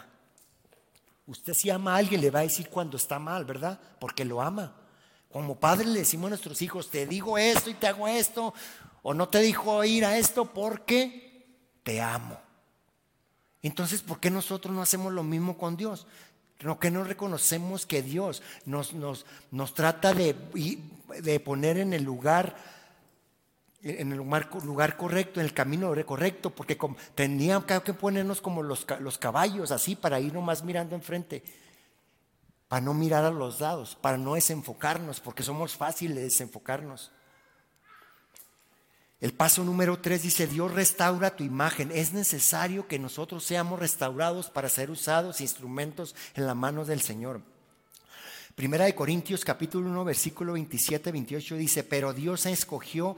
Usted 1.28 1.54
si 1.54 1.70
ama 1.70 1.94
a 1.94 1.98
alguien 1.98 2.22
le 2.22 2.32
va 2.32 2.40
a 2.40 2.44
decir 2.44 2.70
cuando 2.70 2.98
está 2.98 3.20
mal, 3.20 3.46
¿verdad? 3.46 3.80
Porque 4.00 4.26
lo 4.26 4.42
ama. 4.42 4.76
Como 5.32 5.60
padre 5.60 5.86
le 5.86 6.00
decimos 6.00 6.28
a 6.28 6.30
nuestros 6.30 6.62
hijos, 6.62 6.90
te 6.90 7.06
digo 7.06 7.38
esto 7.38 7.70
y 7.70 7.74
te 7.74 7.88
hago 7.88 8.08
esto, 8.08 8.54
o 9.04 9.14
no 9.14 9.28
te 9.30 9.40
dijo 9.40 9.84
ir 9.84 10.06
a 10.06 10.18
esto 10.18 10.46
porque 10.46 11.46
te 11.84 12.02
amo. 12.02 12.40
Entonces, 13.62 14.02
¿por 14.02 14.20
qué 14.20 14.30
nosotros 14.30 14.74
no 14.74 14.82
hacemos 14.82 15.12
lo 15.12 15.24
mismo 15.24 15.58
con 15.58 15.76
Dios? 15.76 16.08
No, 16.62 16.80
que 16.80 16.90
no 16.90 17.04
reconocemos 17.04 17.86
que 17.86 18.02
Dios 18.02 18.42
nos, 18.66 18.94
nos, 18.94 19.26
nos 19.52 19.74
trata 19.76 20.14
de, 20.14 20.36
de, 21.22 21.40
poner 21.40 21.78
en 21.78 21.94
el 21.94 22.04
lugar, 22.04 22.56
en 23.84 24.12
el 24.12 24.18
lugar, 24.18 24.50
lugar, 24.64 24.98
correcto, 24.98 25.40
en 25.40 25.46
el 25.46 25.54
camino 25.54 25.94
correcto, 26.06 26.50
porque 26.50 26.78
teníamos 27.14 27.66
que 27.84 27.94
ponernos 27.94 28.42
como 28.42 28.64
los, 28.64 28.88
los 29.02 29.20
caballos, 29.20 29.72
así, 29.72 29.96
para 29.96 30.20
ir 30.20 30.34
nomás 30.34 30.64
mirando 30.64 30.96
enfrente, 30.96 31.44
para 32.68 32.82
no 32.82 32.96
mirar 32.96 33.24
a 33.24 33.32
los 33.32 33.62
lados, 33.62 33.96
para 34.02 34.18
no 34.18 34.34
desenfocarnos, 34.34 35.20
porque 35.20 35.44
somos 35.44 35.76
fáciles 35.76 36.16
de 36.16 36.24
desenfocarnos. 36.24 37.12
El 39.20 39.34
paso 39.34 39.64
número 39.64 40.00
tres 40.00 40.22
dice, 40.22 40.46
Dios 40.46 40.72
restaura 40.72 41.36
tu 41.36 41.44
imagen. 41.44 41.92
Es 41.92 42.14
necesario 42.14 42.88
que 42.88 43.00
nosotros 43.00 43.44
seamos 43.44 43.80
restaurados 43.80 44.50
para 44.50 44.70
ser 44.70 44.92
usados 44.92 45.42
instrumentos 45.42 46.16
en 46.36 46.46
la 46.46 46.54
mano 46.54 46.86
del 46.86 47.02
Señor. 47.02 47.42
Primera 48.54 48.86
de 48.86 48.96
Corintios 48.96 49.44
capítulo 49.44 49.90
1 49.90 50.04
versículo 50.04 50.54
27, 50.54 51.12
28 51.12 51.56
dice, 51.56 51.84
pero 51.84 52.14
Dios 52.14 52.46
escogió 52.46 53.18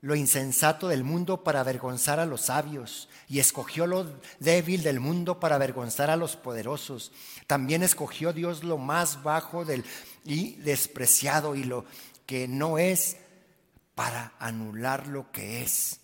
lo 0.00 0.14
insensato 0.14 0.86
del 0.86 1.02
mundo 1.02 1.42
para 1.42 1.60
avergonzar 1.60 2.20
a 2.20 2.26
los 2.26 2.42
sabios 2.42 3.08
y 3.28 3.40
escogió 3.40 3.86
lo 3.88 4.06
débil 4.38 4.84
del 4.84 5.00
mundo 5.00 5.40
para 5.40 5.56
avergonzar 5.56 6.10
a 6.10 6.16
los 6.16 6.36
poderosos. 6.36 7.10
También 7.48 7.82
escogió 7.82 8.32
Dios 8.32 8.62
lo 8.62 8.78
más 8.78 9.24
bajo 9.24 9.64
del, 9.64 9.84
y 10.24 10.54
despreciado 10.56 11.56
y 11.56 11.64
lo 11.64 11.84
que 12.26 12.46
no 12.46 12.78
es 12.78 13.16
para 13.98 14.32
anular 14.38 15.08
lo 15.08 15.32
que 15.32 15.60
es. 15.60 15.98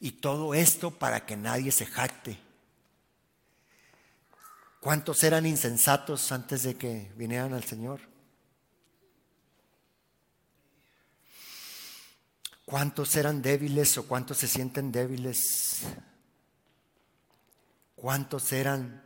Y 0.00 0.10
todo 0.10 0.54
esto 0.54 0.90
para 0.90 1.24
que 1.24 1.36
nadie 1.36 1.70
se 1.70 1.86
jacte. 1.86 2.36
¿Cuántos 4.80 5.22
eran 5.22 5.46
insensatos 5.46 6.32
antes 6.32 6.64
de 6.64 6.74
que 6.74 7.12
vinieran 7.14 7.54
al 7.54 7.62
Señor? 7.62 8.00
¿Cuántos 12.64 13.14
eran 13.14 13.40
débiles 13.40 13.96
o 13.98 14.08
cuántos 14.08 14.38
se 14.38 14.48
sienten 14.48 14.90
débiles? 14.90 15.82
¿Cuántos 17.94 18.52
eran 18.52 19.04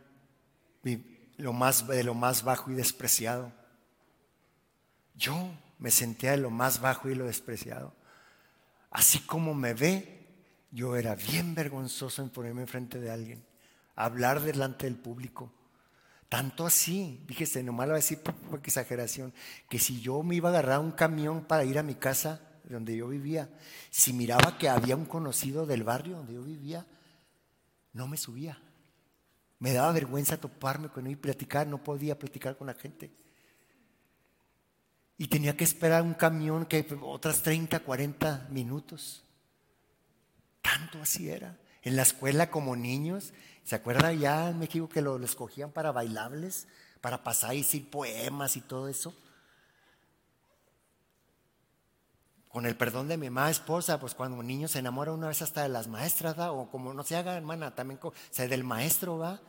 lo 1.37 1.53
más, 1.53 1.85
de 1.85 2.03
lo 2.03 2.15
más 2.15 2.43
bajo 2.43 2.71
y 2.71 2.73
despreciado? 2.73 3.53
Yo 5.13 5.55
me 5.77 5.91
sentía 5.91 6.31
de 6.31 6.37
lo 6.37 6.49
más 6.49 6.81
bajo 6.81 7.09
y 7.09 7.13
lo 7.13 7.25
despreciado. 7.25 7.93
Así 8.93 9.19
como 9.21 9.55
me 9.55 9.73
ve, 9.73 10.27
yo 10.71 10.95
era 10.95 11.15
bien 11.15 11.55
vergonzoso 11.55 12.21
en 12.21 12.29
ponerme 12.29 12.61
enfrente 12.61 12.99
de 12.99 13.09
alguien, 13.09 13.43
hablar 13.95 14.41
delante 14.41 14.85
del 14.85 14.95
público. 14.95 15.51
Tanto 16.29 16.67
así, 16.67 17.23
fíjese, 17.27 17.63
nomás 17.63 17.87
lo 17.87 17.93
voy 17.93 17.97
a 17.99 18.03
decir 18.03 18.19
por, 18.19 18.59
exageración, 18.59 19.33
que 19.67 19.79
si 19.79 19.99
yo 19.99 20.21
me 20.21 20.35
iba 20.35 20.49
a 20.49 20.51
agarrar 20.51 20.79
un 20.79 20.91
camión 20.91 21.43
para 21.43 21.65
ir 21.65 21.79
a 21.79 21.83
mi 21.83 21.95
casa 21.95 22.39
donde 22.65 22.95
yo 22.95 23.07
vivía, 23.07 23.49
si 23.89 24.13
miraba 24.13 24.59
que 24.59 24.69
había 24.69 24.95
un 24.95 25.05
conocido 25.05 25.65
del 25.65 25.83
barrio 25.83 26.17
donde 26.17 26.35
yo 26.35 26.43
vivía, 26.43 26.85
no 27.93 28.07
me 28.07 28.17
subía. 28.17 28.61
Me 29.57 29.73
daba 29.73 29.91
vergüenza 29.91 30.39
toparme 30.39 30.89
con 30.89 31.07
él 31.07 31.13
y 31.13 31.15
platicar, 31.15 31.65
no 31.65 31.83
podía 31.83 32.17
platicar 32.19 32.57
con 32.57 32.67
la 32.67 32.75
gente. 32.75 33.11
Y 35.17 35.27
tenía 35.27 35.55
que 35.55 35.63
esperar 35.63 36.01
un 36.01 36.13
camión 36.13 36.65
que 36.65 36.85
otras 37.01 37.43
30, 37.43 37.79
40 37.81 38.47
minutos. 38.49 39.23
Tanto 40.61 41.01
así 41.01 41.29
era. 41.29 41.57
En 41.83 41.95
la 41.95 42.01
escuela 42.01 42.49
como 42.49 42.75
niños, 42.75 43.33
¿se 43.63 43.75
acuerda 43.75 44.13
ya 44.13 44.49
en 44.49 44.59
México 44.59 44.89
que 44.89 45.01
lo, 45.01 45.21
escogían 45.23 45.71
para 45.71 45.91
bailables, 45.91 46.67
para 47.01 47.23
pasar 47.23 47.53
y 47.53 47.59
decir 47.59 47.89
poemas 47.89 48.55
y 48.55 48.61
todo 48.61 48.87
eso? 48.87 49.13
Con 52.47 52.65
el 52.65 52.77
perdón 52.77 53.07
de 53.07 53.17
mi 53.17 53.29
mamá 53.29 53.49
esposa, 53.49 53.99
pues 53.99 54.13
cuando 54.15 54.37
un 54.37 54.47
niño 54.47 54.67
se 54.67 54.79
enamora 54.79 55.11
una 55.11 55.27
vez 55.27 55.41
hasta 55.41 55.63
de 55.63 55.69
las 55.69 55.87
maestras, 55.87 56.39
¿va? 56.39 56.51
o 56.51 56.69
como 56.69 56.93
no 56.93 57.03
se 57.03 57.15
haga, 57.15 57.35
hermana, 57.35 57.75
también 57.75 57.99
se 58.29 58.47
del 58.47 58.63
maestro, 58.63 59.17
¿va? 59.17 59.41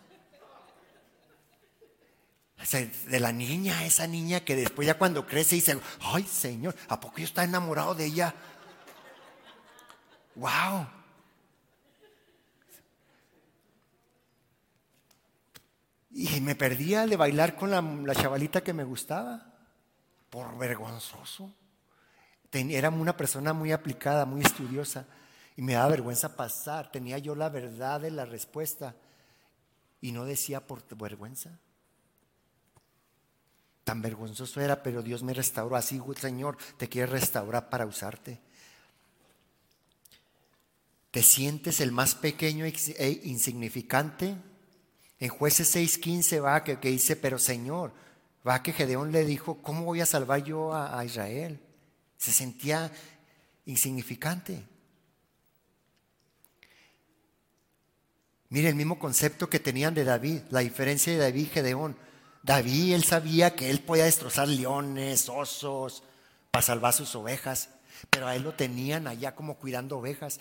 De 3.07 3.21
la 3.21 3.33
niña, 3.33 3.85
esa 3.85 4.07
niña 4.07 4.41
que 4.41 4.57
después 4.57 4.87
ya 4.87 4.97
cuando 4.97 5.27
crece 5.27 5.57
dice, 5.57 5.79
ay 6.01 6.25
Señor, 6.25 6.75
¿a 6.89 6.99
poco 6.99 7.19
yo 7.19 7.25
está 7.25 7.45
enamorado 7.45 7.95
de 7.95 8.07
ella? 8.07 8.35
¡Wow! 10.35 10.87
Y 16.11 16.41
me 16.41 16.55
perdía 16.55 17.07
de 17.07 17.17
bailar 17.17 17.57
con 17.57 17.71
la, 17.71 18.15
chavalita 18.15 18.63
que 18.63 18.73
me 18.73 18.85
gustaba, 18.85 19.53
por 20.31 20.57
vergonzoso. 20.57 21.53
era 22.53 22.89
una 22.89 23.17
persona 23.17 23.53
muy 23.53 23.73
aplicada, 23.73 24.25
muy 24.25 24.41
estudiosa, 24.43 25.07
y 25.57 25.63
me 25.63 25.75
daba 25.75 25.89
vergüenza 25.89 26.37
pasar. 26.37 26.91
Tenía 26.91 27.19
yo 27.19 27.35
la 27.35 27.49
verdad 27.49 28.01
de 28.01 28.13
la 28.13 28.25
respuesta 28.25 28.95
y 30.01 30.13
no 30.13 30.25
decía 30.25 30.65
por 30.65 30.83
vergüenza. 30.97 31.59
Tan 33.85 34.01
vergonzoso 34.01 34.61
era, 34.61 34.83
pero 34.83 35.03
Dios 35.03 35.23
me 35.23 35.35
restauró. 35.35 35.77
Así, 35.77 36.01
Señor, 36.19 36.57
te 36.79 36.89
quiere 36.89 37.13
restaurar 37.13 37.69
para 37.69 37.87
usarte. 37.87 38.41
¿Te 41.11 41.23
sientes 41.23 41.81
el 41.81 41.93
más 41.93 42.15
pequeño 42.15 42.65
e 42.65 43.21
insignificante? 43.25 44.35
En 45.21 45.29
jueces 45.29 45.77
6:15 45.77 46.43
va 46.43 46.65
que, 46.65 46.81
que, 46.81 46.91
dice, 46.91 47.15
pero 47.15 47.39
Señor, 47.39 47.93
va 48.47 48.63
que 48.63 48.73
Gedeón 48.73 49.13
le 49.13 49.25
dijo, 49.25 49.63
¿cómo 49.63 49.85
voy 49.85 50.01
a 50.01 50.07
salvar 50.07 50.43
yo 50.43 50.73
a, 50.73 50.99
a 50.99 51.05
Israel? 51.05 51.61
Se 52.17 52.33
sentía 52.33 52.91
insignificante. 53.67 54.65
Mire 58.49 58.69
el 58.69 58.75
mismo 58.75 58.99
concepto 58.99 59.49
que 59.49 59.61
tenían 59.61 59.95
de 59.95 60.05
David, 60.05 60.41
la 60.51 60.61
diferencia 60.61 61.13
de 61.13 61.19
David 61.19 61.43
y 61.43 61.47
Gedeón. 61.47 61.97
David, 62.45 62.93
él 62.93 63.05
sabía 63.05 63.57
que 63.57 63.71
él 63.71 63.81
podía 63.81 64.05
destrozar 64.05 64.47
leones, 64.49 65.31
osos, 65.31 66.03
para 66.51 66.63
salvar 66.63 66.93
sus 66.93 67.15
ovejas, 67.15 67.71
pero 68.11 68.27
a 68.27 68.37
él 68.37 68.43
lo 68.43 68.53
tenían 68.53 69.07
allá 69.07 69.35
como 69.35 69.57
cuidando 69.57 69.97
ovejas, 69.97 70.41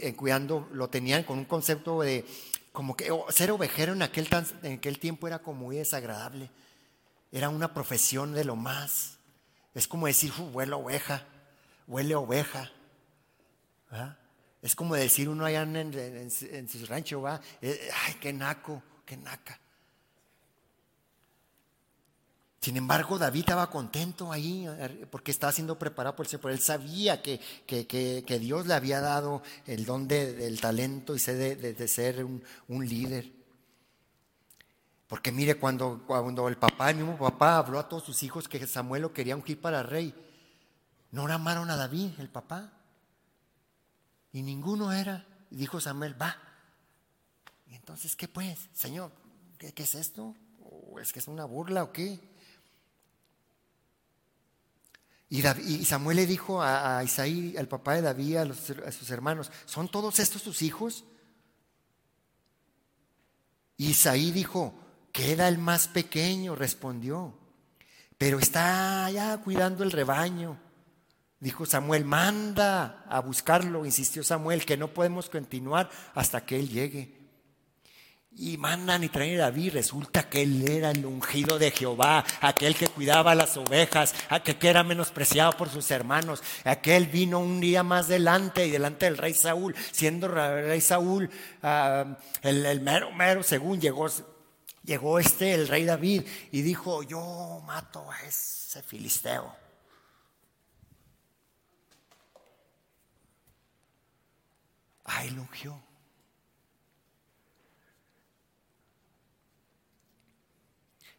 eh, 0.00 0.14
cuidando, 0.16 0.68
lo 0.72 0.90
tenían 0.90 1.22
con 1.22 1.38
un 1.38 1.44
concepto 1.44 2.00
de 2.02 2.24
como 2.72 2.96
que 2.96 3.08
ser 3.28 3.52
ovejero 3.52 3.92
en 3.92 4.02
aquel, 4.02 4.28
en 4.64 4.78
aquel 4.78 4.98
tiempo 4.98 5.28
era 5.28 5.38
como 5.38 5.60
muy 5.60 5.76
desagradable. 5.76 6.50
era 7.30 7.48
una 7.48 7.72
profesión 7.72 8.32
de 8.32 8.44
lo 8.44 8.56
más. 8.56 9.18
Es 9.74 9.86
como 9.86 10.08
decir, 10.08 10.32
huele 10.52 10.74
oveja, 10.74 11.24
huele 11.86 12.16
oveja. 12.16 12.68
Es 14.60 14.74
como 14.74 14.96
decir 14.96 15.28
uno 15.28 15.44
allá 15.44 15.62
en, 15.62 16.68
su 16.68 16.86
rancho, 16.86 17.22
¿va? 17.22 17.40
Eh, 17.60 17.90
ay, 18.06 18.14
qué 18.20 18.32
naco, 18.32 18.82
qué 19.06 19.16
naca. 19.16 19.61
Sin 22.62 22.76
embargo, 22.76 23.18
David 23.18 23.40
estaba 23.40 23.68
contento 23.68 24.30
ahí 24.30 24.68
porque 25.10 25.32
estaba 25.32 25.52
siendo 25.52 25.76
preparado 25.76 26.14
por 26.14 26.26
el 26.26 26.30
Señor. 26.30 26.52
Él 26.52 26.60
sabía 26.60 27.20
que, 27.20 27.40
que, 27.66 28.38
Dios 28.38 28.68
le 28.68 28.74
había 28.74 29.00
dado 29.00 29.42
el 29.66 29.84
don 29.84 30.06
del 30.06 30.60
talento 30.60 31.16
y 31.16 31.18
de, 31.18 31.56
de, 31.56 31.88
ser 31.88 32.24
un, 32.24 32.40
un, 32.68 32.88
líder. 32.88 33.32
Porque 35.08 35.32
mire, 35.32 35.56
cuando, 35.56 36.04
cuando 36.06 36.46
el 36.46 36.56
papá, 36.56 36.90
el 36.90 36.98
mismo 36.98 37.18
papá, 37.18 37.56
habló 37.56 37.80
a 37.80 37.88
todos 37.88 38.04
sus 38.04 38.22
hijos 38.22 38.46
que 38.46 38.64
Samuel 38.64 39.02
lo 39.02 39.12
quería 39.12 39.34
ungir 39.34 39.60
para 39.60 39.82
rey, 39.82 40.14
no 41.10 41.26
amaron 41.26 41.68
a 41.68 41.74
David, 41.74 42.12
el 42.20 42.28
papá. 42.28 42.74
Y 44.32 44.42
ninguno 44.42 44.92
era. 44.92 45.26
Y 45.50 45.56
dijo 45.56 45.80
Samuel, 45.80 46.14
va. 46.20 46.36
Y 47.66 47.74
entonces, 47.74 48.14
¿qué 48.14 48.28
pues? 48.28 48.68
Señor, 48.72 49.10
¿qué, 49.58 49.72
qué 49.72 49.82
es 49.82 49.96
esto? 49.96 50.36
¿O 50.60 51.00
es 51.00 51.12
que 51.12 51.18
es 51.18 51.26
una 51.26 51.44
burla 51.44 51.82
o 51.82 51.92
qué? 51.92 52.31
Y, 55.32 55.84
Samuel 55.86 56.18
le 56.18 56.26
dijo 56.26 56.62
a, 56.62 57.02
Isaí, 57.02 57.56
al 57.56 57.66
papá 57.66 57.94
de 57.94 58.02
David, 58.02 58.36
a, 58.36 58.92
sus 58.92 59.10
hermanos, 59.10 59.50
¿son 59.64 59.88
todos 59.88 60.18
estos 60.18 60.42
tus 60.42 60.60
hijos? 60.60 61.04
Y 63.78 63.92
Isaí 63.92 64.30
dijo, 64.30 64.74
queda 65.10 65.48
el 65.48 65.56
más 65.56 65.88
pequeño, 65.88 66.54
respondió, 66.54 67.32
pero 68.18 68.38
está 68.38 69.06
allá 69.06 69.38
cuidando 69.38 69.84
el 69.84 69.92
rebaño. 69.92 70.60
Dijo 71.40 71.64
Samuel, 71.64 72.04
manda 72.04 73.02
a 73.08 73.20
buscarlo, 73.20 73.86
insistió 73.86 74.22
Samuel, 74.22 74.66
que 74.66 74.76
no 74.76 74.88
podemos 74.88 75.30
continuar 75.30 75.88
hasta 76.14 76.44
que 76.44 76.60
él 76.60 76.68
llegue. 76.68 77.21
Y 78.34 78.56
mandan 78.56 79.04
y 79.04 79.08
traen 79.08 79.38
a 79.38 79.44
David. 79.44 79.74
Resulta 79.74 80.28
que 80.28 80.42
él 80.42 80.68
era 80.68 80.90
el 80.90 81.04
ungido 81.04 81.58
de 81.58 81.70
Jehová, 81.70 82.24
aquel 82.40 82.74
que 82.74 82.88
cuidaba 82.88 83.34
las 83.34 83.56
ovejas, 83.56 84.14
aquel 84.28 84.56
que 84.58 84.68
era 84.68 84.82
menospreciado 84.82 85.52
por 85.52 85.68
sus 85.68 85.90
hermanos. 85.90 86.42
Aquel 86.64 87.06
vino 87.06 87.38
un 87.38 87.60
día 87.60 87.82
más 87.82 88.08
delante 88.08 88.66
y 88.66 88.70
delante 88.70 89.06
del 89.06 89.18
rey 89.18 89.34
Saúl, 89.34 89.74
siendo 89.92 90.28
rey 90.28 90.80
Saúl 90.80 91.30
ah, 91.62 92.16
el, 92.42 92.80
mero, 92.80 93.12
mero, 93.12 93.42
según 93.42 93.80
llegó, 93.80 94.08
llegó 94.82 95.18
este, 95.18 95.52
el 95.54 95.68
rey 95.68 95.84
David, 95.84 96.22
y 96.50 96.62
dijo: 96.62 97.02
Yo 97.02 97.62
mato 97.66 98.10
a 98.10 98.22
ese 98.22 98.82
filisteo. 98.82 99.54
Ahí 105.04 105.30
ungió. 105.30 105.91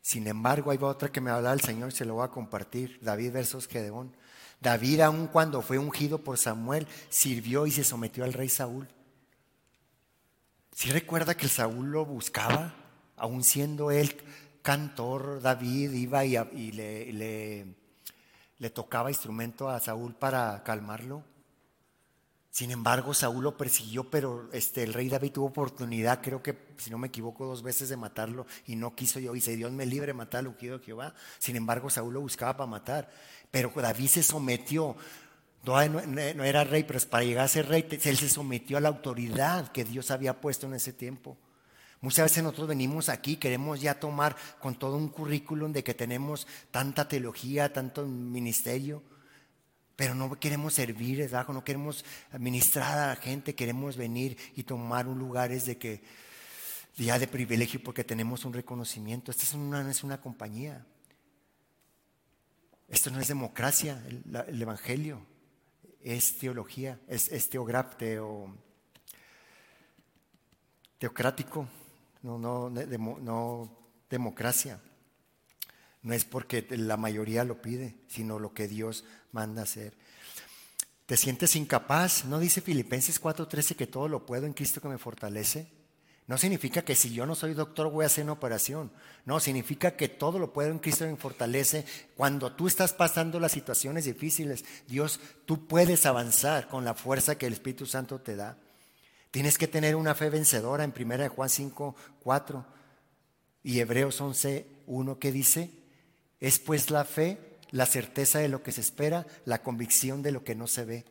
Sin 0.03 0.27
embargo, 0.27 0.69
hay 0.69 0.77
otra 0.81 1.09
que 1.09 1.21
me 1.21 1.31
habla 1.31 1.53
el 1.53 1.61
Señor 1.61 1.87
y 1.87 1.95
se 1.95 2.03
lo 2.03 2.15
voy 2.15 2.25
a 2.25 2.27
compartir. 2.27 2.99
David 3.01 3.31
versus 3.31 3.69
Gedeón. 3.69 4.13
David, 4.59 4.99
aun 4.99 5.27
cuando 5.27 5.61
fue 5.61 5.77
ungido 5.77 6.17
por 6.17 6.37
Samuel, 6.37 6.85
sirvió 7.09 7.65
y 7.65 7.71
se 7.71 7.85
sometió 7.85 8.25
al 8.25 8.33
rey 8.33 8.49
Saúl. 8.49 8.89
Si 10.73 10.91
recuerda 10.91 11.35
que 11.35 11.45
el 11.45 11.51
Saúl 11.51 11.89
lo 11.91 12.05
buscaba, 12.05 12.75
aun 13.15 13.45
siendo 13.45 13.91
él 13.91 14.13
cantor, 14.61 15.41
David 15.41 15.93
iba 15.93 16.25
y, 16.25 16.71
le 16.73 18.69
tocaba 18.71 19.09
instrumento 19.09 19.69
a 19.69 19.79
Saúl 19.79 20.15
para 20.15 20.63
calmarlo. 20.63 21.23
Sin 22.53 22.69
embargo, 22.69 23.15
Saúl 23.15 23.45
lo 23.45 23.57
persiguió, 23.57 24.11
pero 24.11 24.47
este, 24.53 24.83
el 24.83 24.93
rey 24.93 25.09
David 25.09 25.31
tuvo 25.31 25.47
oportunidad, 25.47 26.21
creo 26.21 26.43
que, 26.43 26.55
si 26.77 26.91
no 26.91 26.99
me 26.99 27.07
equivoco, 27.07 27.47
dos 27.47 27.63
veces 27.63 27.89
de 27.89 27.97
matarlo 27.97 28.45
y 28.67 28.75
no 28.75 28.93
quiso 28.93 29.19
yo. 29.19 29.31
Y 29.31 29.39
dice, 29.39 29.55
Dios 29.55 29.71
me 29.71 29.87
libre 29.87 30.13
matar 30.13 30.41
al 30.41 30.49
ungido 30.49 30.77
de 30.77 30.85
Jehová. 30.85 31.15
Sin 31.39 31.55
embargo, 31.55 31.89
Saúl 31.89 32.13
lo 32.13 32.21
buscaba 32.21 32.55
para 32.55 32.69
matar. 32.69 33.09
Pero 33.49 33.71
David 33.75 34.07
se 34.07 34.21
sometió. 34.21 34.95
No, 35.63 35.81
era 35.81 36.63
rey, 36.63 36.83
pero 36.83 36.99
para 37.09 37.23
llegar 37.23 37.45
a 37.45 37.47
ser 37.47 37.67
rey, 37.69 37.87
él 37.89 38.17
se 38.17 38.29
sometió 38.29 38.77
a 38.77 38.81
la 38.81 38.89
autoridad 38.89 39.71
que 39.71 39.83
Dios 39.83 40.11
había 40.11 40.39
puesto 40.39 40.67
en 40.67 40.75
ese 40.75 40.93
tiempo. 40.93 41.35
Muchas 42.01 42.25
veces 42.25 42.43
nosotros 42.43 42.67
venimos 42.67 43.09
aquí, 43.09 43.37
queremos 43.37 43.81
ya 43.81 43.99
tomar 43.99 44.35
con 44.59 44.75
todo 44.75 44.95
un 44.95 45.09
currículum 45.09 45.73
de 45.73 45.83
que 45.83 45.95
tenemos 45.95 46.45
tanta 46.69 47.07
teología, 47.07 47.73
tanto 47.73 48.05
ministerio 48.05 49.01
pero 49.95 50.15
no 50.15 50.39
queremos 50.39 50.73
servir, 50.73 51.19
¿verdad? 51.19 51.47
no 51.49 51.63
queremos 51.63 52.03
administrar 52.31 52.97
a 52.97 53.07
la 53.09 53.15
gente, 53.15 53.55
queremos 53.55 53.95
venir 53.95 54.37
y 54.55 54.63
tomar 54.63 55.07
un 55.07 55.19
lugares 55.19 55.65
de 55.65 55.77
que 55.77 56.01
ya 56.95 57.19
de 57.19 57.27
privilegio 57.27 57.81
porque 57.83 58.03
tenemos 58.03 58.45
un 58.45 58.53
reconocimiento. 58.53 59.31
Esta 59.31 59.43
es 59.43 59.53
una, 59.53 59.89
es 59.89 60.03
una 60.03 60.19
compañía. 60.19 60.85
Esto 62.87 63.09
no 63.11 63.19
es 63.19 63.27
democracia, 63.27 64.03
el, 64.07 64.61
evangelio 64.61 65.25
es 66.01 66.37
teología, 66.37 66.99
es, 67.07 67.31
es 67.31 67.49
teo, 67.49 68.53
teocrático, 70.99 71.67
no, 72.21 72.37
no, 72.37 72.69
no 72.69 73.77
democracia. 74.09 74.79
No 76.03 76.13
es 76.13 76.25
porque 76.25 76.67
la 76.69 76.97
mayoría 76.97 77.43
lo 77.43 77.61
pide, 77.61 77.95
sino 78.07 78.37
lo 78.37 78.53
que 78.53 78.67
Dios 78.67 79.05
manda 79.31 79.63
hacer. 79.63 79.93
¿Te 81.05 81.17
sientes 81.17 81.55
incapaz? 81.55 82.25
¿No 82.25 82.39
dice 82.39 82.61
Filipenses 82.61 83.21
4:13 83.21 83.75
que 83.75 83.87
todo 83.87 84.07
lo 84.07 84.25
puedo 84.25 84.45
en 84.45 84.53
Cristo 84.53 84.81
que 84.81 84.89
me 84.89 84.97
fortalece? 84.97 85.67
No 86.25 86.37
significa 86.37 86.83
que 86.83 86.95
si 86.95 87.13
yo 87.13 87.25
no 87.25 87.35
soy 87.35 87.53
doctor 87.53 87.91
voy 87.91 88.03
a 88.03 88.07
hacer 88.07 88.23
una 88.23 88.33
operación. 88.33 88.91
No, 89.25 89.41
significa 89.41 89.97
que 89.97 90.07
todo 90.07 90.39
lo 90.39 90.53
puedo 90.53 90.71
en 90.71 90.79
Cristo 90.79 91.03
que 91.03 91.11
me 91.11 91.17
fortalece. 91.17 91.85
Cuando 92.15 92.53
tú 92.53 92.67
estás 92.67 92.93
pasando 92.93 93.39
las 93.41 93.51
situaciones 93.51 94.05
difíciles, 94.05 94.63
Dios, 94.87 95.19
tú 95.45 95.67
puedes 95.67 96.05
avanzar 96.05 96.69
con 96.69 96.85
la 96.85 96.93
fuerza 96.93 97.37
que 97.37 97.47
el 97.47 97.53
Espíritu 97.53 97.85
Santo 97.85 98.21
te 98.21 98.37
da. 98.37 98.57
Tienes 99.31 99.57
que 99.57 99.67
tener 99.67 99.95
una 99.97 100.15
fe 100.15 100.29
vencedora 100.29 100.85
en 100.85 100.93
1 100.97 101.29
Juan 101.29 101.49
5, 101.49 101.95
4 102.21 102.65
y 103.63 103.79
Hebreos 103.79 104.21
11, 104.21 104.65
1 104.87 105.19
que 105.19 105.31
dice, 105.31 105.82
es 106.43 106.59
pues 106.59 106.91
la 106.91 107.05
fe, 107.05 107.37
la 107.71 107.85
certeza 107.85 108.39
de 108.39 108.49
lo 108.49 108.63
que 108.63 108.73
se 108.73 108.81
espera, 108.81 109.25
la 109.45 109.63
convicción 109.63 110.21
de 110.21 110.33
lo 110.33 110.43
que 110.43 110.55
no 110.55 110.67
se 110.67 110.83
ve. 110.83 111.05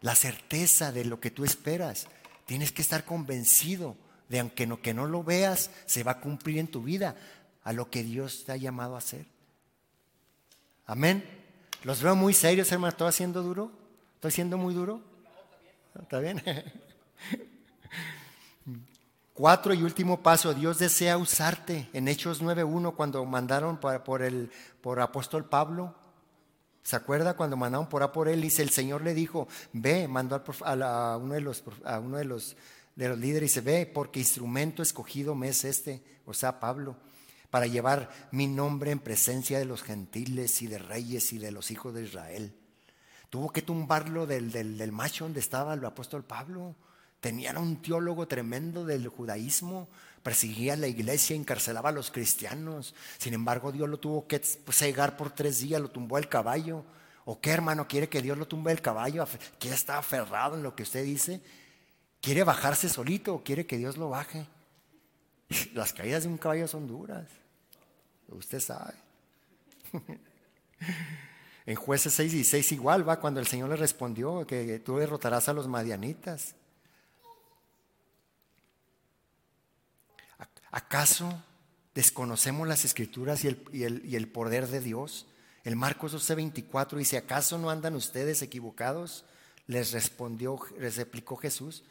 La 0.00 0.16
certeza 0.16 0.90
de 0.90 1.04
lo 1.04 1.20
que 1.20 1.30
tú 1.30 1.44
esperas. 1.44 2.08
Tienes 2.44 2.72
que 2.72 2.82
estar 2.82 3.04
convencido 3.04 3.96
de 4.28 4.40
aunque 4.40 4.66
no, 4.66 4.82
que 4.82 4.94
no 4.94 5.06
lo 5.06 5.22
veas, 5.22 5.70
se 5.86 6.02
va 6.02 6.10
a 6.10 6.20
cumplir 6.20 6.58
en 6.58 6.66
tu 6.66 6.82
vida 6.82 7.14
a 7.62 7.72
lo 7.72 7.88
que 7.88 8.02
Dios 8.02 8.42
te 8.44 8.50
ha 8.50 8.56
llamado 8.56 8.96
a 8.96 8.98
hacer. 8.98 9.26
Amén. 10.84 11.24
Los 11.84 12.02
veo 12.02 12.16
muy 12.16 12.34
serios, 12.34 12.72
hermano. 12.72 12.90
¿Estoy 12.90 13.10
haciendo 13.10 13.44
duro? 13.44 13.70
¿Estoy 14.16 14.32
siendo 14.32 14.58
muy 14.58 14.74
duro? 14.74 15.00
¿Está 15.94 16.18
bien? 16.18 16.42
Cuatro 19.40 19.72
y 19.72 19.82
último 19.82 20.22
paso, 20.22 20.52
Dios 20.52 20.78
desea 20.78 21.16
usarte. 21.16 21.88
En 21.94 22.08
Hechos 22.08 22.42
9.1, 22.42 22.94
cuando 22.94 23.24
mandaron 23.24 23.80
por, 23.80 24.20
el, 24.20 24.50
por 24.82 25.00
apóstol 25.00 25.46
Pablo, 25.46 25.94
¿se 26.82 26.94
acuerda 26.94 27.32
cuando 27.32 27.56
mandaron 27.56 27.88
por 27.88 28.02
a 28.02 28.12
por 28.12 28.28
él? 28.28 28.42
Dice, 28.42 28.62
el 28.62 28.68
Señor 28.68 29.00
le 29.00 29.14
dijo, 29.14 29.48
ve, 29.72 30.06
mandó 30.08 30.36
a, 30.36 31.16
uno, 31.16 31.32
de 31.32 31.40
los, 31.40 31.64
a 31.86 32.00
uno 32.00 32.18
de 32.18 32.26
los, 32.26 32.54
de 32.94 33.08
los 33.08 33.18
líderes, 33.18 33.44
y 33.44 33.54
dice, 33.54 33.60
ve, 33.62 33.86
porque 33.86 34.20
instrumento 34.20 34.82
escogido 34.82 35.34
me 35.34 35.48
es 35.48 35.64
este, 35.64 36.02
o 36.26 36.34
sea, 36.34 36.60
Pablo, 36.60 36.98
para 37.48 37.66
llevar 37.66 38.10
mi 38.32 38.46
nombre 38.46 38.90
en 38.90 38.98
presencia 38.98 39.58
de 39.58 39.64
los 39.64 39.82
gentiles 39.82 40.60
y 40.60 40.66
de 40.66 40.76
reyes 40.76 41.32
y 41.32 41.38
de 41.38 41.50
los 41.50 41.70
hijos 41.70 41.94
de 41.94 42.02
Israel. 42.02 42.52
Tuvo 43.30 43.50
que 43.50 43.62
tumbarlo 43.62 44.26
del, 44.26 44.52
del, 44.52 44.76
del 44.76 44.92
macho 44.92 45.24
donde 45.24 45.40
estaba 45.40 45.72
el 45.72 45.84
apóstol 45.86 46.24
Pablo. 46.24 46.76
Tenía 47.20 47.52
un 47.58 47.82
teólogo 47.82 48.26
tremendo 48.26 48.84
del 48.84 49.08
judaísmo, 49.08 49.88
perseguía 50.22 50.72
a 50.72 50.76
la 50.76 50.88
iglesia, 50.88 51.36
encarcelaba 51.36 51.90
a 51.90 51.92
los 51.92 52.10
cristianos. 52.10 52.94
Sin 53.18 53.34
embargo, 53.34 53.72
Dios 53.72 53.88
lo 53.88 53.98
tuvo 53.98 54.26
que 54.26 54.40
cegar 54.40 55.16
por 55.16 55.30
tres 55.30 55.60
días, 55.60 55.80
lo 55.80 55.90
tumbó 55.90 56.16
el 56.16 56.28
caballo. 56.28 56.84
¿O 57.26 57.38
qué 57.40 57.50
hermano 57.50 57.86
quiere 57.86 58.08
que 58.08 58.22
Dios 58.22 58.38
lo 58.38 58.48
tumbe 58.48 58.72
el 58.72 58.80
caballo? 58.80 59.26
¿Quiere 59.58 59.76
está 59.76 59.98
aferrado 59.98 60.56
en 60.56 60.62
lo 60.62 60.74
que 60.74 60.82
usted 60.82 61.04
dice? 61.04 61.42
¿Quiere 62.22 62.42
bajarse 62.42 62.88
solito 62.88 63.34
o 63.34 63.44
quiere 63.44 63.66
que 63.66 63.76
Dios 63.76 63.98
lo 63.98 64.08
baje? 64.08 64.46
Las 65.74 65.92
caídas 65.92 66.22
de 66.22 66.30
un 66.30 66.38
caballo 66.38 66.66
son 66.66 66.86
duras. 66.86 67.28
Usted 68.28 68.60
sabe. 68.60 68.94
En 71.66 71.76
jueces 71.76 72.14
6 72.14 72.34
y 72.34 72.42
6 72.42 72.72
igual 72.72 73.08
va 73.08 73.20
cuando 73.20 73.38
el 73.38 73.46
Señor 73.46 73.68
le 73.68 73.76
respondió 73.76 74.44
que 74.44 74.80
tú 74.80 74.96
derrotarás 74.96 75.48
a 75.48 75.52
los 75.52 75.68
madianitas. 75.68 76.56
¿Acaso 80.70 81.42
desconocemos 81.94 82.68
las 82.68 82.84
escrituras 82.84 83.44
y 83.44 83.48
el, 83.48 84.02
y 84.04 84.16
el, 84.16 84.28
poder 84.28 84.68
de 84.68 84.80
Dios. 84.80 85.26
El 85.64 85.76
Marcos 85.76 86.14
12:24 86.14 86.96
dice, 86.96 87.18
¿acaso 87.18 87.58
no 87.58 87.70
andan 87.70 87.94
ustedes 87.94 88.42
equivocados? 88.42 89.24
Les 89.66 89.92
respondió, 89.92 90.58
les 90.78 90.96
replicó 90.96 91.36
Jesús. 91.36 91.84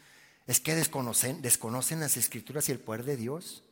Es 0.48 0.60
que 0.60 0.76
desconocen, 0.76 1.42
desconocen 1.42 2.00
las 2.00 2.18
escrituras 2.18 2.70
y 2.70 2.72
el 2.72 2.80
poder 2.80 3.04
de 3.04 3.18
Dios. 3.18 3.64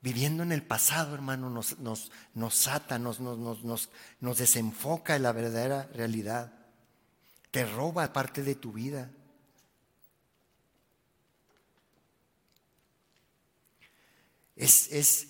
Viviendo 0.00 0.42
en 0.42 0.52
el 0.52 0.62
pasado, 0.62 1.14
hermano, 1.14 1.50
nos, 1.50 1.78
nos, 1.78 2.12
nos 2.34 2.68
ata, 2.68 2.98
nos, 2.98 3.18
nos, 3.18 3.64
nos, 3.64 3.88
nos 4.20 4.38
desenfoca 4.38 5.16
en 5.16 5.22
la 5.22 5.32
verdadera 5.32 5.88
realidad. 5.94 6.52
Te 7.50 7.64
roba 7.64 8.12
parte 8.12 8.42
de 8.42 8.54
tu 8.54 8.72
vida. 8.72 9.10
Es, 14.58 14.90
es, 14.90 15.28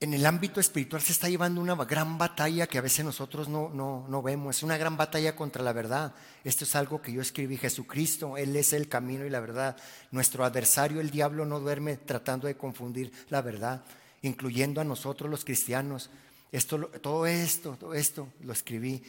en 0.00 0.12
el 0.12 0.26
ámbito 0.26 0.60
espiritual 0.60 1.00
se 1.00 1.12
está 1.12 1.28
llevando 1.28 1.60
una 1.60 1.76
gran 1.76 2.18
batalla 2.18 2.66
que 2.66 2.76
a 2.76 2.82
veces 2.82 3.04
nosotros 3.04 3.48
no, 3.48 3.70
no, 3.70 4.22
vemos. 4.22 4.56
Es 4.56 4.62
una 4.62 4.76
gran 4.76 4.96
batalla 4.96 5.34
contra 5.34 5.62
la 5.62 5.72
verdad. 5.72 6.12
Esto 6.42 6.64
es 6.64 6.74
algo 6.74 7.00
que 7.00 7.12
yo 7.12 7.22
escribí. 7.22 7.56
Jesucristo, 7.56 8.36
Él 8.36 8.54
es 8.56 8.72
el 8.72 8.88
camino 8.88 9.24
y 9.24 9.30
la 9.30 9.40
verdad. 9.40 9.76
Nuestro 10.10 10.44
adversario, 10.44 11.00
el 11.00 11.10
diablo, 11.10 11.46
no 11.46 11.60
duerme 11.60 11.96
tratando 11.96 12.48
de 12.48 12.56
confundir 12.56 13.12
la 13.30 13.40
verdad, 13.40 13.82
incluyendo 14.22 14.80
a 14.80 14.84
nosotros 14.84 15.30
los 15.30 15.44
cristianos. 15.44 16.10
Esto, 16.52 16.78
todo 17.00 17.26
esto, 17.26 17.76
todo 17.80 17.94
esto 17.94 18.28
lo 18.42 18.52
escribí, 18.52 19.02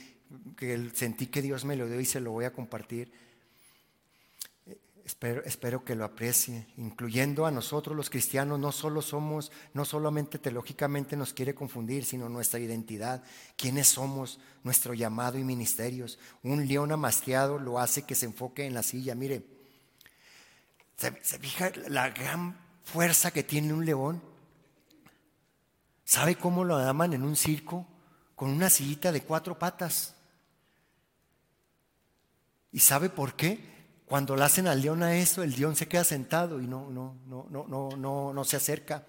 que 0.56 0.92
sentí 0.94 1.28
que 1.28 1.42
Dios 1.42 1.66
me 1.66 1.76
lo 1.76 1.88
dio 1.88 2.00
y 2.00 2.06
se 2.06 2.22
lo 2.22 2.32
voy 2.32 2.46
a 2.46 2.54
compartir. 2.54 3.12
Espero, 5.06 5.44
espero, 5.46 5.86
que 5.86 5.94
lo 5.94 6.04
aprecie, 6.04 6.66
incluyendo 6.78 7.46
a 7.46 7.52
nosotros 7.52 7.96
los 7.96 8.10
cristianos, 8.10 8.60
no 8.60 8.72
solo 8.72 9.04
somos, 9.04 9.52
no 9.76 9.86
solamente 9.86 10.40
teológicamente 10.40 11.16
nos 11.16 11.32
quiere 11.32 11.54
confundir, 11.54 12.06
sino 12.06 12.28
nuestra 12.28 12.60
identidad, 12.60 13.24
quiénes 13.56 13.88
somos, 13.88 14.40
nuestro 14.64 14.96
llamado 14.96 15.38
y 15.38 15.44
ministerios. 15.44 16.18
Un 16.42 16.68
león 16.68 16.92
amasteado 16.92 17.60
lo 17.60 17.78
hace 17.78 18.02
que 18.02 18.16
se 18.16 18.26
enfoque 18.26 18.66
en 18.66 18.74
la 18.74 18.82
silla. 18.82 19.14
Mire, 19.14 19.46
¿se, 20.98 21.12
fija 21.38 21.72
la 21.88 22.10
gran 22.10 22.58
fuerza 22.84 23.30
que 23.30 23.44
tiene 23.44 23.74
un 23.74 23.86
león? 23.86 24.24
¿Sabe 26.04 26.36
cómo 26.36 26.64
lo 26.64 26.80
llaman 26.80 27.14
en 27.14 27.22
un 27.22 27.36
circo? 27.36 27.86
Con 28.36 28.50
una 28.50 28.72
sillita 28.72 29.12
de 29.12 29.22
cuatro 29.22 29.60
patas. 29.60 30.16
¿Y 32.72 32.80
sabe 32.80 33.10
por 33.10 33.36
qué? 33.36 33.75
Cuando 34.06 34.36
le 34.36 34.44
hacen 34.44 34.68
al 34.68 34.82
león 34.82 35.02
a 35.02 35.16
eso, 35.16 35.42
el 35.42 35.56
león 35.56 35.76
se 35.76 35.88
queda 35.88 36.04
sentado 36.04 36.62
y 36.62 36.68
no, 36.68 36.90
no, 36.92 37.16
no, 37.26 37.48
no, 37.50 37.66
no, 37.68 37.90
no, 37.98 38.34
no 38.34 38.44
se 38.44 38.58
acerca. 38.58 39.04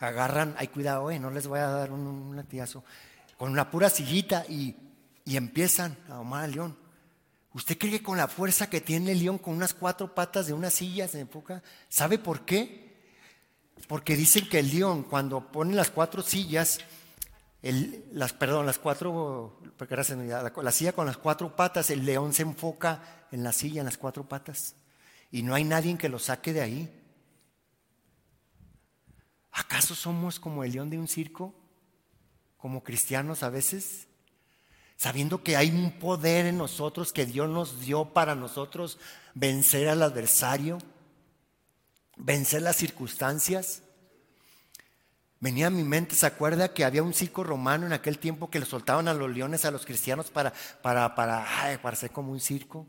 Agarran, 0.00 0.54
hay 0.58 0.68
cuidado, 0.68 1.10
eh, 1.10 1.18
no 1.18 1.30
les 1.30 1.46
voy 1.46 1.60
a 1.60 1.68
dar 1.68 1.90
un, 1.90 2.06
un 2.06 2.36
latigazo, 2.36 2.84
con 3.36 3.50
una 3.50 3.70
pura 3.70 3.88
sillita 3.88 4.44
y, 4.48 4.76
y 5.24 5.36
empiezan 5.36 5.96
a 6.08 6.14
domar 6.14 6.44
al 6.44 6.52
león. 6.52 6.76
¿Usted 7.54 7.78
cree 7.78 7.90
que 7.92 8.02
con 8.02 8.18
la 8.18 8.28
fuerza 8.28 8.68
que 8.68 8.80
tiene 8.82 9.12
el 9.12 9.20
león, 9.20 9.38
con 9.38 9.54
unas 9.54 9.72
cuatro 9.72 10.14
patas 10.14 10.46
de 10.46 10.52
una 10.52 10.70
silla, 10.70 11.08
se 11.08 11.20
enfoca? 11.20 11.62
¿Sabe 11.88 12.18
por 12.18 12.44
qué? 12.44 12.96
Porque 13.88 14.14
dicen 14.14 14.48
que 14.48 14.58
el 14.58 14.70
león, 14.70 15.04
cuando 15.04 15.50
pone 15.50 15.74
las 15.74 15.90
cuatro 15.90 16.22
sillas, 16.22 16.78
las, 17.62 18.34
perdón, 18.34 18.66
las 18.66 18.78
cuatro, 18.78 19.60
la, 19.80 20.52
la 20.54 20.72
silla 20.72 20.92
con 20.92 21.06
las 21.06 21.16
cuatro 21.16 21.56
patas, 21.56 21.90
el 21.90 22.04
león 22.04 22.34
se 22.34 22.42
enfoca 22.42 23.17
en 23.30 23.42
la 23.42 23.52
silla, 23.52 23.80
en 23.80 23.86
las 23.86 23.98
cuatro 23.98 24.28
patas, 24.28 24.74
y 25.30 25.42
no 25.42 25.54
hay 25.54 25.64
nadie 25.64 25.96
que 25.98 26.08
lo 26.08 26.18
saque 26.18 26.52
de 26.52 26.60
ahí. 26.60 26.94
¿Acaso 29.52 29.94
somos 29.94 30.38
como 30.38 30.64
el 30.64 30.72
león 30.72 30.90
de 30.90 30.98
un 30.98 31.08
circo? 31.08 31.54
Como 32.56 32.82
cristianos 32.82 33.42
a 33.42 33.50
veces, 33.50 34.08
sabiendo 34.96 35.42
que 35.42 35.56
hay 35.56 35.70
un 35.70 35.92
poder 35.98 36.46
en 36.46 36.58
nosotros 36.58 37.12
que 37.12 37.26
Dios 37.26 37.48
nos 37.48 37.80
dio 37.80 38.12
para 38.12 38.34
nosotros 38.34 38.98
vencer 39.34 39.88
al 39.88 40.02
adversario, 40.02 40.78
vencer 42.16 42.62
las 42.62 42.76
circunstancias. 42.76 43.82
Venía 45.40 45.68
a 45.68 45.70
mi 45.70 45.84
mente, 45.84 46.16
¿se 46.16 46.26
acuerda 46.26 46.74
que 46.74 46.84
había 46.84 47.04
un 47.04 47.14
circo 47.14 47.44
romano 47.44 47.86
en 47.86 47.92
aquel 47.92 48.18
tiempo 48.18 48.50
que 48.50 48.58
le 48.58 48.66
soltaban 48.66 49.06
a 49.06 49.14
los 49.14 49.30
leones 49.30 49.64
a 49.64 49.70
los 49.70 49.86
cristianos 49.86 50.30
para, 50.30 50.52
para, 50.82 51.14
para, 51.14 51.68
hacer 51.84 52.10
como 52.10 52.32
un 52.32 52.40
circo? 52.40 52.88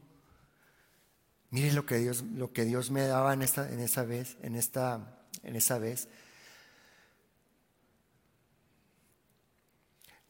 Mire 1.52 1.74
lo 1.74 1.86
que 1.86 1.98
Dios, 1.98 2.24
lo 2.36 2.54
que 2.54 2.66
Dios 2.66 2.92
me 2.92 3.06
daba 3.08 3.34
en, 3.34 3.42
esta, 3.42 3.72
en 3.72 3.80
esa 3.80 4.04
vez, 4.04 4.38
en 4.42 4.56
esta, 4.56 5.20
en 5.44 5.56
esa 5.56 5.80
vez. 5.80 6.08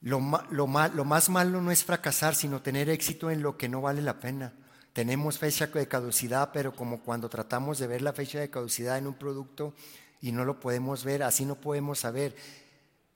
Lo, 0.02 0.22
lo, 0.50 0.68
lo 0.68 1.06
más 1.06 1.30
malo 1.30 1.62
no 1.62 1.72
es 1.72 1.84
fracasar, 1.84 2.36
sino 2.36 2.62
tener 2.62 2.90
éxito 2.90 3.32
en 3.32 3.42
lo 3.42 3.58
que 3.58 3.68
no 3.68 3.82
vale 3.82 4.02
la 4.02 4.20
pena. 4.20 4.54
Tenemos 4.94 5.38
fecha 5.38 5.68
de 5.68 5.88
caducidad, 5.88 6.52
pero 6.54 6.76
como 6.76 7.02
cuando 7.02 7.30
tratamos 7.30 7.80
de 7.80 7.88
ver 7.88 8.02
la 8.02 8.14
fecha 8.14 8.40
de 8.40 8.50
caducidad 8.50 8.98
en 8.98 9.08
un 9.08 9.14
producto, 9.16 9.74
y 10.22 10.32
no 10.32 10.46
lo 10.46 10.60
podemos 10.60 11.04
ver, 11.04 11.24
así 11.24 11.46
no 11.46 11.56
podemos 11.56 12.00
saber 12.00 12.36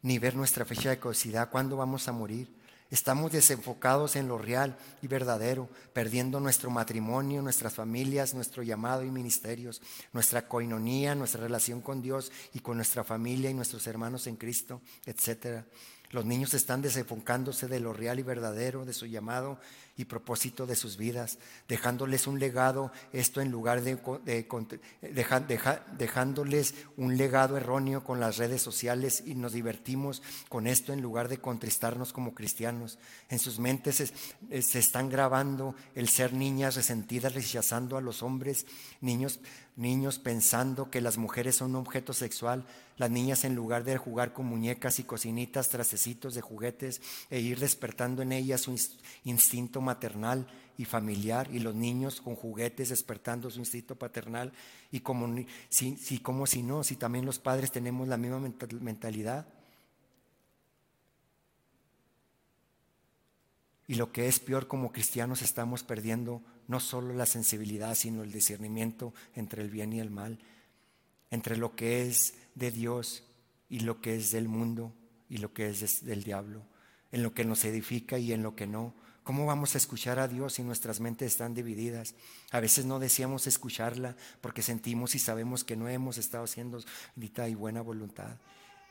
ni 0.01 0.19
ver 0.19 0.35
nuestra 0.35 0.65
fecha 0.65 0.89
de 0.89 0.99
caducidad, 0.99 1.49
cuándo 1.49 1.77
vamos 1.77 2.07
a 2.07 2.11
morir. 2.11 2.62
Estamos 2.93 3.31
desenfocados 3.31 4.15
en 4.15 4.27
lo 4.27 4.37
real 4.37 4.77
y 5.01 5.07
verdadero, 5.07 5.67
perdiendo 5.93 6.39
nuestro 6.39 6.69
matrimonio, 6.69 7.41
nuestras 7.41 7.73
familias, 7.73 8.35
nuestro 8.35 8.61
llamado 8.61 9.03
y 9.03 9.09
ministerios, 9.09 9.81
nuestra 10.11 10.47
coinonía, 10.47 11.15
nuestra 11.15 11.41
relación 11.41 11.81
con 11.81 12.03
Dios 12.03 12.31
y 12.53 12.59
con 12.59 12.77
nuestra 12.77 13.03
familia 13.03 13.49
y 13.49 13.55
nuestros 13.55 13.87
hermanos 13.87 14.27
en 14.27 14.35
Cristo, 14.35 14.79
etc. 15.07 15.65
Los 16.13 16.25
niños 16.25 16.53
están 16.53 16.83
desenfocándose 16.83 17.67
de 17.67 17.79
lo 17.79 17.91
real 17.91 18.19
y 18.19 18.23
verdadero, 18.23 18.85
de 18.85 18.93
su 18.93 19.07
llamado 19.07 19.59
y 19.97 20.05
propósito 20.05 20.67
de 20.67 20.75
sus 20.75 20.95
vidas, 20.95 21.39
dejándoles 21.67 22.27
un 22.27 22.39
legado, 22.39 22.91
esto 23.11 23.41
en 23.41 23.49
lugar 23.49 23.81
de, 23.81 23.97
dejándoles 25.97 26.75
un 26.97 27.17
legado 27.17 27.57
erróneo 27.57 28.03
con 28.03 28.19
las 28.19 28.37
redes 28.37 28.61
sociales 28.61 29.23
y 29.25 29.33
nos 29.33 29.53
divertimos 29.53 30.21
con 30.49 30.67
esto 30.67 30.93
en 30.93 31.01
lugar 31.01 31.29
de 31.29 31.39
contristarnos 31.39 32.13
como 32.13 32.35
cristianos. 32.35 32.99
En 33.29 33.39
sus 33.39 33.57
mentes 33.57 33.95
se, 33.95 34.61
se 34.61 34.79
están 34.79 35.09
grabando 35.09 35.73
el 35.95 36.09
ser 36.09 36.33
niñas 36.33 36.75
resentidas 36.75 37.33
rechazando 37.33 37.97
a 37.97 38.01
los 38.01 38.21
hombres, 38.21 38.67
niños 39.01 39.39
niños 39.75 40.19
pensando 40.19 40.91
que 40.91 41.01
las 41.01 41.17
mujeres 41.17 41.55
son 41.55 41.71
un 41.71 41.77
objeto 41.77 42.13
sexual, 42.13 42.65
las 42.97 43.09
niñas 43.09 43.43
en 43.43 43.55
lugar 43.55 43.83
de 43.83 43.97
jugar 43.97 44.33
con 44.33 44.45
muñecas 44.45 44.99
y 44.99 45.03
cocinitas, 45.03 45.69
tracecitos 45.69 46.35
de 46.35 46.41
juguetes 46.41 47.01
e 47.29 47.39
ir 47.39 47.59
despertando 47.59 48.21
en 48.21 48.31
ellas 48.31 48.61
su 48.61 48.75
instinto 49.23 49.81
maternal 49.81 50.47
y 50.77 50.85
familiar, 50.85 51.49
y 51.51 51.59
los 51.59 51.75
niños 51.75 52.21
con 52.21 52.35
juguetes 52.35 52.89
despertando 52.89 53.49
su 53.49 53.59
instinto 53.59 53.95
paternal, 53.95 54.53
y 54.91 54.99
como 54.99 55.27
si, 55.69 55.97
si, 55.97 56.19
como 56.19 56.45
si 56.45 56.63
no, 56.63 56.83
si 56.83 56.95
también 56.95 57.25
los 57.25 57.39
padres 57.39 57.71
tenemos 57.71 58.07
la 58.07 58.17
misma 58.17 58.39
mentalidad. 58.79 59.47
Y 63.87 63.95
lo 63.95 64.11
que 64.11 64.27
es 64.27 64.39
peor, 64.39 64.67
como 64.67 64.91
cristianos 64.91 65.41
estamos 65.41 65.83
perdiendo 65.83 66.41
no 66.67 66.79
solo 66.79 67.13
la 67.13 67.25
sensibilidad, 67.25 67.95
sino 67.95 68.23
el 68.23 68.31
discernimiento 68.31 69.13
entre 69.35 69.61
el 69.61 69.69
bien 69.69 69.93
y 69.93 69.99
el 69.99 70.09
mal, 70.09 70.39
entre 71.31 71.57
lo 71.57 71.75
que 71.75 72.07
es 72.07 72.35
de 72.55 72.71
Dios 72.71 73.23
y 73.69 73.81
lo 73.81 74.01
que 74.01 74.15
es 74.15 74.31
del 74.31 74.47
mundo 74.47 74.93
y 75.29 75.37
lo 75.37 75.53
que 75.53 75.69
es 75.69 76.05
del 76.05 76.23
diablo, 76.23 76.63
en 77.11 77.23
lo 77.23 77.33
que 77.33 77.45
nos 77.45 77.65
edifica 77.65 78.17
y 78.19 78.33
en 78.33 78.43
lo 78.43 78.55
que 78.55 78.67
no. 78.67 78.93
¿Cómo 79.23 79.45
vamos 79.45 79.73
a 79.73 79.77
escuchar 79.77 80.19
a 80.19 80.27
Dios 80.27 80.53
si 80.53 80.63
nuestras 80.63 80.99
mentes 80.99 81.31
están 81.31 81.53
divididas? 81.53 82.13
A 82.51 82.59
veces 82.59 82.85
no 82.85 82.99
deseamos 82.99 83.47
escucharla 83.47 84.15
porque 84.41 84.61
sentimos 84.61 85.15
y 85.15 85.19
sabemos 85.19 85.63
que 85.63 85.77
no 85.77 85.87
hemos 85.87 86.17
estado 86.17 86.43
haciendo 86.43 86.83
dita 87.15 87.47
y 87.47 87.55
buena 87.55 87.81
voluntad. 87.81 88.37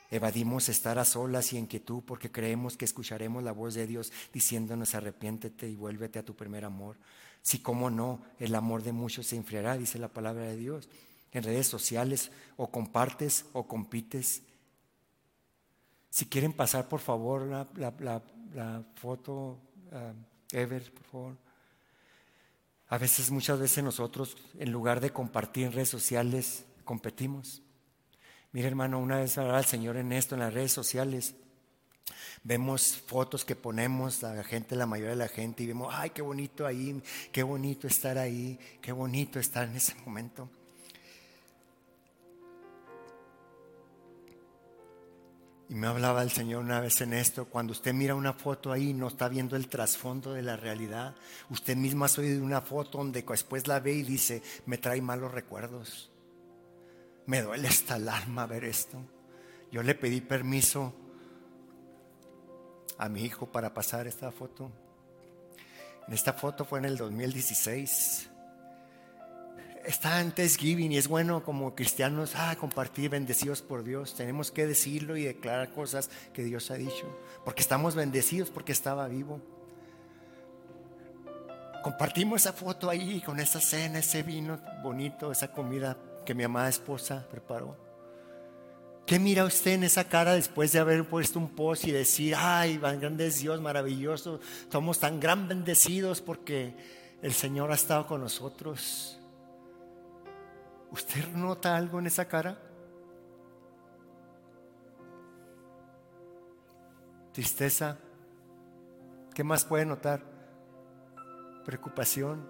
Evadimos 0.09 0.69
estar 0.69 0.99
a 0.99 1.05
solas 1.05 1.53
y 1.53 1.57
en 1.57 1.65
quietud 1.65 2.03
porque 2.05 2.31
creemos 2.31 2.77
que 2.77 2.85
escucharemos 2.85 3.43
la 3.43 3.51
voz 3.51 3.73
de 3.73 3.87
Dios 3.87 4.11
diciéndonos 4.31 4.95
arrepiéntete 4.95 5.69
y 5.69 5.75
vuélvete 5.75 6.19
a 6.19 6.25
tu 6.25 6.35
primer 6.35 6.65
amor. 6.65 6.97
Si 7.43 7.59
como 7.59 7.89
no, 7.89 8.21
el 8.39 8.55
amor 8.55 8.83
de 8.83 8.93
muchos 8.93 9.27
se 9.27 9.35
enfriará, 9.35 9.77
dice 9.77 9.99
la 9.99 10.07
palabra 10.07 10.43
de 10.43 10.55
Dios. 10.55 10.87
En 11.33 11.43
redes 11.43 11.67
sociales 11.67 12.31
o 12.55 12.71
compartes 12.71 13.45
o 13.51 13.67
compites. 13.67 14.41
Si 16.09 16.25
quieren 16.25 16.53
pasar, 16.53 16.87
por 16.87 17.01
favor, 17.01 17.45
la, 17.45 18.21
foto, 18.95 19.59
uh, 19.91 20.55
Ever, 20.55 20.93
por 20.93 21.03
favor. 21.03 21.37
A 22.87 22.97
veces, 22.97 23.29
muchas 23.29 23.59
veces 23.59 23.83
nosotros, 23.83 24.37
en 24.57 24.71
lugar 24.71 25.01
de 25.01 25.11
compartir 25.11 25.65
en 25.65 25.73
redes 25.73 25.89
sociales, 25.89 26.65
competimos. 26.85 27.61
Mira, 28.51 28.67
hermano, 28.67 28.99
una 28.99 29.17
vez 29.17 29.37
hablaba 29.37 29.59
el 29.59 29.65
Señor 29.65 29.97
en 29.97 30.13
esto, 30.13 30.35
en 30.35 30.41
las 30.41 30.53
redes 30.53 30.71
sociales. 30.71 31.35
Vemos 32.43 32.97
fotos 33.07 33.45
que 33.45 33.55
ponemos 33.55 34.21
la 34.21 34.43
gente, 34.43 34.75
la 34.75 34.85
mayoría 34.85 35.11
de 35.11 35.17
la 35.17 35.27
gente, 35.27 35.63
y 35.63 35.67
vemos, 35.67 35.93
ay, 35.95 36.09
qué 36.09 36.21
bonito 36.21 36.65
ahí, 36.65 37.01
qué 37.31 37.43
bonito 37.43 37.87
estar 37.87 38.17
ahí, 38.17 38.59
qué 38.81 38.91
bonito 38.91 39.39
estar 39.39 39.67
en 39.67 39.77
ese 39.77 39.95
momento. 40.05 40.49
Y 45.69 45.75
me 45.75 45.87
hablaba 45.87 46.21
el 46.21 46.29
Señor 46.29 46.61
una 46.61 46.81
vez 46.81 46.99
en 47.01 47.13
esto, 47.13 47.45
cuando 47.45 47.71
usted 47.71 47.93
mira 47.93 48.13
una 48.13 48.33
foto 48.33 48.71
ahí 48.71 48.93
no 48.93 49.07
está 49.07 49.29
viendo 49.29 49.55
el 49.55 49.69
trasfondo 49.69 50.33
de 50.33 50.41
la 50.41 50.57
realidad. 50.57 51.15
Usted 51.49 51.77
misma 51.77 52.07
ha 52.07 52.21
oído 52.21 52.43
una 52.43 52.61
foto 52.61 52.97
donde 52.97 53.21
después 53.21 53.67
la 53.67 53.79
ve 53.79 53.93
y 53.93 54.03
dice, 54.03 54.43
me 54.65 54.77
trae 54.77 55.01
malos 55.01 55.31
recuerdos. 55.31 56.11
Me 57.25 57.41
duele 57.41 57.69
hasta 57.69 57.95
el 57.95 58.09
alma 58.09 58.45
ver 58.45 58.65
esto. 58.65 58.99
Yo 59.71 59.81
le 59.81 59.95
pedí 59.95 60.19
permiso 60.21 60.93
a 63.03 63.09
mi 63.09 63.23
hijo 63.23 63.45
para 63.45 63.73
pasar 63.73 64.07
esta 64.07 64.31
foto. 64.31 64.71
En 66.07 66.13
esta 66.13 66.33
foto 66.33 66.65
fue 66.65 66.79
en 66.79 66.85
el 66.85 66.97
2016 66.97 68.29
está 69.85 70.21
en 70.21 70.31
Thanksgiving 70.31 70.91
y 70.91 70.97
es 70.97 71.07
bueno 71.07 71.43
como 71.43 71.75
cristianos 71.75 72.33
ah, 72.35 72.55
compartir 72.57 73.09
bendecidos 73.09 73.61
por 73.61 73.83
Dios. 73.83 74.15
Tenemos 74.15 74.51
que 74.51 74.65
decirlo 74.65 75.17
y 75.17 75.25
declarar 75.25 75.71
cosas 75.71 76.09
que 76.33 76.43
Dios 76.43 76.71
ha 76.71 76.75
dicho. 76.75 77.19
Porque 77.43 77.61
estamos 77.61 77.95
bendecidos 77.95 78.49
porque 78.49 78.71
estaba 78.71 79.07
vivo. 79.07 79.41
Compartimos 81.83 82.41
esa 82.41 82.53
foto 82.53 82.89
ahí 82.89 83.21
con 83.21 83.39
esa 83.39 83.59
cena, 83.59 83.99
ese 83.99 84.23
vino 84.23 84.59
bonito, 84.81 85.31
esa 85.31 85.51
comida 85.51 85.97
que 86.25 86.33
mi 86.33 86.43
amada 86.43 86.69
esposa 86.69 87.27
preparó. 87.29 87.82
¿Qué 89.05 89.19
mira 89.19 89.43
usted 89.43 89.71
en 89.71 89.83
esa 89.83 90.05
cara 90.05 90.33
después 90.33 90.71
de 90.71 90.79
haber 90.79 91.07
puesto 91.07 91.37
un 91.37 91.49
post 91.49 91.85
y 91.85 91.91
decir, 91.91 92.35
ay, 92.37 92.77
grande 92.77 93.27
es 93.27 93.39
Dios, 93.39 93.59
maravilloso, 93.59 94.39
somos 94.71 94.99
tan 94.99 95.19
gran 95.19 95.47
bendecidos 95.47 96.21
porque 96.21 96.73
el 97.21 97.33
Señor 97.33 97.71
ha 97.71 97.75
estado 97.75 98.07
con 98.07 98.21
nosotros? 98.21 99.19
¿Usted 100.89 101.27
nota 101.33 101.75
algo 101.75 101.99
en 101.99 102.07
esa 102.07 102.25
cara? 102.25 102.57
Tristeza. 107.33 107.97
¿Qué 109.33 109.43
más 109.43 109.65
puede 109.65 109.85
notar? 109.85 110.21
Preocupación. 111.65 112.47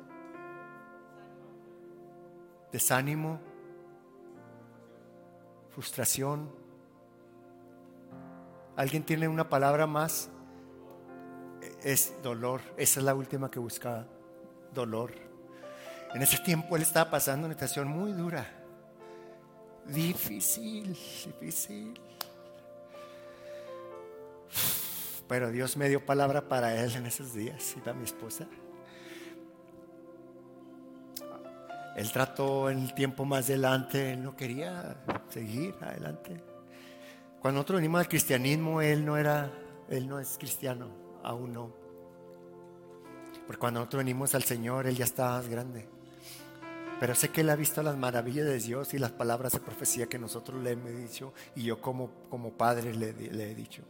Desánimo. 2.71 3.52
Frustración. 5.73 6.49
¿Alguien 8.75 9.03
tiene 9.03 9.27
una 9.27 9.49
palabra 9.49 9.87
más? 9.87 10.29
Es 11.83 12.13
dolor. 12.21 12.61
Esa 12.77 12.99
es 12.99 13.05
la 13.05 13.15
última 13.15 13.49
que 13.49 13.59
buscaba. 13.59 14.05
Dolor. 14.73 15.11
En 16.13 16.21
ese 16.21 16.37
tiempo 16.39 16.75
él 16.75 16.83
estaba 16.83 17.09
pasando 17.09 17.47
una 17.47 17.55
situación 17.55 17.87
muy 17.87 18.13
dura, 18.13 18.45
difícil, 19.87 20.89
difícil. 21.25 21.99
Pero 25.27 25.49
Dios 25.49 25.75
me 25.75 25.89
dio 25.89 26.05
palabra 26.05 26.47
para 26.47 26.75
él 26.83 26.95
en 26.95 27.07
esos 27.07 27.33
días 27.33 27.73
y 27.75 27.79
para 27.79 27.93
mi 27.93 28.03
esposa. 28.03 28.47
Él 31.95 32.11
trató 32.11 32.69
en 32.69 32.79
el 32.79 32.93
tiempo 32.93 33.25
más 33.25 33.45
adelante, 33.45 34.13
él 34.13 34.23
no 34.23 34.35
quería 34.35 34.95
seguir 35.29 35.75
adelante. 35.81 36.41
Cuando 37.39 37.59
nosotros 37.59 37.77
venimos 37.77 37.99
al 37.99 38.07
cristianismo, 38.07 38.81
él 38.81 39.05
no 39.05 39.17
era, 39.17 39.51
él 39.89 40.07
no 40.07 40.19
es 40.19 40.37
cristiano, 40.37 40.87
aún 41.23 41.53
no. 41.53 41.71
Porque 43.45 43.59
cuando 43.59 43.81
nosotros 43.81 43.99
venimos 43.99 44.33
al 44.33 44.43
Señor, 44.43 44.87
él 44.87 44.95
ya 44.95 45.05
estaba 45.05 45.37
más 45.37 45.47
grande. 45.47 45.87
Pero 46.99 47.15
sé 47.15 47.29
que 47.29 47.41
Él 47.41 47.49
ha 47.49 47.57
visto 47.57 47.83
las 47.83 47.97
maravillas 47.97 48.45
de 48.45 48.57
Dios 48.59 48.93
y 48.93 48.97
las 48.97 49.11
palabras 49.11 49.51
de 49.51 49.59
profecía 49.59 50.07
que 50.07 50.17
nosotros 50.17 50.63
le 50.63 50.71
hemos 50.71 50.95
dicho 50.95 51.33
y 51.53 51.63
yo 51.63 51.81
como, 51.81 52.09
como 52.29 52.53
padre 52.53 52.93
le, 52.93 53.11
le 53.11 53.51
he 53.51 53.55
dicho. 53.55 53.83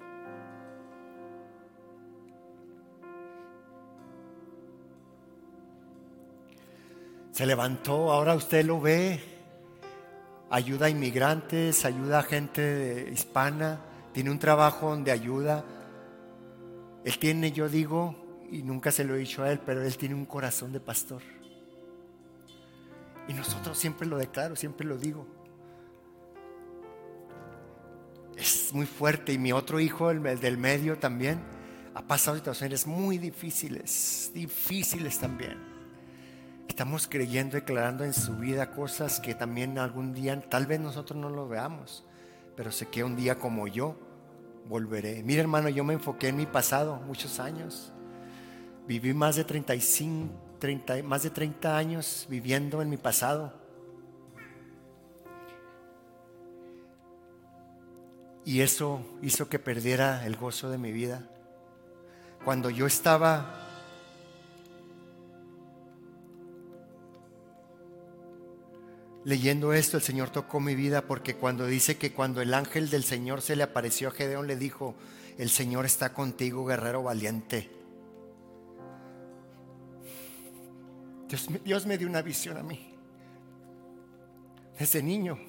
Se 7.34 7.48
levantó, 7.48 8.12
ahora 8.12 8.36
usted 8.36 8.64
lo 8.64 8.80
ve, 8.80 9.20
ayuda 10.52 10.86
a 10.86 10.90
inmigrantes, 10.92 11.84
ayuda 11.84 12.20
a 12.20 12.22
gente 12.22 13.10
hispana, 13.12 13.82
tiene 14.14 14.30
un 14.30 14.38
trabajo 14.38 14.92
donde 14.92 15.12
ayuda. 15.12 15.66
Él 17.04 17.18
tiene, 17.18 17.52
yo 17.52 17.68
digo, 17.68 18.16
y 18.52 18.62
nunca 18.62 18.92
se 18.92 19.04
lo 19.04 19.16
he 19.16 19.18
dicho 19.18 19.42
a 19.42 19.52
él, 19.52 19.60
pero 19.66 19.82
él 19.82 19.98
tiene 19.98 20.14
un 20.14 20.28
corazón 20.28 20.72
de 20.72 20.80
pastor. 20.80 21.24
Y 23.28 23.34
nosotros 23.34 23.80
siempre 23.80 24.08
lo 24.08 24.20
declaro, 24.20 24.56
siempre 24.56 24.86
lo 24.86 24.96
digo. 24.96 25.26
Es 28.38 28.72
muy 28.74 28.86
fuerte 28.86 29.34
y 29.34 29.40
mi 29.40 29.52
otro 29.52 29.80
hijo, 29.80 30.12
el 30.12 30.22
del 30.40 30.60
medio 30.60 31.00
también, 31.00 31.42
ha 31.96 32.04
pasado 32.04 32.38
situaciones 32.38 32.86
muy 32.86 33.18
difíciles, 33.18 34.30
difíciles 34.36 35.18
también. 35.18 35.73
Estamos 36.74 37.08
creyendo, 37.08 37.54
declarando 37.54 38.04
en 38.04 38.14
su 38.14 38.36
vida 38.36 38.72
cosas 38.72 39.20
que 39.20 39.36
también 39.36 39.78
algún 39.78 40.12
día, 40.12 40.42
tal 40.42 40.66
vez 40.66 40.80
nosotros 40.80 41.20
no 41.20 41.30
lo 41.30 41.48
veamos, 41.48 42.04
pero 42.58 42.72
sé 42.72 42.88
que 42.88 43.04
un 43.04 43.16
día 43.16 43.38
como 43.38 43.68
yo 43.68 43.96
volveré. 44.68 45.22
Mira 45.22 45.42
hermano, 45.42 45.70
yo 45.70 45.84
me 45.84 45.94
enfoqué 45.94 46.30
en 46.30 46.38
mi 46.38 46.48
pasado 46.48 46.96
muchos 47.06 47.40
años. 47.40 47.94
Viví 48.88 49.14
más 49.14 49.36
de 49.36 49.44
35 49.44 50.34
más 51.04 51.22
de 51.22 51.30
30 51.30 51.78
años 51.78 52.26
viviendo 52.28 52.82
en 52.82 52.90
mi 52.90 52.98
pasado. 52.98 53.54
Y 58.46 58.62
eso 58.62 59.06
hizo 59.22 59.48
que 59.48 59.60
perdiera 59.60 60.26
el 60.26 60.38
gozo 60.38 60.72
de 60.72 60.80
mi 60.80 60.92
vida. 60.92 61.30
Cuando 62.44 62.72
yo 62.72 62.88
estaba 62.88 63.64
leyendo 69.26 69.74
esto, 69.74 69.98
el 69.98 70.04
Señor 70.04 70.30
tocó 70.30 70.60
mi 70.60 70.76
vida 70.76 71.04
porque 71.04 71.36
cuando 71.36 71.66
dice 71.66 71.98
que 71.98 72.14
cuando 72.14 72.42
el 72.42 72.54
ángel 72.54 72.90
del 72.90 73.04
Señor 73.04 73.42
se 73.42 73.56
le 73.56 73.64
apareció 73.64 74.10
a 74.10 74.12
Gedeón, 74.12 74.48
le 74.48 74.56
dijo, 74.56 74.96
el 75.38 75.50
Señor 75.50 75.86
está 75.86 76.14
contigo, 76.14 76.66
guerrero 76.66 77.04
valiente. 77.04 77.70
Dios, 81.64 81.88
me 81.88 81.98
dio 81.98 82.08
una 82.08 82.22
visión 82.22 82.58
a 82.58 82.64
mí. 82.64 82.94
Desde 84.78 85.02
niño, 85.02 85.40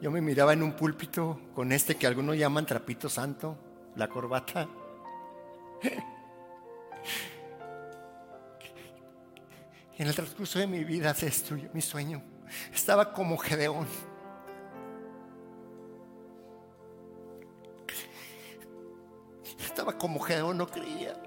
yo 0.00 0.10
me 0.10 0.20
miraba 0.20 0.52
en 0.52 0.62
un 0.62 0.74
púlpito 0.74 1.40
con 1.54 1.72
este 1.72 1.96
que 1.96 2.06
algunos 2.06 2.36
llaman 2.36 2.64
trapito 2.64 3.08
santo, 3.08 3.58
la 3.96 4.08
corbata. 4.08 4.68
En 10.00 10.08
el 10.08 10.14
transcurso 10.14 10.58
de 10.58 10.66
mi 10.66 10.82
vida 10.82 11.12
se 11.12 11.26
destruyó 11.26 11.68
mi 11.74 11.82
sueño. 11.82 12.22
Estaba 12.72 13.12
como 13.12 13.36
Gedeón. 13.36 13.86
Estaba 19.62 19.98
como 19.98 20.18
Gedeón, 20.20 20.56
no 20.56 20.66
creía. 20.66 21.20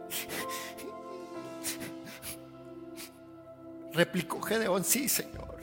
Replicó 3.93 4.41
Gedeón, 4.41 4.83
sí, 4.83 5.07
Señor. 5.07 5.55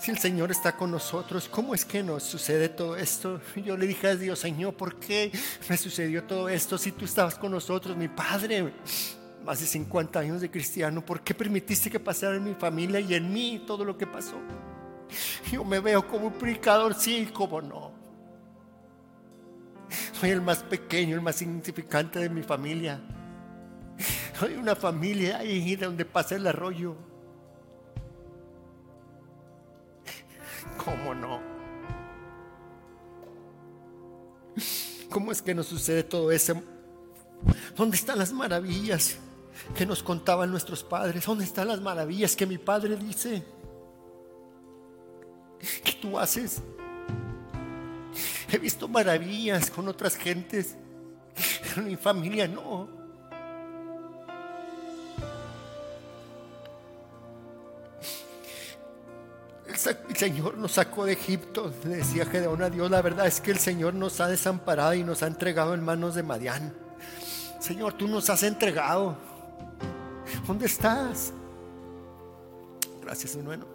Si 0.00 0.10
el 0.10 0.18
Señor 0.18 0.50
está 0.50 0.76
con 0.76 0.90
nosotros, 0.90 1.48
¿cómo 1.48 1.76
es 1.76 1.84
que 1.84 2.02
nos 2.02 2.24
sucede 2.24 2.68
todo 2.70 2.96
esto? 2.96 3.40
Yo 3.54 3.76
le 3.76 3.86
dije 3.86 4.08
a 4.08 4.16
Dios, 4.16 4.40
Señor, 4.40 4.74
¿por 4.74 4.98
qué 4.98 5.30
me 5.68 5.76
sucedió 5.76 6.24
todo 6.24 6.48
esto 6.48 6.76
si 6.76 6.90
tú 6.90 7.04
estabas 7.04 7.36
con 7.36 7.52
nosotros, 7.52 7.96
mi 7.96 8.08
Padre? 8.08 8.74
Más 9.46 9.60
de 9.60 9.66
50 9.66 10.18
años 10.18 10.40
de 10.40 10.50
cristiano, 10.50 11.06
¿por 11.06 11.20
qué 11.20 11.32
permitiste 11.32 11.88
que 11.88 12.00
pasara 12.00 12.34
en 12.34 12.42
mi 12.42 12.54
familia 12.54 12.98
y 12.98 13.14
en 13.14 13.32
mí 13.32 13.62
todo 13.64 13.84
lo 13.84 13.96
que 13.96 14.04
pasó? 14.04 14.34
Yo 15.52 15.64
me 15.64 15.78
veo 15.78 16.04
como 16.08 16.26
un 16.26 16.32
predicador, 16.32 16.94
sí, 16.94 17.30
como 17.32 17.62
no. 17.62 17.92
Soy 20.18 20.30
el 20.30 20.40
más 20.40 20.64
pequeño, 20.64 21.14
el 21.14 21.22
más 21.22 21.40
insignificante 21.42 22.18
de 22.18 22.28
mi 22.28 22.42
familia. 22.42 23.00
Hay 24.40 24.54
una 24.54 24.74
familia 24.74 25.38
ahí 25.38 25.76
donde 25.76 26.04
pasa 26.04 26.34
el 26.34 26.46
arroyo. 26.48 26.96
¿Cómo 30.84 31.14
no? 31.14 31.40
¿Cómo 35.08 35.30
es 35.30 35.40
que 35.40 35.54
nos 35.54 35.66
sucede 35.68 36.02
todo 36.02 36.32
eso? 36.32 36.60
¿Dónde 37.76 37.96
están 37.96 38.18
las 38.18 38.32
maravillas 38.32 39.20
que 39.74 39.86
nos 39.86 40.02
contaban 40.02 40.50
nuestros 40.50 40.82
padres? 40.82 41.24
¿Dónde 41.24 41.44
están 41.44 41.68
las 41.68 41.80
maravillas 41.80 42.36
que 42.36 42.46
mi 42.46 42.58
padre 42.58 42.96
dice? 42.96 43.42
¿Qué 45.84 45.92
tú 46.00 46.18
haces? 46.18 46.62
He 48.50 48.58
visto 48.58 48.88
maravillas 48.88 49.70
con 49.70 49.88
otras 49.88 50.16
gentes, 50.16 50.76
pero 51.62 51.86
mi 51.86 51.96
familia 51.96 52.46
no. 52.46 52.96
el 60.08 60.16
Señor 60.16 60.56
nos 60.56 60.72
sacó 60.72 61.04
de 61.04 61.12
Egipto, 61.12 61.72
decía 61.84 62.26
Gedeón 62.26 62.62
a 62.62 62.70
Dios, 62.70 62.90
la 62.90 63.02
verdad 63.02 63.26
es 63.26 63.40
que 63.40 63.50
el 63.50 63.58
Señor 63.58 63.94
nos 63.94 64.20
ha 64.20 64.28
desamparado 64.28 64.94
y 64.94 65.04
nos 65.04 65.22
ha 65.22 65.26
entregado 65.26 65.74
en 65.74 65.84
manos 65.84 66.14
de 66.14 66.22
Madián. 66.22 66.74
Señor, 67.60 67.92
tú 67.94 68.08
nos 68.08 68.30
has 68.30 68.42
entregado. 68.42 69.16
¿Dónde 70.46 70.66
estás? 70.66 71.32
Gracias, 73.02 73.36
hermano. 73.36 73.66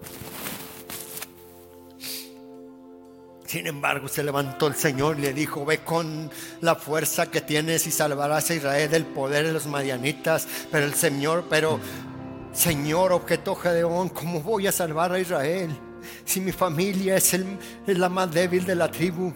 Sin 3.46 3.68
embargo, 3.68 4.08
se 4.08 4.24
levantó 4.24 4.68
el 4.68 4.76
Señor 4.76 5.20
y 5.20 5.24
le 5.24 5.34
dijo, 5.34 5.66
ve 5.66 5.80
con 5.80 6.32
la 6.62 6.76
fuerza 6.76 7.30
que 7.30 7.42
tienes 7.42 7.86
y 7.86 7.92
salvarás 7.92 8.50
a 8.50 8.56
Israel 8.56 8.90
del 8.90 9.06
poder 9.06 9.46
de 9.46 9.52
los 9.52 9.68
madianitas. 9.68 10.48
Pero 10.72 10.86
el 10.86 10.94
Señor, 10.94 11.46
pero 11.50 11.78
Señor, 12.54 13.12
objeto 13.12 13.56
Gedeón, 13.56 14.08
¿cómo 14.10 14.42
voy 14.42 14.68
a 14.68 14.72
salvar 14.72 15.12
a 15.12 15.20
Israel? 15.20 15.70
Si 16.24 16.40
mi 16.40 16.54
familia 16.54 17.18
es, 17.18 17.34
el, 17.34 17.58
es 17.86 17.98
la 17.98 18.08
más 18.08 18.32
débil 18.32 18.66
de 18.66 18.76
la 18.76 18.90
tribu 18.90 19.34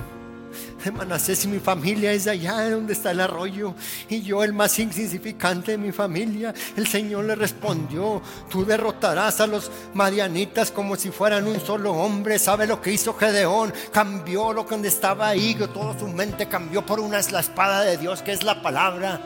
de 0.84 0.92
Manasés 0.92 1.44
y 1.46 1.48
mi 1.48 1.60
familia 1.60 2.14
es 2.14 2.28
allá 2.28 2.70
donde 2.70 2.94
está 2.94 3.12
el 3.12 3.22
arroyo 3.22 3.74
y 4.10 4.22
yo 4.22 4.44
el 4.44 4.54
más 4.54 4.78
insignificante 4.80 5.72
de 5.72 5.78
mi 5.78 5.92
familia. 5.92 6.54
El 6.78 6.88
Señor 6.88 7.26
le 7.26 7.36
respondió, 7.36 8.22
tú 8.50 8.66
derrotarás 8.66 9.42
a 9.42 9.48
los 9.48 9.72
marianitas 9.94 10.72
como 10.72 10.96
si 10.96 11.10
fueran 11.10 11.48
un 11.48 11.60
solo 11.60 11.94
hombre. 11.94 12.40
¿Sabe 12.40 12.68
lo 12.68 12.82
que 12.82 12.94
hizo 12.94 13.16
Gedeón? 13.16 13.74
Cambió 13.92 14.54
lo 14.54 14.66
que 14.66 14.76
estaba 14.86 15.30
ahí, 15.30 15.56
toda 15.74 15.98
su 15.98 16.08
mente 16.08 16.48
cambió 16.48 16.86
por 16.86 17.00
una 17.00 17.16
la 17.32 17.40
espada 17.40 17.82
de 17.82 17.98
Dios 17.98 18.22
que 18.22 18.34
es 18.34 18.44
la 18.44 18.62
palabra. 18.62 19.22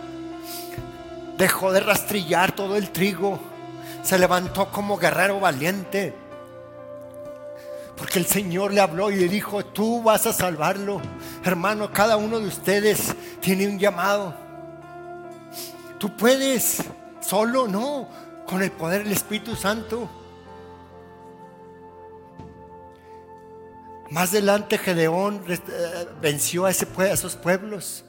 Dejó 1.38 1.72
de 1.72 1.80
rastrillar 1.80 2.52
todo 2.56 2.76
el 2.76 2.92
trigo. 2.92 3.40
Se 4.04 4.20
levantó 4.20 4.70
como 4.70 4.98
guerrero 4.98 5.40
valiente. 5.40 6.29
Porque 8.00 8.18
el 8.18 8.26
Señor 8.26 8.74
le 8.74 8.80
habló 8.80 9.12
y 9.12 9.18
le 9.18 9.28
dijo, 9.28 9.66
tú 9.66 10.02
vas 10.02 10.26
a 10.26 10.32
salvarlo. 10.32 11.02
Hermano, 11.43 11.91
cada 11.91 12.16
uno 12.16 12.39
de 12.39 12.47
ustedes 12.47 13.14
tiene 13.41 13.68
un 13.68 13.78
llamado. 13.78 14.34
Tú 15.97 16.16
puedes, 16.16 16.82
solo 17.20 17.68
no, 17.68 18.08
con 18.47 18.64
el 18.64 18.72
poder 18.72 19.04
del 19.04 19.12
Espíritu 19.12 19.54
Santo. 19.54 20.10
Más 24.10 24.30
adelante 24.30 24.78
Gedeón 24.78 25.43
eh, 25.50 25.60
venció 26.22 26.66
a, 26.66 26.70
a 26.70 26.72
esos 26.72 27.36
pueblos. 27.36 28.06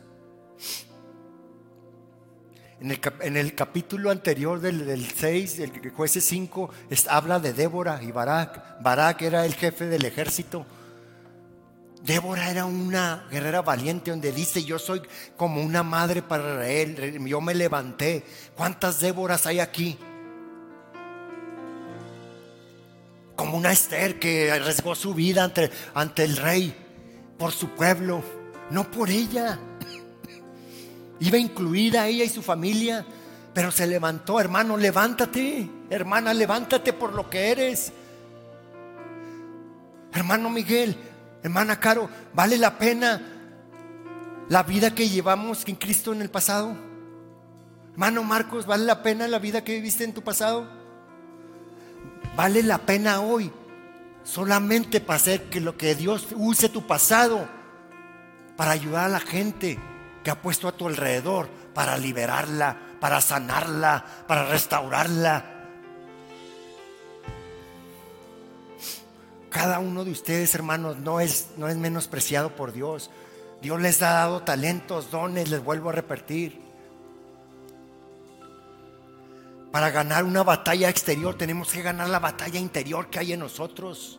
En 2.81 3.37
el, 3.37 3.55
capítulo 3.55 4.11
anterior 4.11 4.59
del, 4.59 5.07
6, 5.07 5.59
el 5.59 5.91
jueces 5.91 6.25
5, 6.25 6.71
habla 7.11 7.39
de 7.39 7.53
Débora 7.53 8.03
y 8.03 8.11
Barak. 8.11 8.81
Barak 8.81 9.21
era 9.21 9.45
el 9.45 9.55
jefe 9.55 9.85
del 9.85 10.07
ejército. 10.07 10.65
Débora 12.03 12.51
era 12.51 12.65
una 12.65 13.27
guerrera 13.31 13.61
valiente 13.61 14.11
donde 14.11 14.33
dice, 14.33 14.65
yo 14.65 14.79
soy 14.79 15.03
como 15.37 15.61
una 15.61 15.83
madre 15.83 16.23
para 16.23 16.67
él, 16.71 17.23
yo 17.27 17.43
me 17.43 17.55
levanté. 17.55 18.25
¿Cuántas 18.57 19.01
Déboras 19.01 19.45
hay 19.47 19.61
aquí? 19.61 19.99
Como 23.37 23.59
una 23.59 23.73
Esther 23.73 24.19
que 24.19 24.51
arriesgó 24.51 24.95
su 24.95 25.13
vida 25.13 25.45
ante, 25.45 25.71
ante 25.93 26.25
el 26.25 26.39
rey 26.39 26.75
por 27.37 27.53
su 27.53 27.69
pueblo, 27.71 28.23
no 28.71 28.91
por 28.91 29.11
ella. 29.11 29.59
Iba 31.21 31.37
incluida 31.37 32.07
ella 32.07 32.25
y 32.25 32.29
su 32.31 32.43
familia, 32.43 33.05
pero 33.53 33.71
se 33.71 33.87
levantó, 33.87 34.41
hermano, 34.41 34.77
levántate, 34.77 35.69
hermana, 35.91 36.33
levántate 36.33 36.95
por 36.95 37.13
lo 37.13 37.29
que 37.29 37.51
eres. 37.51 37.93
Hermano 40.13 40.49
Miguel, 40.49 40.97
hermana 41.43 41.79
Caro, 41.79 42.09
¿vale 42.33 42.57
la 42.57 42.79
pena 42.79 43.21
la 44.49 44.63
vida 44.63 44.95
que 44.95 45.09
llevamos 45.09 45.69
en 45.69 45.77
Cristo 45.77 46.13
en 46.13 46.23
el 46.23 46.31
pasado? 46.31 46.75
Hermano 47.93 48.23
Marcos, 48.23 48.65
¿vale 48.65 48.85
la 48.87 49.03
pena 49.03 49.29
la 49.29 49.39
vida 49.39 49.63
que 49.63 49.75
viviste 49.75 50.05
en 50.05 50.15
tu 50.15 50.23
pasado? 50.23 50.67
¿Vale 52.35 52.63
la 52.63 52.79
pena 52.79 53.21
hoy 53.21 53.53
solamente 54.25 55.01
para 55.01 55.17
hacer 55.17 55.51
que 55.51 55.61
lo 55.61 55.77
que 55.77 55.95
Dios 55.95 56.29
use 56.35 56.71
tu 56.71 56.87
pasado 56.87 57.47
para 58.57 58.71
ayudar 58.71 59.05
a 59.05 59.09
la 59.09 59.21
gente? 59.21 59.79
Que 60.23 60.31
ha 60.31 60.41
puesto 60.41 60.69
a 60.69 60.73
tu 60.73 60.89
alrededor 60.89 61.49
para 61.75 61.97
liberarla, 61.97 62.77
para 63.01 63.21
sanarla, 63.21 64.05
para 64.27 64.45
restaurarla. 64.47 65.61
Cada 69.51 69.81
uno 69.81 70.05
de 70.05 70.13
ustedes, 70.13 70.55
hermanos, 70.55 70.99
no 70.99 71.21
es, 71.21 71.49
no 71.57 71.69
es 71.69 71.77
menospreciado 71.77 72.55
por 72.55 72.73
Dios. 72.73 73.11
Dios 73.61 73.81
les 73.81 74.01
ha 74.03 74.13
dado 74.13 74.43
talentos, 74.43 75.11
dones, 75.11 75.51
les 75.51 75.63
vuelvo 75.63 75.91
a 75.91 75.93
repetir. 75.93 76.61
Para 79.73 79.91
ganar 79.91 80.25
una 80.25 80.43
batalla 80.43 80.89
exterior 80.89 81.37
tenemos 81.37 81.71
que 81.71 81.83
ganar 81.83 82.09
la 82.09 82.19
batalla 82.19 82.59
interior 82.59 83.09
que 83.09 83.19
hay 83.19 83.33
en 83.33 83.41
nosotros. 83.41 84.19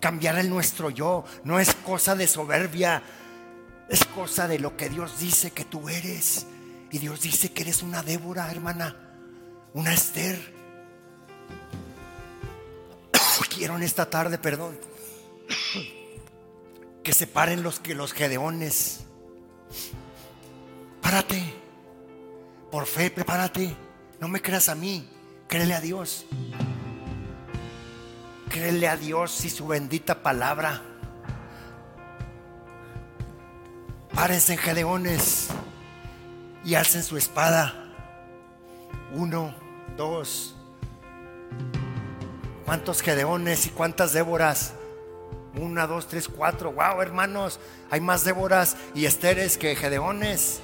Cambiar 0.00 0.38
el 0.38 0.48
nuestro 0.48 0.90
yo 0.90 1.24
no 1.44 1.60
es 1.60 1.74
cosa 1.74 2.16
de 2.16 2.26
soberbia, 2.26 3.02
es 3.90 4.04
cosa 4.06 4.46
de 4.46 4.60
lo 4.60 4.76
que 4.76 4.88
Dios 4.88 5.18
dice 5.18 5.50
que 5.50 5.64
tú 5.64 5.88
eres. 5.88 6.46
Y 6.92 6.98
Dios 6.98 7.20
dice 7.20 7.52
que 7.52 7.62
eres 7.62 7.82
una 7.82 8.02
Débora, 8.02 8.50
hermana. 8.50 8.96
Una 9.74 9.92
Esther. 9.92 10.54
Quiero 13.54 13.76
en 13.76 13.82
esta 13.82 14.08
tarde, 14.08 14.38
perdón, 14.38 14.78
que 17.02 17.12
se 17.12 17.26
paren 17.26 17.62
los, 17.62 17.80
que 17.80 17.94
los 17.94 18.12
gedeones. 18.12 19.00
Párate. 21.02 21.42
Por 22.70 22.86
fe, 22.86 23.10
prepárate. 23.10 23.74
No 24.20 24.28
me 24.28 24.40
creas 24.40 24.68
a 24.68 24.76
mí. 24.76 25.08
Créele 25.48 25.74
a 25.74 25.80
Dios. 25.80 26.26
Créele 28.48 28.86
a 28.88 28.96
Dios 28.96 29.44
y 29.44 29.50
su 29.50 29.66
bendita 29.66 30.22
palabra. 30.22 30.89
Párense 34.14 34.56
Gedeones 34.56 35.48
y 36.64 36.74
alcen 36.74 37.02
su 37.02 37.16
espada. 37.16 37.74
Uno, 39.12 39.54
dos. 39.96 40.56
¿Cuántos 42.64 43.02
Gedeones 43.02 43.66
y 43.66 43.70
cuántas 43.70 44.12
Déboras? 44.12 44.74
Una, 45.54 45.86
dos, 45.86 46.06
tres, 46.06 46.28
cuatro. 46.28 46.72
Wow, 46.72 47.00
hermanos, 47.00 47.58
hay 47.90 48.00
más 48.00 48.24
Déboras 48.24 48.76
y 48.94 49.06
Esteres 49.06 49.56
que 49.56 49.74
Gedeones. 49.76 50.60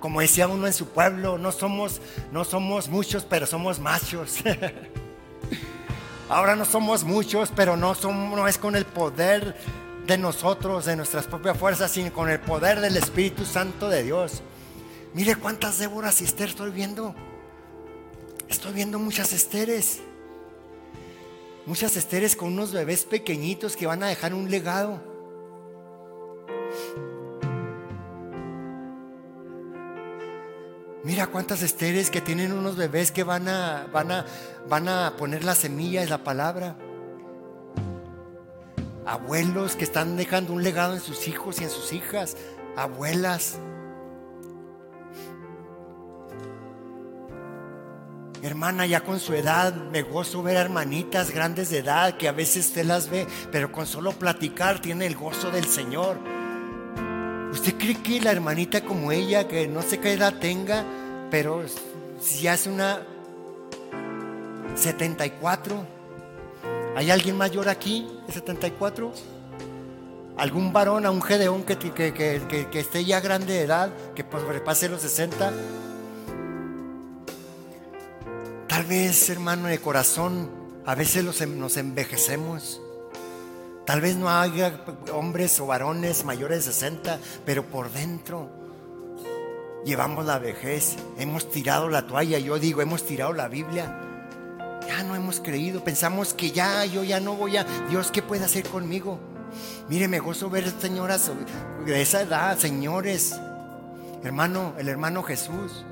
Como 0.00 0.20
decía 0.20 0.48
uno 0.48 0.66
en 0.66 0.72
su 0.72 0.88
pueblo, 0.88 1.38
no 1.38 1.50
somos, 1.50 2.00
no 2.30 2.44
somos 2.44 2.88
muchos, 2.88 3.24
pero 3.24 3.46
somos 3.46 3.80
machos. 3.80 4.38
Ahora 6.28 6.54
no 6.54 6.64
somos 6.64 7.04
muchos, 7.04 7.50
pero 7.54 7.76
no, 7.76 7.94
somos, 7.94 8.36
no 8.36 8.46
es 8.46 8.58
con 8.58 8.76
el 8.76 8.84
poder 8.84 9.56
de 10.08 10.16
nosotros, 10.16 10.86
de 10.86 10.96
nuestras 10.96 11.26
propias 11.26 11.58
fuerzas, 11.58 11.90
sino 11.90 12.10
con 12.14 12.30
el 12.30 12.40
poder 12.40 12.80
del 12.80 12.96
Espíritu 12.96 13.44
Santo 13.44 13.90
de 13.90 14.02
Dios. 14.02 14.42
Mire 15.12 15.36
cuántas 15.36 15.78
Déboras 15.78 16.22
y 16.22 16.24
Esther 16.24 16.48
estoy 16.48 16.70
viendo. 16.70 17.14
Estoy 18.48 18.72
viendo 18.72 18.98
muchas 18.98 19.34
Esteres. 19.34 20.00
Muchas 21.66 21.94
Esteres 21.98 22.36
con 22.36 22.54
unos 22.54 22.72
bebés 22.72 23.04
pequeñitos 23.04 23.76
que 23.76 23.86
van 23.86 24.02
a 24.02 24.08
dejar 24.08 24.32
un 24.32 24.50
legado. 24.50 24.98
Mira 31.04 31.26
cuántas 31.26 31.62
Esteres 31.62 32.10
que 32.10 32.22
tienen 32.22 32.54
unos 32.54 32.76
bebés 32.76 33.12
que 33.12 33.24
van 33.24 33.46
a, 33.46 33.86
van 33.92 34.10
a, 34.10 34.26
van 34.70 34.88
a 34.88 35.16
poner 35.18 35.44
la 35.44 35.54
semilla 35.54 36.00
de 36.00 36.06
la 36.06 36.24
palabra 36.24 36.78
abuelos 39.08 39.74
que 39.74 39.84
están 39.84 40.16
dejando 40.16 40.52
un 40.52 40.62
legado 40.62 40.94
en 40.94 41.00
sus 41.00 41.28
hijos 41.28 41.60
y 41.60 41.64
en 41.64 41.70
sus 41.70 41.92
hijas, 41.94 42.36
abuelas. 42.76 43.58
Hermana, 48.42 48.86
ya 48.86 49.00
con 49.00 49.18
su 49.18 49.32
edad 49.34 49.74
me 49.74 50.02
gozo 50.02 50.42
ver 50.42 50.56
hermanitas 50.56 51.32
grandes 51.32 51.70
de 51.70 51.78
edad 51.78 52.18
que 52.18 52.28
a 52.28 52.32
veces 52.32 52.66
usted 52.66 52.84
las 52.84 53.08
ve, 53.08 53.26
pero 53.50 53.72
con 53.72 53.86
solo 53.86 54.12
platicar 54.12 54.80
tiene 54.80 55.06
el 55.06 55.16
gozo 55.16 55.50
del 55.50 55.64
Señor. 55.64 56.18
¿Usted 57.50 57.76
cree 57.78 57.96
que 58.02 58.20
la 58.20 58.30
hermanita 58.30 58.82
como 58.82 59.10
ella, 59.10 59.48
que 59.48 59.66
no 59.66 59.80
sé 59.80 59.98
qué 60.00 60.12
edad 60.12 60.34
tenga, 60.34 60.84
pero 61.30 61.64
si 62.20 62.46
hace 62.46 62.68
una 62.68 63.00
74, 64.76 65.97
¿Hay 66.98 67.12
alguien 67.12 67.36
mayor 67.36 67.68
aquí, 67.68 68.08
de 68.26 68.32
74? 68.32 69.12
¿Algún 70.36 70.72
varón, 70.72 71.06
a 71.06 71.12
un 71.12 71.22
gedeón 71.22 71.62
que, 71.62 71.78
que, 71.78 72.68
esté 72.72 73.04
ya 73.04 73.20
grande 73.20 73.52
de 73.52 73.62
edad, 73.62 73.92
que 74.16 74.24
pase 74.24 74.88
los 74.88 75.02
60? 75.02 75.52
Tal 78.66 78.84
vez, 78.86 79.30
hermano, 79.30 79.68
de 79.68 79.78
corazón, 79.78 80.50
a 80.84 80.96
veces 80.96 81.22
nos 81.22 81.76
envejecemos. 81.76 82.80
Tal 83.86 84.00
vez 84.00 84.16
no 84.16 84.28
haya 84.28 84.84
hombres 85.14 85.60
o 85.60 85.68
varones 85.68 86.24
mayores 86.24 86.66
de 86.66 86.72
60, 86.72 87.20
pero 87.46 87.64
por 87.64 87.92
dentro 87.92 88.50
llevamos 89.84 90.26
la 90.26 90.40
vejez, 90.40 90.96
hemos 91.16 91.48
tirado 91.48 91.88
la 91.88 92.08
toalla, 92.08 92.40
yo 92.40 92.58
digo, 92.58 92.82
hemos 92.82 93.06
tirado 93.06 93.32
la 93.34 93.46
Biblia. 93.46 94.07
Ya 94.88 95.02
no 95.02 95.14
hemos 95.14 95.38
creído, 95.38 95.84
pensamos 95.84 96.32
que 96.32 96.50
ya, 96.50 96.86
yo 96.86 97.04
ya 97.04 97.20
no 97.20 97.34
voy 97.34 97.58
a, 97.58 97.64
Dios, 97.90 98.10
¿qué 98.10 98.22
puede 98.22 98.46
hacer 98.46 98.66
conmigo? 98.66 99.20
Mire, 99.90 100.08
me 100.08 100.18
gozo 100.18 100.48
ver 100.48 100.72
señoras 100.80 101.30
de 101.84 102.00
esa 102.00 102.22
edad, 102.22 102.56
señores, 102.56 103.38
hermano, 104.24 104.72
el 104.78 104.88
hermano 104.88 105.22
Jesús. 105.22 105.84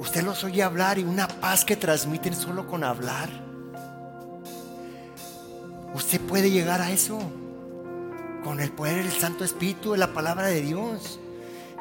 Usted 0.00 0.24
los 0.24 0.42
oye 0.42 0.64
hablar 0.64 0.98
y 0.98 1.04
una 1.04 1.28
paz 1.28 1.64
que 1.64 1.76
transmiten 1.76 2.34
solo 2.34 2.66
con 2.66 2.82
hablar. 2.82 3.30
Usted 5.94 6.20
puede 6.22 6.50
llegar 6.50 6.80
a 6.80 6.90
eso 6.90 7.20
con 8.42 8.58
el 8.58 8.72
poder 8.72 9.04
del 9.04 9.12
Santo 9.12 9.44
Espíritu, 9.44 9.92
de 9.92 9.98
la 9.98 10.12
palabra 10.12 10.48
de 10.48 10.60
Dios. 10.60 11.20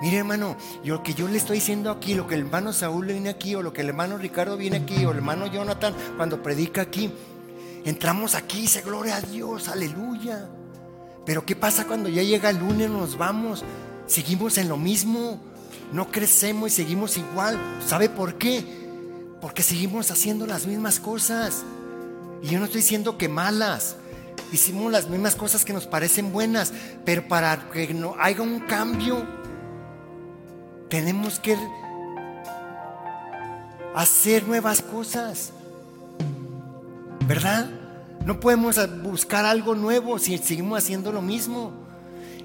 Mire 0.02 0.18
hermano, 0.18 0.56
lo 0.84 1.04
que 1.04 1.14
yo 1.14 1.28
le 1.28 1.38
estoy 1.38 1.58
diciendo 1.58 1.92
aquí, 1.92 2.14
lo 2.14 2.26
que 2.26 2.36
el 2.36 2.42
hermano 2.42 2.72
Saúl 2.72 3.08
viene 3.08 3.30
aquí, 3.30 3.56
o 3.56 3.62
lo 3.62 3.74
que 3.74 3.82
el 3.82 3.90
hermano 3.90 4.18
Ricardo 4.18 4.56
viene 4.56 4.78
aquí, 4.78 5.06
o 5.06 5.12
el 5.12 5.18
hermano 5.18 5.48
Jonathan 5.48 5.94
cuando 6.16 6.42
predica 6.42 6.82
aquí, 6.82 7.12
entramos 7.84 8.36
aquí, 8.36 8.62
dice 8.62 8.82
gloria 8.82 9.18
a 9.18 9.22
Dios, 9.22 9.68
aleluya. 9.68 10.48
Pero 11.26 11.46
¿qué 11.46 11.56
pasa 11.56 11.86
cuando 11.86 12.08
ya 12.08 12.24
llega 12.24 12.50
el 12.50 12.60
lunes, 12.60 12.90
nos 12.90 13.18
vamos? 13.18 13.64
Seguimos 14.08 14.58
en 14.58 14.70
lo 14.70 14.78
mismo, 14.78 15.40
no 15.92 16.10
crecemos 16.12 16.72
y 16.72 16.76
seguimos 16.76 17.18
igual. 17.18 17.60
¿Sabe 17.86 18.10
por 18.10 18.36
qué? 18.36 18.64
Porque 19.42 19.64
seguimos 19.64 20.12
haciendo 20.12 20.48
las 20.48 20.66
mismas 20.66 21.00
cosas. 21.00 21.64
Y 22.42 22.48
yo 22.48 22.60
no 22.60 22.66
estoy 22.66 22.82
diciendo 22.82 23.18
que 23.18 23.28
malas. 23.28 23.98
Hicimos 24.52 24.92
las 24.92 25.10
mismas 25.10 25.36
cosas 25.36 25.66
que 25.66 25.74
nos 25.74 25.86
parecen 25.86 26.32
buenas, 26.32 26.74
pero 27.06 27.28
para 27.28 27.70
que 27.70 27.94
no 27.94 28.16
haya 28.18 28.42
un 28.42 28.62
cambio, 28.62 29.28
tenemos 30.90 31.40
que 31.40 31.56
hacer 33.96 34.48
nuevas 34.48 34.82
cosas. 34.82 35.52
¿Verdad? 37.28 37.70
No 38.26 38.40
podemos 38.40 38.78
buscar 39.02 39.46
algo 39.46 39.76
nuevo 39.76 40.20
si 40.20 40.38
seguimos 40.38 40.80
haciendo 40.80 41.12
lo 41.12 41.22
mismo. 41.22 41.72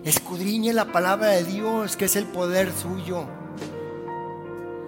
Escudriñe 0.05 0.73
la 0.73 0.93
palabra 0.93 1.29
de 1.29 1.45
Dios, 1.45 1.97
que 1.97 2.05
es 2.05 2.17
el 2.17 2.27
poder 2.27 2.71
suyo. 2.73 3.25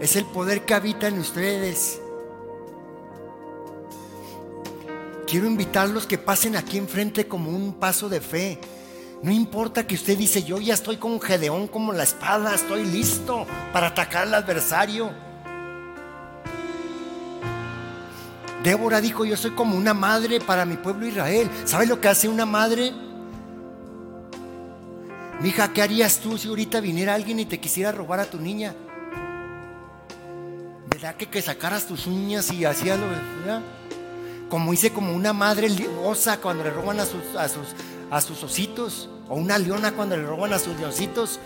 Es 0.00 0.16
el 0.16 0.26
poder 0.26 0.66
que 0.66 0.74
habita 0.74 1.08
en 1.08 1.18
ustedes. 1.18 2.00
Quiero 5.26 5.46
invitarlos 5.46 6.06
que 6.06 6.18
pasen 6.18 6.54
aquí 6.54 6.76
enfrente 6.76 7.26
como 7.26 7.50
un 7.50 7.74
paso 7.74 8.08
de 8.08 8.20
fe. 8.20 8.60
No 9.22 9.30
importa 9.30 9.86
que 9.86 9.94
usted 9.94 10.16
dice, 10.16 10.42
yo 10.42 10.60
ya 10.60 10.74
estoy 10.74 10.98
como 10.98 11.18
Gedeón, 11.20 11.68
como 11.68 11.92
la 11.92 12.02
espada, 12.02 12.54
estoy 12.54 12.84
listo 12.84 13.46
para 13.72 13.88
atacar 13.88 14.24
al 14.24 14.34
adversario. 14.34 15.10
Débora 18.62 19.00
dijo, 19.00 19.24
yo 19.24 19.36
soy 19.36 19.52
como 19.52 19.76
una 19.76 19.94
madre 19.94 20.40
para 20.40 20.64
mi 20.64 20.76
pueblo 20.76 21.06
Israel. 21.06 21.48
¿Sabes 21.64 21.88
lo 21.88 22.00
que 22.00 22.08
hace 22.08 22.28
una 22.28 22.44
madre? 22.44 22.92
Mija, 25.40 25.72
¿qué 25.72 25.82
harías 25.82 26.18
tú 26.18 26.36
si 26.36 26.48
ahorita 26.48 26.80
viniera 26.80 27.14
alguien 27.14 27.40
y 27.40 27.46
te 27.46 27.60
quisiera 27.60 27.92
robar 27.92 28.20
a 28.20 28.24
tu 28.26 28.38
niña? 28.38 28.74
¿Verdad 30.88 31.16
que, 31.16 31.26
que 31.28 31.42
sacaras 31.42 31.86
tus 31.86 32.06
uñas 32.06 32.52
y 32.52 32.64
hacías 32.64 32.98
lo... 32.98 33.06
Como 34.48 34.72
hice 34.72 34.92
como 34.92 35.14
una 35.14 35.32
madre 35.32 35.68
osa 36.04 36.38
cuando 36.40 36.62
le 36.64 36.70
roban 36.70 37.00
a 37.00 37.04
sus, 37.04 37.36
a 37.36 37.48
sus 37.48 37.74
a 38.10 38.20
sus 38.20 38.42
ositos, 38.42 39.08
o 39.28 39.34
una 39.36 39.58
leona 39.58 39.92
cuando 39.92 40.16
le 40.16 40.24
roban 40.24 40.52
a 40.52 40.58
sus 40.58 40.78
leoncitos, 40.78 41.40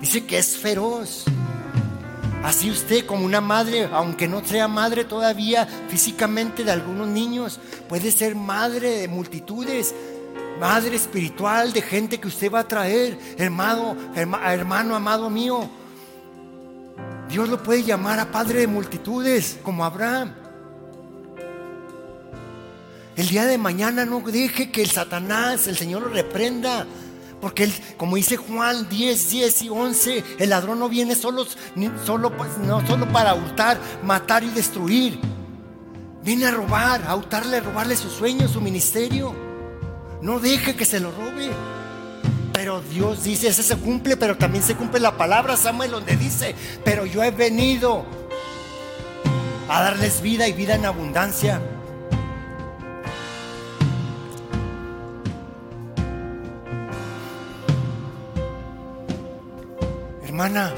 dice 0.00 0.26
que 0.26 0.38
es 0.38 0.56
feroz. 0.56 1.24
Así 2.42 2.70
usted 2.70 3.06
como 3.06 3.24
una 3.24 3.40
madre, 3.40 3.88
aunque 3.92 4.26
no 4.26 4.44
sea 4.44 4.66
madre 4.66 5.04
todavía 5.04 5.66
físicamente 5.88 6.64
de 6.64 6.72
algunos 6.72 7.06
niños, 7.06 7.60
puede 7.88 8.10
ser 8.10 8.34
madre 8.34 8.98
de 8.98 9.08
multitudes, 9.08 9.94
madre 10.58 10.96
espiritual 10.96 11.72
de 11.72 11.82
gente 11.82 12.18
que 12.18 12.28
usted 12.28 12.52
va 12.52 12.60
a 12.60 12.68
traer, 12.68 13.16
hermano, 13.38 13.96
hermano 14.14 14.96
amado 14.96 15.30
mío. 15.30 15.68
Dios 17.28 17.48
lo 17.48 17.62
puede 17.62 17.84
llamar 17.84 18.18
a 18.18 18.30
padre 18.30 18.60
de 18.60 18.66
multitudes, 18.66 19.58
como 19.62 19.84
Abraham. 19.84 20.41
El 23.14 23.28
día 23.28 23.44
de 23.44 23.58
mañana 23.58 24.06
no 24.06 24.20
deje 24.20 24.70
que 24.70 24.82
el 24.82 24.90
Satanás, 24.90 25.66
el 25.66 25.76
Señor 25.76 26.02
lo 26.02 26.08
reprenda. 26.08 26.86
Porque 27.42 27.64
él, 27.64 27.74
como 27.96 28.16
dice 28.16 28.36
Juan 28.36 28.88
10, 28.88 29.30
10 29.30 29.62
y 29.62 29.68
11, 29.68 30.24
el 30.38 30.50
ladrón 30.50 30.78
no 30.78 30.88
viene 30.88 31.14
solo, 31.14 31.44
solo, 32.06 32.34
pues, 32.36 32.56
no, 32.58 32.86
solo 32.86 33.08
para 33.12 33.34
hurtar, 33.34 33.78
matar 34.04 34.44
y 34.44 34.50
destruir. 34.50 35.18
Viene 36.22 36.46
a 36.46 36.52
robar, 36.52 37.02
a 37.06 37.16
hurtarle, 37.16 37.56
a 37.56 37.60
robarle 37.60 37.96
sus 37.96 38.12
sueños, 38.12 38.52
su 38.52 38.60
ministerio. 38.60 39.34
No 40.22 40.38
deje 40.38 40.76
que 40.76 40.84
se 40.84 41.00
lo 41.00 41.10
robe. 41.10 41.50
Pero 42.52 42.80
Dios 42.80 43.24
dice, 43.24 43.48
ese 43.48 43.64
se 43.64 43.76
cumple, 43.76 44.16
pero 44.16 44.38
también 44.38 44.62
se 44.62 44.76
cumple 44.76 45.00
la 45.00 45.16
palabra 45.16 45.56
Samuel 45.56 45.90
donde 45.90 46.16
dice, 46.16 46.54
pero 46.84 47.06
yo 47.06 47.24
he 47.24 47.32
venido 47.32 48.04
a 49.68 49.82
darles 49.82 50.22
vida 50.22 50.46
y 50.46 50.52
vida 50.52 50.76
en 50.76 50.86
abundancia. 50.86 51.60
Hermana, 60.32 60.72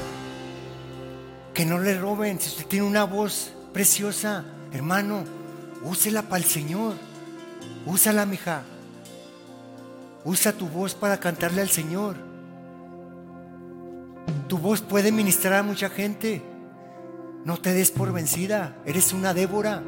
que 1.53 1.65
no 1.65 1.79
le 1.79 1.97
roben. 1.97 2.41
Si 2.41 2.49
usted 2.49 2.65
tiene 2.65 2.85
una 2.85 3.05
voz 3.05 3.53
preciosa, 3.71 4.43
hermano, 4.73 5.23
úsela 5.81 6.23
para 6.23 6.43
el 6.43 6.49
Señor. 6.49 6.95
Úsala, 7.85 8.25
mija. 8.25 8.63
Usa 10.25 10.51
tu 10.51 10.67
voz 10.67 10.93
para 10.93 11.21
cantarle 11.21 11.61
al 11.61 11.69
Señor. 11.69 12.17
Tu 14.49 14.57
voz 14.57 14.81
puede 14.81 15.13
ministrar 15.13 15.53
a 15.53 15.63
mucha 15.63 15.89
gente. 15.89 16.41
No 17.45 17.55
te 17.55 17.73
des 17.73 17.91
por 17.91 18.11
vencida. 18.11 18.75
Eres 18.85 19.13
una 19.13 19.33
Débora. 19.33 19.81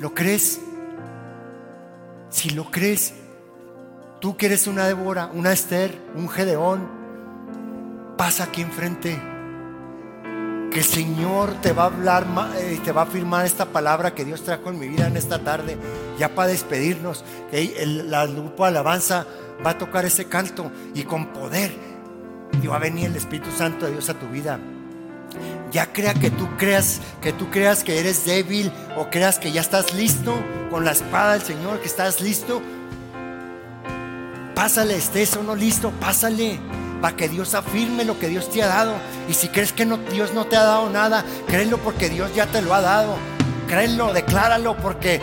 ¿Lo 0.00 0.12
crees? 0.12 0.60
Si 2.28 2.50
lo 2.50 2.70
crees, 2.70 3.14
tú 4.20 4.36
que 4.36 4.44
eres 4.44 4.66
una 4.66 4.86
Débora, 4.86 5.30
una 5.32 5.50
Esther, 5.50 5.98
un 6.14 6.28
Gedeón, 6.28 6.99
pasa 8.20 8.44
aquí 8.44 8.60
enfrente. 8.60 9.18
Que 10.70 10.80
el 10.80 10.84
Señor 10.84 11.54
te 11.62 11.72
va 11.72 11.84
a 11.84 11.86
hablar, 11.86 12.26
eh, 12.58 12.78
te 12.84 12.92
va 12.92 13.02
a 13.02 13.06
firmar 13.06 13.46
esta 13.46 13.64
palabra 13.64 14.14
que 14.14 14.26
Dios 14.26 14.44
trajo 14.44 14.68
en 14.68 14.78
mi 14.78 14.88
vida 14.88 15.06
en 15.06 15.16
esta 15.16 15.38
tarde, 15.38 15.78
ya 16.18 16.34
para 16.34 16.48
despedirnos. 16.48 17.24
Que 17.50 17.82
la 17.86 18.26
grupo 18.26 18.66
alabanza 18.66 19.26
va 19.64 19.70
a 19.70 19.78
tocar 19.78 20.04
ese 20.04 20.26
canto 20.26 20.70
y 20.94 21.04
con 21.04 21.28
poder 21.28 21.72
y 22.62 22.66
va 22.66 22.76
a 22.76 22.78
venir 22.78 23.06
el 23.06 23.16
Espíritu 23.16 23.50
Santo 23.56 23.86
de 23.86 23.92
Dios 23.92 24.10
a 24.10 24.14
tu 24.18 24.28
vida. 24.28 24.60
Ya 25.72 25.90
crea 25.90 26.12
que 26.12 26.30
tú 26.30 26.46
creas, 26.58 27.00
que 27.22 27.32
tú 27.32 27.48
creas 27.48 27.82
que 27.82 28.00
eres 28.00 28.26
débil 28.26 28.70
o 28.98 29.08
creas 29.08 29.38
que 29.38 29.50
ya 29.50 29.62
estás 29.62 29.94
listo 29.94 30.34
con 30.68 30.84
la 30.84 30.92
espada 30.92 31.32
del 31.32 31.42
Señor, 31.42 31.80
que 31.80 31.86
estás 31.86 32.20
listo. 32.20 32.60
Pásale, 34.54 34.96
estés 34.96 35.34
o 35.38 35.42
no 35.42 35.56
listo, 35.56 35.90
pásale 35.92 36.60
para 37.00 37.16
que 37.16 37.28
Dios 37.28 37.54
afirme 37.54 38.04
lo 38.04 38.18
que 38.18 38.28
Dios 38.28 38.50
te 38.50 38.62
ha 38.62 38.66
dado. 38.66 38.94
Y 39.28 39.34
si 39.34 39.48
crees 39.48 39.72
que 39.72 39.86
Dios 40.12 40.34
no 40.34 40.46
te 40.46 40.56
ha 40.56 40.62
dado 40.62 40.90
nada, 40.90 41.24
créelo 41.46 41.78
porque 41.78 42.08
Dios 42.08 42.34
ya 42.34 42.46
te 42.46 42.62
lo 42.62 42.74
ha 42.74 42.80
dado. 42.80 43.16
Créelo, 43.66 44.12
decláralo 44.12 44.76
porque 44.76 45.20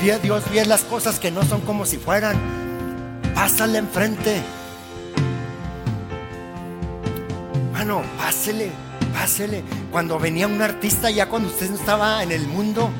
Dios 0.00 0.42
ve 0.50 0.64
las 0.64 0.82
cosas 0.82 1.18
que 1.18 1.30
no 1.30 1.42
son 1.42 1.60
como 1.62 1.84
si 1.84 1.98
fueran. 1.98 2.36
Pásale 3.34 3.78
enfrente. 3.78 4.40
Mano, 7.72 8.02
pásele, 8.16 8.70
pásele. 9.12 9.62
Cuando 9.90 10.18
venía 10.18 10.46
un 10.46 10.60
artista, 10.62 11.10
ya 11.10 11.28
cuando 11.28 11.48
usted 11.48 11.70
no 11.70 11.76
estaba 11.76 12.22
en 12.22 12.32
el 12.32 12.46
mundo, 12.46 12.90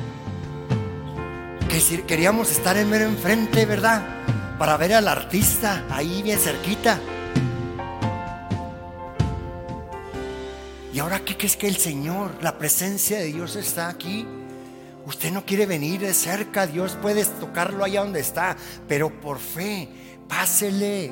que 1.69 2.03
queríamos 2.03 2.51
estar 2.51 2.77
en 2.77 2.89
mero 2.89 3.05
enfrente, 3.05 3.65
¿verdad? 3.65 4.01
Para 4.57 4.75
ver 4.77 4.93
al 4.93 5.07
artista 5.07 5.83
ahí 5.89 6.21
bien 6.21 6.39
cerquita. 6.39 6.99
¿Y 10.93 10.99
ahora 10.99 11.19
qué 11.19 11.37
crees 11.37 11.55
que 11.55 11.67
el 11.67 11.77
Señor, 11.77 12.31
la 12.41 12.57
presencia 12.57 13.19
de 13.19 13.25
Dios 13.25 13.55
está 13.55 13.89
aquí? 13.89 14.25
Usted 15.05 15.31
no 15.31 15.45
quiere 15.45 15.65
venir 15.65 16.01
de 16.01 16.13
cerca, 16.13 16.67
Dios 16.67 16.97
puede 17.01 17.25
tocarlo 17.25 17.83
allá 17.83 18.01
donde 18.01 18.19
está, 18.19 18.57
pero 18.87 19.09
por 19.21 19.39
fe, 19.39 19.89
pásele, 20.27 21.11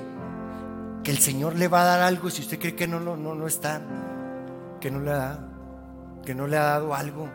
que 1.04 1.12
el 1.12 1.20
Señor 1.20 1.56
le 1.56 1.68
va 1.68 1.82
a 1.82 1.86
dar 1.86 2.02
algo 2.02 2.30
si 2.30 2.42
usted 2.42 2.60
cree 2.60 2.76
que 2.76 2.88
no, 2.88 3.00
no, 3.00 3.16
no 3.16 3.48
está, 3.48 3.82
que 4.82 4.92
no 4.92 5.00
le 5.00 5.12
ha, 5.12 5.40
que 6.26 6.36
no 6.36 6.48
le 6.48 6.58
ha 6.58 6.64
dado 6.64 6.94
algo. 6.94 7.30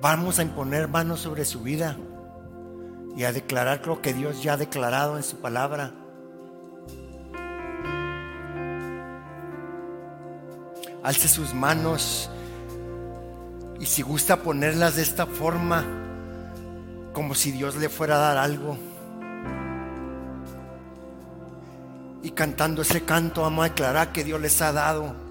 vamos 0.00 0.38
a 0.38 0.42
imponer 0.42 0.88
manos 0.88 1.20
sobre 1.20 1.44
su 1.44 1.60
vida 1.60 1.96
y 3.18 3.24
a 3.24 3.32
declarar 3.32 3.84
lo 3.84 4.00
que 4.00 4.14
Dios 4.14 4.44
ya 4.44 4.52
ha 4.52 4.56
declarado 4.56 5.16
en 5.16 5.24
su 5.24 5.38
palabra. 5.38 5.92
Alce 11.02 11.26
sus 11.26 11.52
manos 11.52 12.30
y 13.80 13.86
si 13.86 14.02
gusta 14.02 14.36
ponerlas 14.36 14.94
de 14.94 15.02
esta 15.02 15.26
forma, 15.26 15.84
como 17.12 17.34
si 17.34 17.50
Dios 17.50 17.74
le 17.74 17.88
fuera 17.88 18.14
a 18.14 18.18
dar 18.18 18.36
algo. 18.36 18.78
Y 22.22 22.30
cantando 22.30 22.82
ese 22.82 23.04
canto 23.04 23.42
vamos 23.42 23.64
a 23.64 23.70
declarar 23.70 24.12
que 24.12 24.22
Dios 24.22 24.40
les 24.40 24.62
ha 24.62 24.70
dado. 24.70 25.27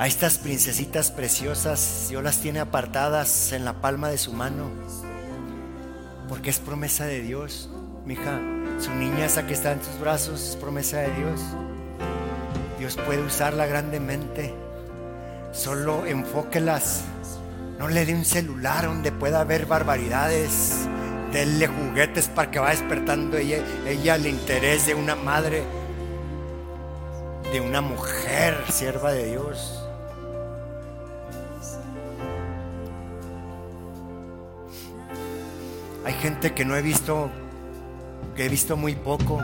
A 0.00 0.06
estas 0.06 0.38
princesitas 0.38 1.10
preciosas, 1.10 2.06
Dios 2.08 2.24
las 2.24 2.38
tiene 2.38 2.58
apartadas 2.60 3.52
en 3.52 3.66
la 3.66 3.82
palma 3.82 4.08
de 4.08 4.16
su 4.16 4.32
mano. 4.32 4.70
Porque 6.26 6.48
es 6.48 6.58
promesa 6.58 7.04
de 7.04 7.20
Dios, 7.20 7.68
mija. 8.06 8.40
Su 8.78 8.94
niña 8.94 9.26
esa 9.26 9.46
que 9.46 9.52
está 9.52 9.72
en 9.72 9.84
sus 9.84 10.00
brazos 10.00 10.40
es 10.40 10.56
promesa 10.56 11.00
de 11.00 11.14
Dios. 11.16 11.42
Dios 12.78 12.96
puede 13.04 13.20
usarla 13.20 13.66
grandemente. 13.66 14.54
Solo 15.52 16.06
enfóquelas. 16.06 17.02
No 17.78 17.88
le 17.88 18.06
dé 18.06 18.14
un 18.14 18.24
celular 18.24 18.86
donde 18.86 19.12
pueda 19.12 19.42
haber 19.42 19.66
barbaridades. 19.66 20.88
Denle 21.30 21.66
juguetes 21.66 22.28
para 22.28 22.50
que 22.50 22.58
vaya 22.58 22.80
despertando 22.80 23.36
ella, 23.36 23.58
ella 23.86 24.14
el 24.14 24.26
interés 24.26 24.86
de 24.86 24.94
una 24.94 25.14
madre, 25.14 25.62
de 27.52 27.60
una 27.60 27.82
mujer, 27.82 28.64
sierva 28.70 29.12
de 29.12 29.26
Dios. 29.26 29.76
Gente 36.20 36.52
que 36.52 36.64
no 36.64 36.76
he 36.76 36.82
visto, 36.82 37.30
que 38.36 38.46
he 38.46 38.48
visto 38.48 38.76
muy 38.76 38.94
poco. 38.94 39.40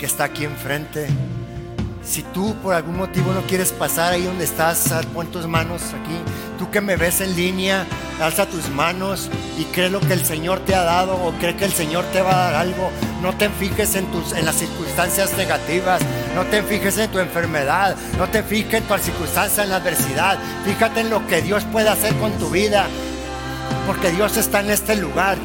que 0.00 0.06
está 0.06 0.24
aquí 0.24 0.44
enfrente. 0.46 1.06
Si 2.02 2.22
tú 2.22 2.56
por 2.62 2.74
algún 2.74 2.96
motivo 2.96 3.32
no 3.34 3.42
quieres 3.42 3.70
pasar 3.70 4.14
ahí 4.14 4.22
donde 4.22 4.44
estás, 4.44 4.90
pon 5.12 5.26
tus 5.26 5.46
manos 5.46 5.82
aquí. 5.82 6.16
Tú 6.58 6.70
que 6.70 6.80
me 6.80 6.96
ves 6.96 7.20
en 7.20 7.36
línea, 7.36 7.86
alza 8.18 8.46
tus 8.46 8.70
manos 8.70 9.30
y 9.58 9.64
cree 9.64 9.90
lo 9.90 10.00
que 10.00 10.14
el 10.14 10.24
Señor 10.24 10.60
te 10.60 10.74
ha 10.74 10.82
dado 10.84 11.14
o 11.14 11.32
cree 11.32 11.54
que 11.54 11.66
el 11.66 11.72
Señor 11.72 12.04
te 12.06 12.22
va 12.22 12.32
a 12.32 12.50
dar 12.50 12.54
algo. 12.54 12.90
No 13.22 13.34
te 13.36 13.50
fijes 13.50 13.94
en, 13.94 14.06
tus, 14.06 14.32
en 14.32 14.46
las 14.46 14.56
circunstancias 14.56 15.36
negativas, 15.36 16.00
no 16.34 16.44
te 16.46 16.62
fijes 16.62 16.96
en 16.98 17.10
tu 17.10 17.18
enfermedad, 17.18 17.96
no 18.18 18.28
te 18.28 18.42
fijes 18.42 18.74
en 18.74 18.84
tu 18.84 18.96
circunstancia, 18.98 19.64
en 19.64 19.70
la 19.70 19.76
adversidad. 19.76 20.38
Fíjate 20.64 21.00
en 21.00 21.10
lo 21.10 21.26
que 21.26 21.42
Dios 21.42 21.64
puede 21.64 21.88
hacer 21.88 22.14
con 22.16 22.32
tu 22.32 22.50
vida, 22.50 22.86
porque 23.86 24.10
Dios 24.10 24.36
está 24.36 24.60
en 24.60 24.70
este 24.70 24.96
lugar. 24.96 25.36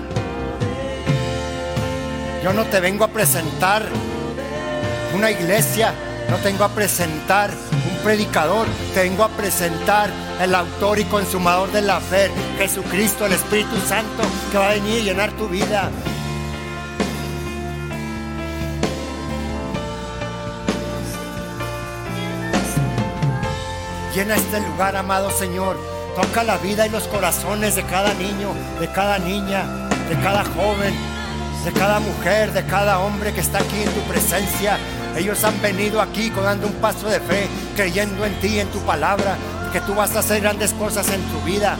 Yo 2.43 2.53
no 2.53 2.63
te 2.65 2.79
vengo 2.79 3.03
a 3.03 3.07
presentar 3.07 3.83
una 5.15 5.31
iglesia, 5.31 5.93
no 6.29 6.37
tengo 6.37 6.63
a 6.63 6.69
presentar 6.69 7.49
un 7.49 7.97
predicador, 8.03 8.67
tengo 8.93 9.23
a 9.23 9.29
presentar 9.29 10.11
el 10.39 10.53
autor 10.53 10.99
y 10.99 11.05
consumador 11.05 11.71
de 11.71 11.81
la 11.81 11.99
fe, 11.99 12.29
Jesucristo, 12.59 13.25
el 13.25 13.33
Espíritu 13.33 13.77
Santo, 13.87 14.23
que 14.51 14.57
va 14.57 14.69
a 14.69 14.73
venir 14.73 15.01
a 15.01 15.03
llenar 15.05 15.31
tu 15.31 15.47
vida. 15.47 15.89
Llena 24.15 24.35
este 24.35 24.61
lugar, 24.61 24.95
amado 24.95 25.29
Señor. 25.29 25.75
Toca 26.15 26.41
la 26.45 26.55
vida 26.55 26.87
y 26.87 26.89
los 26.89 27.03
corazones 27.09 27.75
de 27.75 27.83
cada 27.83 28.13
niño, 28.13 28.53
de 28.79 28.89
cada 28.89 29.19
niña, 29.19 29.65
de 30.07 30.15
cada 30.23 30.45
joven, 30.45 30.93
de 31.65 31.73
cada 31.73 31.99
mujer, 31.99 32.53
de 32.53 32.65
cada 32.65 32.99
hombre 32.99 33.33
que 33.33 33.41
está 33.41 33.57
aquí 33.57 33.83
en 33.83 33.91
tu 33.91 33.99
presencia. 34.09 34.77
Ellos 35.17 35.43
han 35.43 35.61
venido 35.61 35.99
aquí 35.99 36.29
dando 36.29 36.67
un 36.67 36.75
paso 36.75 37.09
de 37.09 37.19
fe, 37.19 37.49
creyendo 37.75 38.23
en 38.23 38.39
ti, 38.39 38.57
en 38.57 38.69
tu 38.69 38.79
palabra, 38.79 39.35
que 39.73 39.81
tú 39.81 39.93
vas 39.93 40.15
a 40.15 40.19
hacer 40.19 40.39
grandes 40.39 40.71
cosas 40.71 41.09
en 41.09 41.21
tu 41.23 41.41
vida. 41.41 41.75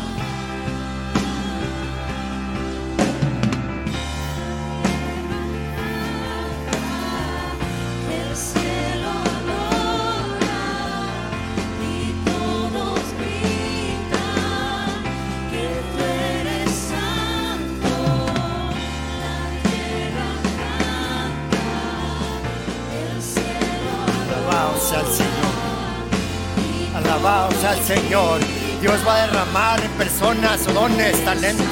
Dios 28.80 28.98
va 29.06 29.16
a 29.16 29.28
derramar 29.28 29.78
en 29.82 29.92
personas, 29.92 30.66
dones, 30.74 31.26
talentos. 31.26 31.68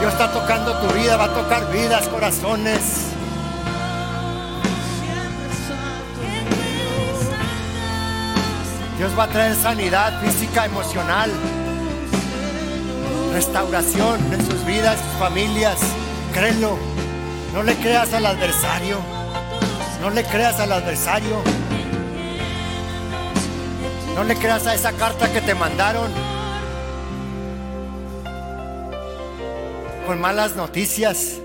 Dios 0.00 0.10
está 0.10 0.32
tocando 0.32 0.74
tu 0.78 0.94
vida, 0.94 1.18
va 1.18 1.24
a 1.24 1.34
tocar 1.34 1.70
vidas, 1.70 2.08
corazones. 2.08 2.80
Dios 8.96 9.12
va 9.18 9.24
a 9.24 9.28
traer 9.28 9.54
sanidad 9.54 10.18
física, 10.22 10.64
emocional, 10.64 11.30
restauración 13.34 14.18
en 14.32 14.46
sus 14.46 14.64
vidas, 14.64 14.96
sus 14.98 15.18
familias. 15.18 15.78
Créelo. 16.32 16.78
No 17.52 17.62
le 17.62 17.74
creas 17.74 18.14
al 18.14 18.24
adversario. 18.24 18.96
No 20.00 20.08
le 20.08 20.24
creas 20.24 20.58
al 20.58 20.72
adversario. 20.72 21.63
No 24.14 24.22
le 24.22 24.36
creas 24.36 24.66
a 24.68 24.74
esa 24.74 24.92
carta 24.92 25.32
que 25.32 25.40
te 25.40 25.54
mandaron 25.56 26.10
con 30.06 30.20
malas 30.20 30.54
noticias. 30.54 31.40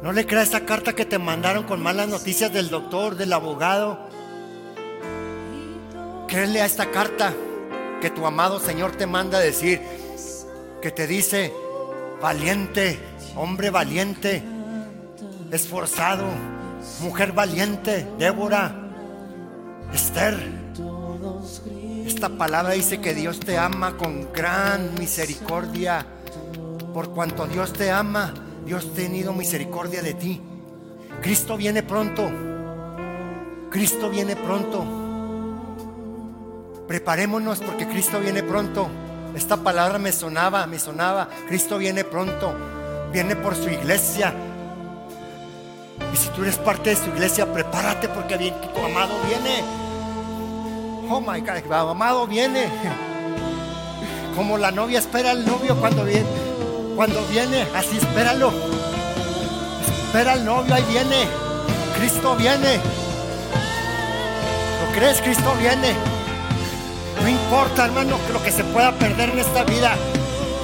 No 0.00 0.12
le 0.12 0.24
creas 0.24 0.48
esa 0.48 0.60
carta 0.60 0.92
que 0.92 1.04
te 1.04 1.18
mandaron 1.18 1.64
con 1.64 1.82
malas 1.82 2.08
noticias 2.08 2.52
del 2.52 2.70
doctor, 2.70 3.16
del 3.16 3.32
abogado. 3.32 3.98
Créele 6.28 6.62
a 6.62 6.66
esta 6.66 6.90
carta 6.92 7.32
que 8.00 8.10
tu 8.10 8.24
amado 8.24 8.60
Señor 8.60 8.92
te 8.92 9.06
manda 9.06 9.38
a 9.38 9.40
decir, 9.40 9.80
que 10.80 10.92
te 10.92 11.08
dice, 11.08 11.52
valiente, 12.20 13.00
hombre 13.34 13.70
valiente, 13.70 14.42
esforzado, 15.50 16.26
mujer 17.00 17.32
valiente, 17.32 18.06
Débora, 18.18 18.74
Esther. 19.92 20.36
Esta 22.06 22.28
palabra 22.30 22.72
dice 22.72 23.00
que 23.00 23.14
Dios 23.14 23.40
te 23.40 23.58
ama 23.58 23.96
con 23.96 24.32
gran 24.32 24.94
misericordia. 24.94 26.06
Por 26.94 27.10
cuanto 27.10 27.46
Dios 27.46 27.72
te 27.72 27.90
ama, 27.90 28.32
Dios 28.64 28.86
ha 28.90 28.94
tenido 28.94 29.32
misericordia 29.32 30.00
de 30.00 30.14
ti. 30.14 30.40
Cristo 31.20 31.56
viene 31.56 31.82
pronto. 31.82 32.30
Cristo 33.70 34.08
viene 34.08 34.36
pronto. 34.36 34.84
Preparémonos 36.88 37.60
porque 37.60 37.88
Cristo 37.88 38.20
viene 38.20 38.42
pronto. 38.42 38.88
Esta 39.34 39.56
palabra 39.56 39.98
me 39.98 40.12
sonaba, 40.12 40.66
me 40.66 40.78
sonaba. 40.78 41.28
Cristo 41.48 41.76
viene 41.76 42.04
pronto. 42.04 42.54
Viene 43.12 43.36
por 43.36 43.54
su 43.54 43.68
iglesia. 43.68 44.32
Y 46.12 46.16
si 46.16 46.28
tú 46.30 46.42
eres 46.42 46.56
parte 46.56 46.90
de 46.90 46.96
su 46.96 47.10
iglesia, 47.10 47.52
prepárate 47.52 48.08
porque 48.08 48.36
tu 48.36 48.80
amado 48.80 49.14
viene. 49.26 49.83
Oh 51.10 51.20
my 51.20 51.40
God, 51.40 51.72
amado 51.72 52.26
viene. 52.26 52.68
Como 54.34 54.56
la 54.56 54.70
novia 54.70 54.98
espera 54.98 55.32
al 55.32 55.44
novio 55.44 55.76
cuando 55.76 56.04
viene. 56.04 56.26
Cuando 56.96 57.22
viene, 57.26 57.66
así 57.76 57.98
espéralo. 57.98 58.52
Espera 60.06 60.32
al 60.32 60.44
novio, 60.44 60.74
ahí 60.74 60.84
viene. 60.88 61.26
Cristo 61.98 62.34
viene. 62.36 62.80
¿Lo 64.80 64.92
crees? 64.98 65.20
Cristo 65.20 65.52
viene. 65.60 65.94
No 67.22 67.28
importa, 67.28 67.84
hermano, 67.84 68.16
lo 68.32 68.42
que 68.42 68.50
se 68.50 68.64
pueda 68.64 68.92
perder 68.92 69.30
en 69.30 69.38
esta 69.38 69.64
vida. 69.64 69.94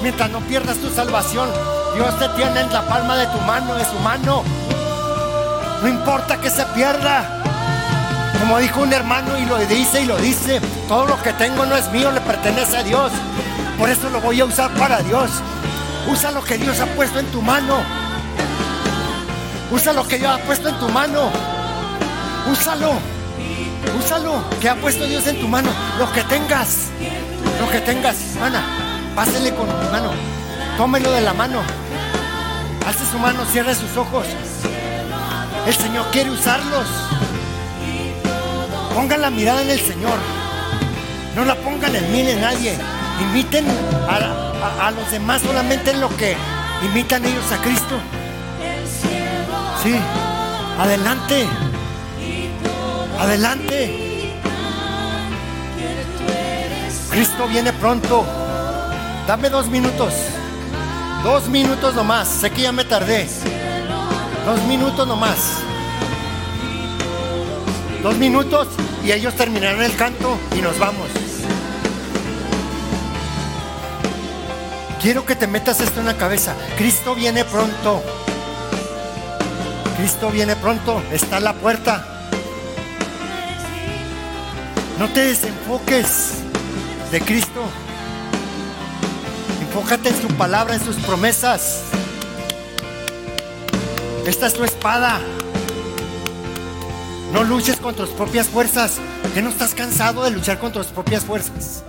Mientras 0.01 0.29
no 0.31 0.39
pierdas 0.41 0.77
tu 0.77 0.89
salvación, 0.89 1.49
Dios 1.95 2.17
te 2.17 2.29
tiene 2.29 2.61
en 2.61 2.73
la 2.73 2.81
palma 2.87 3.15
de 3.15 3.27
tu 3.27 3.37
mano, 3.41 3.75
de 3.75 3.85
su 3.85 3.99
mano. 3.99 4.43
No 5.81 5.87
importa 5.87 6.41
que 6.41 6.49
se 6.49 6.65
pierda. 6.67 7.40
Como 8.41 8.57
dijo 8.57 8.81
un 8.81 8.91
hermano 8.91 9.37
y 9.37 9.45
lo 9.45 9.57
dice 9.59 10.01
y 10.01 10.05
lo 10.05 10.17
dice, 10.17 10.59
todo 10.87 11.05
lo 11.05 11.21
que 11.21 11.31
tengo 11.33 11.63
no 11.65 11.75
es 11.75 11.91
mío, 11.91 12.11
le 12.11 12.21
pertenece 12.21 12.75
a 12.75 12.83
Dios. 12.83 13.11
Por 13.77 13.87
eso 13.87 14.09
lo 14.09 14.19
voy 14.19 14.41
a 14.41 14.45
usar 14.45 14.71
para 14.71 14.99
Dios. 15.03 15.29
Usa 16.09 16.31
lo 16.31 16.43
que 16.43 16.57
Dios 16.57 16.79
ha 16.79 16.87
puesto 16.87 17.19
en 17.19 17.27
tu 17.27 17.41
mano. 17.43 17.77
Usa 19.71 19.93
lo 19.93 20.07
que 20.07 20.17
Dios 20.17 20.31
ha 20.31 20.39
puesto 20.39 20.69
en 20.69 20.79
tu 20.79 20.89
mano. 20.89 21.29
Úsalo. 22.51 22.93
Úsalo. 23.99 24.43
¿Qué 24.59 24.69
ha 24.69 24.75
puesto 24.75 25.05
Dios 25.05 25.27
en 25.27 25.39
tu 25.39 25.47
mano? 25.47 25.69
Lo 25.99 26.11
que 26.11 26.23
tengas. 26.23 26.87
Lo 27.59 27.69
que 27.69 27.79
tengas. 27.79 28.17
Mana, 28.39 28.63
pásele 29.15 29.53
con 29.53 29.67
tu 29.67 29.91
mano. 29.91 30.11
Tómelo 30.77 31.11
de 31.11 31.21
la 31.21 31.33
mano. 31.33 31.61
Alce 32.87 33.05
su 33.05 33.19
mano, 33.19 33.45
cierre 33.45 33.75
sus 33.75 33.95
ojos. 33.95 34.25
El 35.67 35.75
Señor 35.75 36.07
quiere 36.11 36.31
usarlos. 36.31 36.87
Pongan 38.93 39.21
la 39.21 39.29
mirada 39.29 39.61
en 39.61 39.69
el 39.69 39.79
Señor. 39.79 40.17
No 41.35 41.45
la 41.45 41.55
pongan 41.55 41.95
en 41.95 42.11
mí 42.11 42.23
ni 42.23 42.31
en 42.31 42.41
nadie. 42.41 42.77
Imiten 43.21 43.65
a, 44.09 44.91
los 44.91 45.11
demás 45.11 45.41
solamente 45.41 45.91
en 45.91 46.01
lo 46.01 46.09
que 46.17 46.35
imitan 46.83 47.25
ellos 47.25 47.51
a 47.51 47.61
Cristo. 47.61 47.95
Sí, 49.81 49.95
adelante. 50.77 51.47
Adelante. 53.19 54.11
Cristo 57.11 57.47
viene 57.47 57.71
pronto. 57.73 58.25
Dame 59.25 59.49
dos 59.49 59.67
minutos. 59.67 60.13
Dos 61.23 61.47
minutos 61.47 61.95
nomás. 61.95 62.27
Sé 62.27 62.49
que 62.51 62.63
ya 62.63 62.71
me 62.71 62.83
tardé. 62.83 63.29
Dos 64.45 64.61
minutos 64.63 65.07
nomás. 65.07 65.61
Dos 68.01 68.17
minutos 68.17 68.67
y 69.05 69.11
ellos 69.11 69.35
terminarán 69.35 69.83
el 69.83 69.95
canto 69.95 70.37
y 70.57 70.61
nos 70.61 70.79
vamos. 70.79 71.07
Quiero 75.01 75.25
que 75.25 75.35
te 75.35 75.45
metas 75.45 75.81
esto 75.81 75.99
en 75.99 76.07
la 76.07 76.17
cabeza. 76.17 76.55
Cristo 76.77 77.13
viene 77.13 77.45
pronto. 77.45 78.01
Cristo 79.97 80.31
viene 80.31 80.55
pronto. 80.55 81.01
Está 81.11 81.37
a 81.37 81.39
la 81.41 81.53
puerta. 81.53 82.03
No 84.97 85.07
te 85.09 85.25
desenfoques 85.25 86.33
de 87.11 87.21
Cristo. 87.21 87.63
Enfócate 89.61 90.09
en 90.09 90.21
su 90.21 90.27
palabra, 90.29 90.73
en 90.73 90.83
sus 90.83 90.95
promesas. 90.97 91.83
Esta 94.25 94.47
es 94.47 94.53
tu 94.53 94.63
espada. 94.63 95.19
No 97.31 97.45
luches 97.45 97.77
con 97.77 97.95
tus 97.95 98.09
propias 98.09 98.49
fuerzas. 98.49 98.99
¿Que 99.33 99.41
no 99.41 99.49
estás 99.49 99.73
cansado 99.73 100.23
de 100.25 100.31
luchar 100.31 100.59
con 100.59 100.73
tus 100.73 100.87
propias 100.87 101.23
fuerzas? 101.23 101.83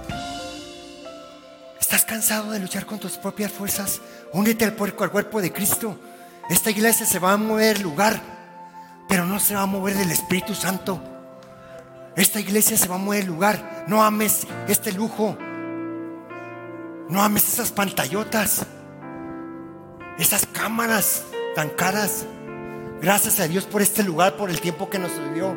¿Estás 1.80 2.04
cansado 2.04 2.52
de 2.52 2.60
luchar 2.60 2.86
con 2.86 3.00
tus 3.00 3.18
propias 3.18 3.50
fuerzas? 3.50 4.00
Únete 4.32 4.64
al 4.64 4.74
puerco, 4.74 5.02
al 5.02 5.10
cuerpo 5.10 5.42
de 5.42 5.52
Cristo. 5.52 5.98
Esta 6.48 6.70
iglesia 6.70 7.06
se 7.06 7.18
va 7.18 7.32
a 7.32 7.36
mover 7.36 7.80
lugar, 7.80 8.20
pero 9.08 9.26
no 9.26 9.40
se 9.40 9.56
va 9.56 9.62
a 9.62 9.66
mover 9.66 9.96
del 9.96 10.12
Espíritu 10.12 10.54
Santo. 10.54 11.02
Esta 12.14 12.38
iglesia 12.38 12.76
se 12.76 12.86
va 12.86 12.94
a 12.94 12.98
mover 12.98 13.26
lugar. 13.26 13.84
No 13.88 14.04
ames 14.04 14.46
este 14.68 14.92
lujo. 14.92 15.36
No 17.08 17.20
ames 17.20 17.52
esas 17.52 17.72
pantallotas. 17.72 18.64
Esas 20.18 20.46
cámaras 20.46 21.24
tan 21.56 21.70
caras. 21.70 22.26
Gracias 23.02 23.40
a 23.40 23.48
Dios 23.48 23.64
por 23.64 23.82
este 23.82 24.04
lugar, 24.04 24.36
por 24.36 24.48
el 24.48 24.60
tiempo 24.60 24.88
que 24.88 25.00
nos 25.00 25.10
dio. 25.34 25.56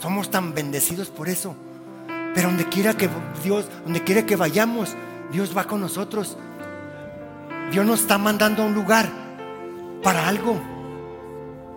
Somos 0.00 0.30
tan 0.30 0.54
bendecidos 0.54 1.08
por 1.08 1.28
eso. 1.28 1.54
Pero 2.34 2.48
donde 2.48 2.66
quiera 2.66 2.94
que 2.94 3.10
Dios, 3.44 3.66
donde 3.84 4.02
quiera 4.02 4.24
que 4.24 4.36
vayamos, 4.36 4.96
Dios 5.30 5.54
va 5.54 5.64
con 5.64 5.82
nosotros. 5.82 6.38
Dios 7.70 7.84
nos 7.84 8.00
está 8.00 8.16
mandando 8.16 8.62
a 8.62 8.66
un 8.66 8.72
lugar 8.72 9.06
para 10.02 10.28
algo. 10.28 10.58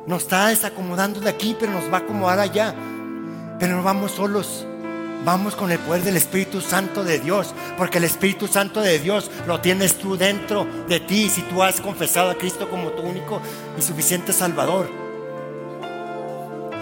Nos 0.07 0.23
está 0.23 0.47
desacomodando 0.47 1.19
de 1.19 1.29
aquí, 1.29 1.57
pero 1.59 1.73
nos 1.73 1.91
va 1.91 1.97
a 1.97 2.01
acomodar 2.01 2.39
allá. 2.39 2.73
Pero 3.59 3.75
no 3.75 3.83
vamos 3.83 4.13
solos. 4.13 4.65
Vamos 5.25 5.57
con 5.57 5.73
el 5.73 5.79
poder 5.79 6.03
del 6.03 6.15
Espíritu 6.15 6.61
Santo 6.61 7.03
de 7.03 7.19
Dios, 7.19 7.53
porque 7.77 7.97
el 7.97 8.05
Espíritu 8.05 8.47
Santo 8.47 8.79
de 8.79 8.97
Dios 8.97 9.29
lo 9.45 9.59
tienes 9.59 9.95
tú 9.97 10.15
dentro 10.15 10.65
de 10.87 11.01
ti 11.01 11.29
si 11.29 11.41
tú 11.41 11.61
has 11.61 11.81
confesado 11.81 12.31
a 12.31 12.35
Cristo 12.35 12.69
como 12.69 12.91
tu 12.91 13.03
único 13.03 13.41
y 13.77 13.81
suficiente 13.81 14.31
Salvador. 14.31 15.00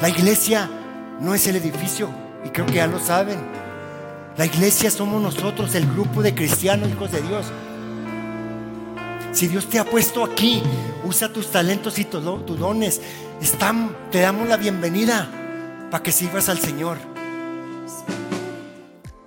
La 0.02 0.08
iglesia 0.08 0.70
no 1.20 1.36
es 1.36 1.46
el 1.48 1.58
edificio, 1.58 2.10
y 2.46 2.50
creo 2.50 2.66
que 2.66 2.76
ya 2.76 2.88
lo 2.88 3.00
saben. 3.00 3.38
La 4.38 4.46
iglesia 4.46 4.90
somos 4.90 5.22
nosotros, 5.22 5.76
el 5.76 5.86
grupo 5.92 6.22
de 6.22 6.34
cristianos, 6.34 6.90
hijos 6.90 7.12
de 7.12 7.22
Dios. 7.22 7.48
Si 9.34 9.48
Dios 9.48 9.68
te 9.68 9.78
ha 9.78 9.84
puesto 9.84 10.24
aquí, 10.24 10.64
usa 11.04 11.34
tus 11.34 11.52
talentos 11.52 12.00
y 12.00 12.06
tus 12.06 12.24
dones. 12.24 13.02
Están, 13.42 13.94
te 14.10 14.22
damos 14.22 14.48
la 14.48 14.56
bienvenida 14.56 15.28
para 15.92 16.02
que 16.02 16.14
sirvas 16.14 16.48
al 16.48 16.60
Señor. 16.60 16.98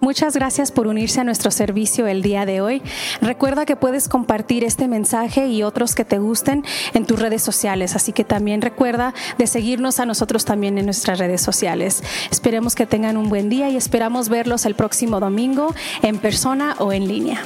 Muchas 0.03 0.35
gracias 0.35 0.73
por 0.73 0.89
unirse 0.89 1.21
a 1.21 1.25
nuestro 1.25 1.53
servicio 1.53 2.09
el 2.09 2.23
día 2.23 2.45
de 2.45 2.61
hoy. 2.61 2.83
Recuerda 3.21 3.65
que 3.65 3.77
puedes 3.77 4.09
compartir 4.09 4.65
este 4.65 4.89
mensaje 4.89 5.47
y 5.47 5.63
otros 5.63 5.95
que 5.95 6.05
te 6.05 6.19
gusten 6.19 6.65
en 6.93 7.07
tus 7.07 7.21
redes 7.21 7.41
sociales, 7.41 7.95
así 7.95 8.13
que 8.13 8.25
también 8.25 8.63
recuerda 8.63 9.15
de 9.39 9.47
seguirnos 9.47 10.01
a 10.01 10.05
nosotros 10.05 10.45
también 10.45 10.77
en 10.77 10.87
nuestras 10.87 11.21
redes 11.21 11.41
sociales. 11.41 12.03
Esperemos 12.33 12.75
que 12.75 12.85
tengan 12.85 13.17
un 13.17 13.29
buen 13.29 13.49
día 13.49 13.71
y 13.71 13.77
esperamos 13.77 14.29
verlos 14.29 14.67
el 14.67 14.75
próximo 14.75 15.21
domingo 15.21 15.73
en 16.03 16.19
persona 16.19 16.75
o 16.81 16.93
en 16.93 17.07
línea. 17.07 17.41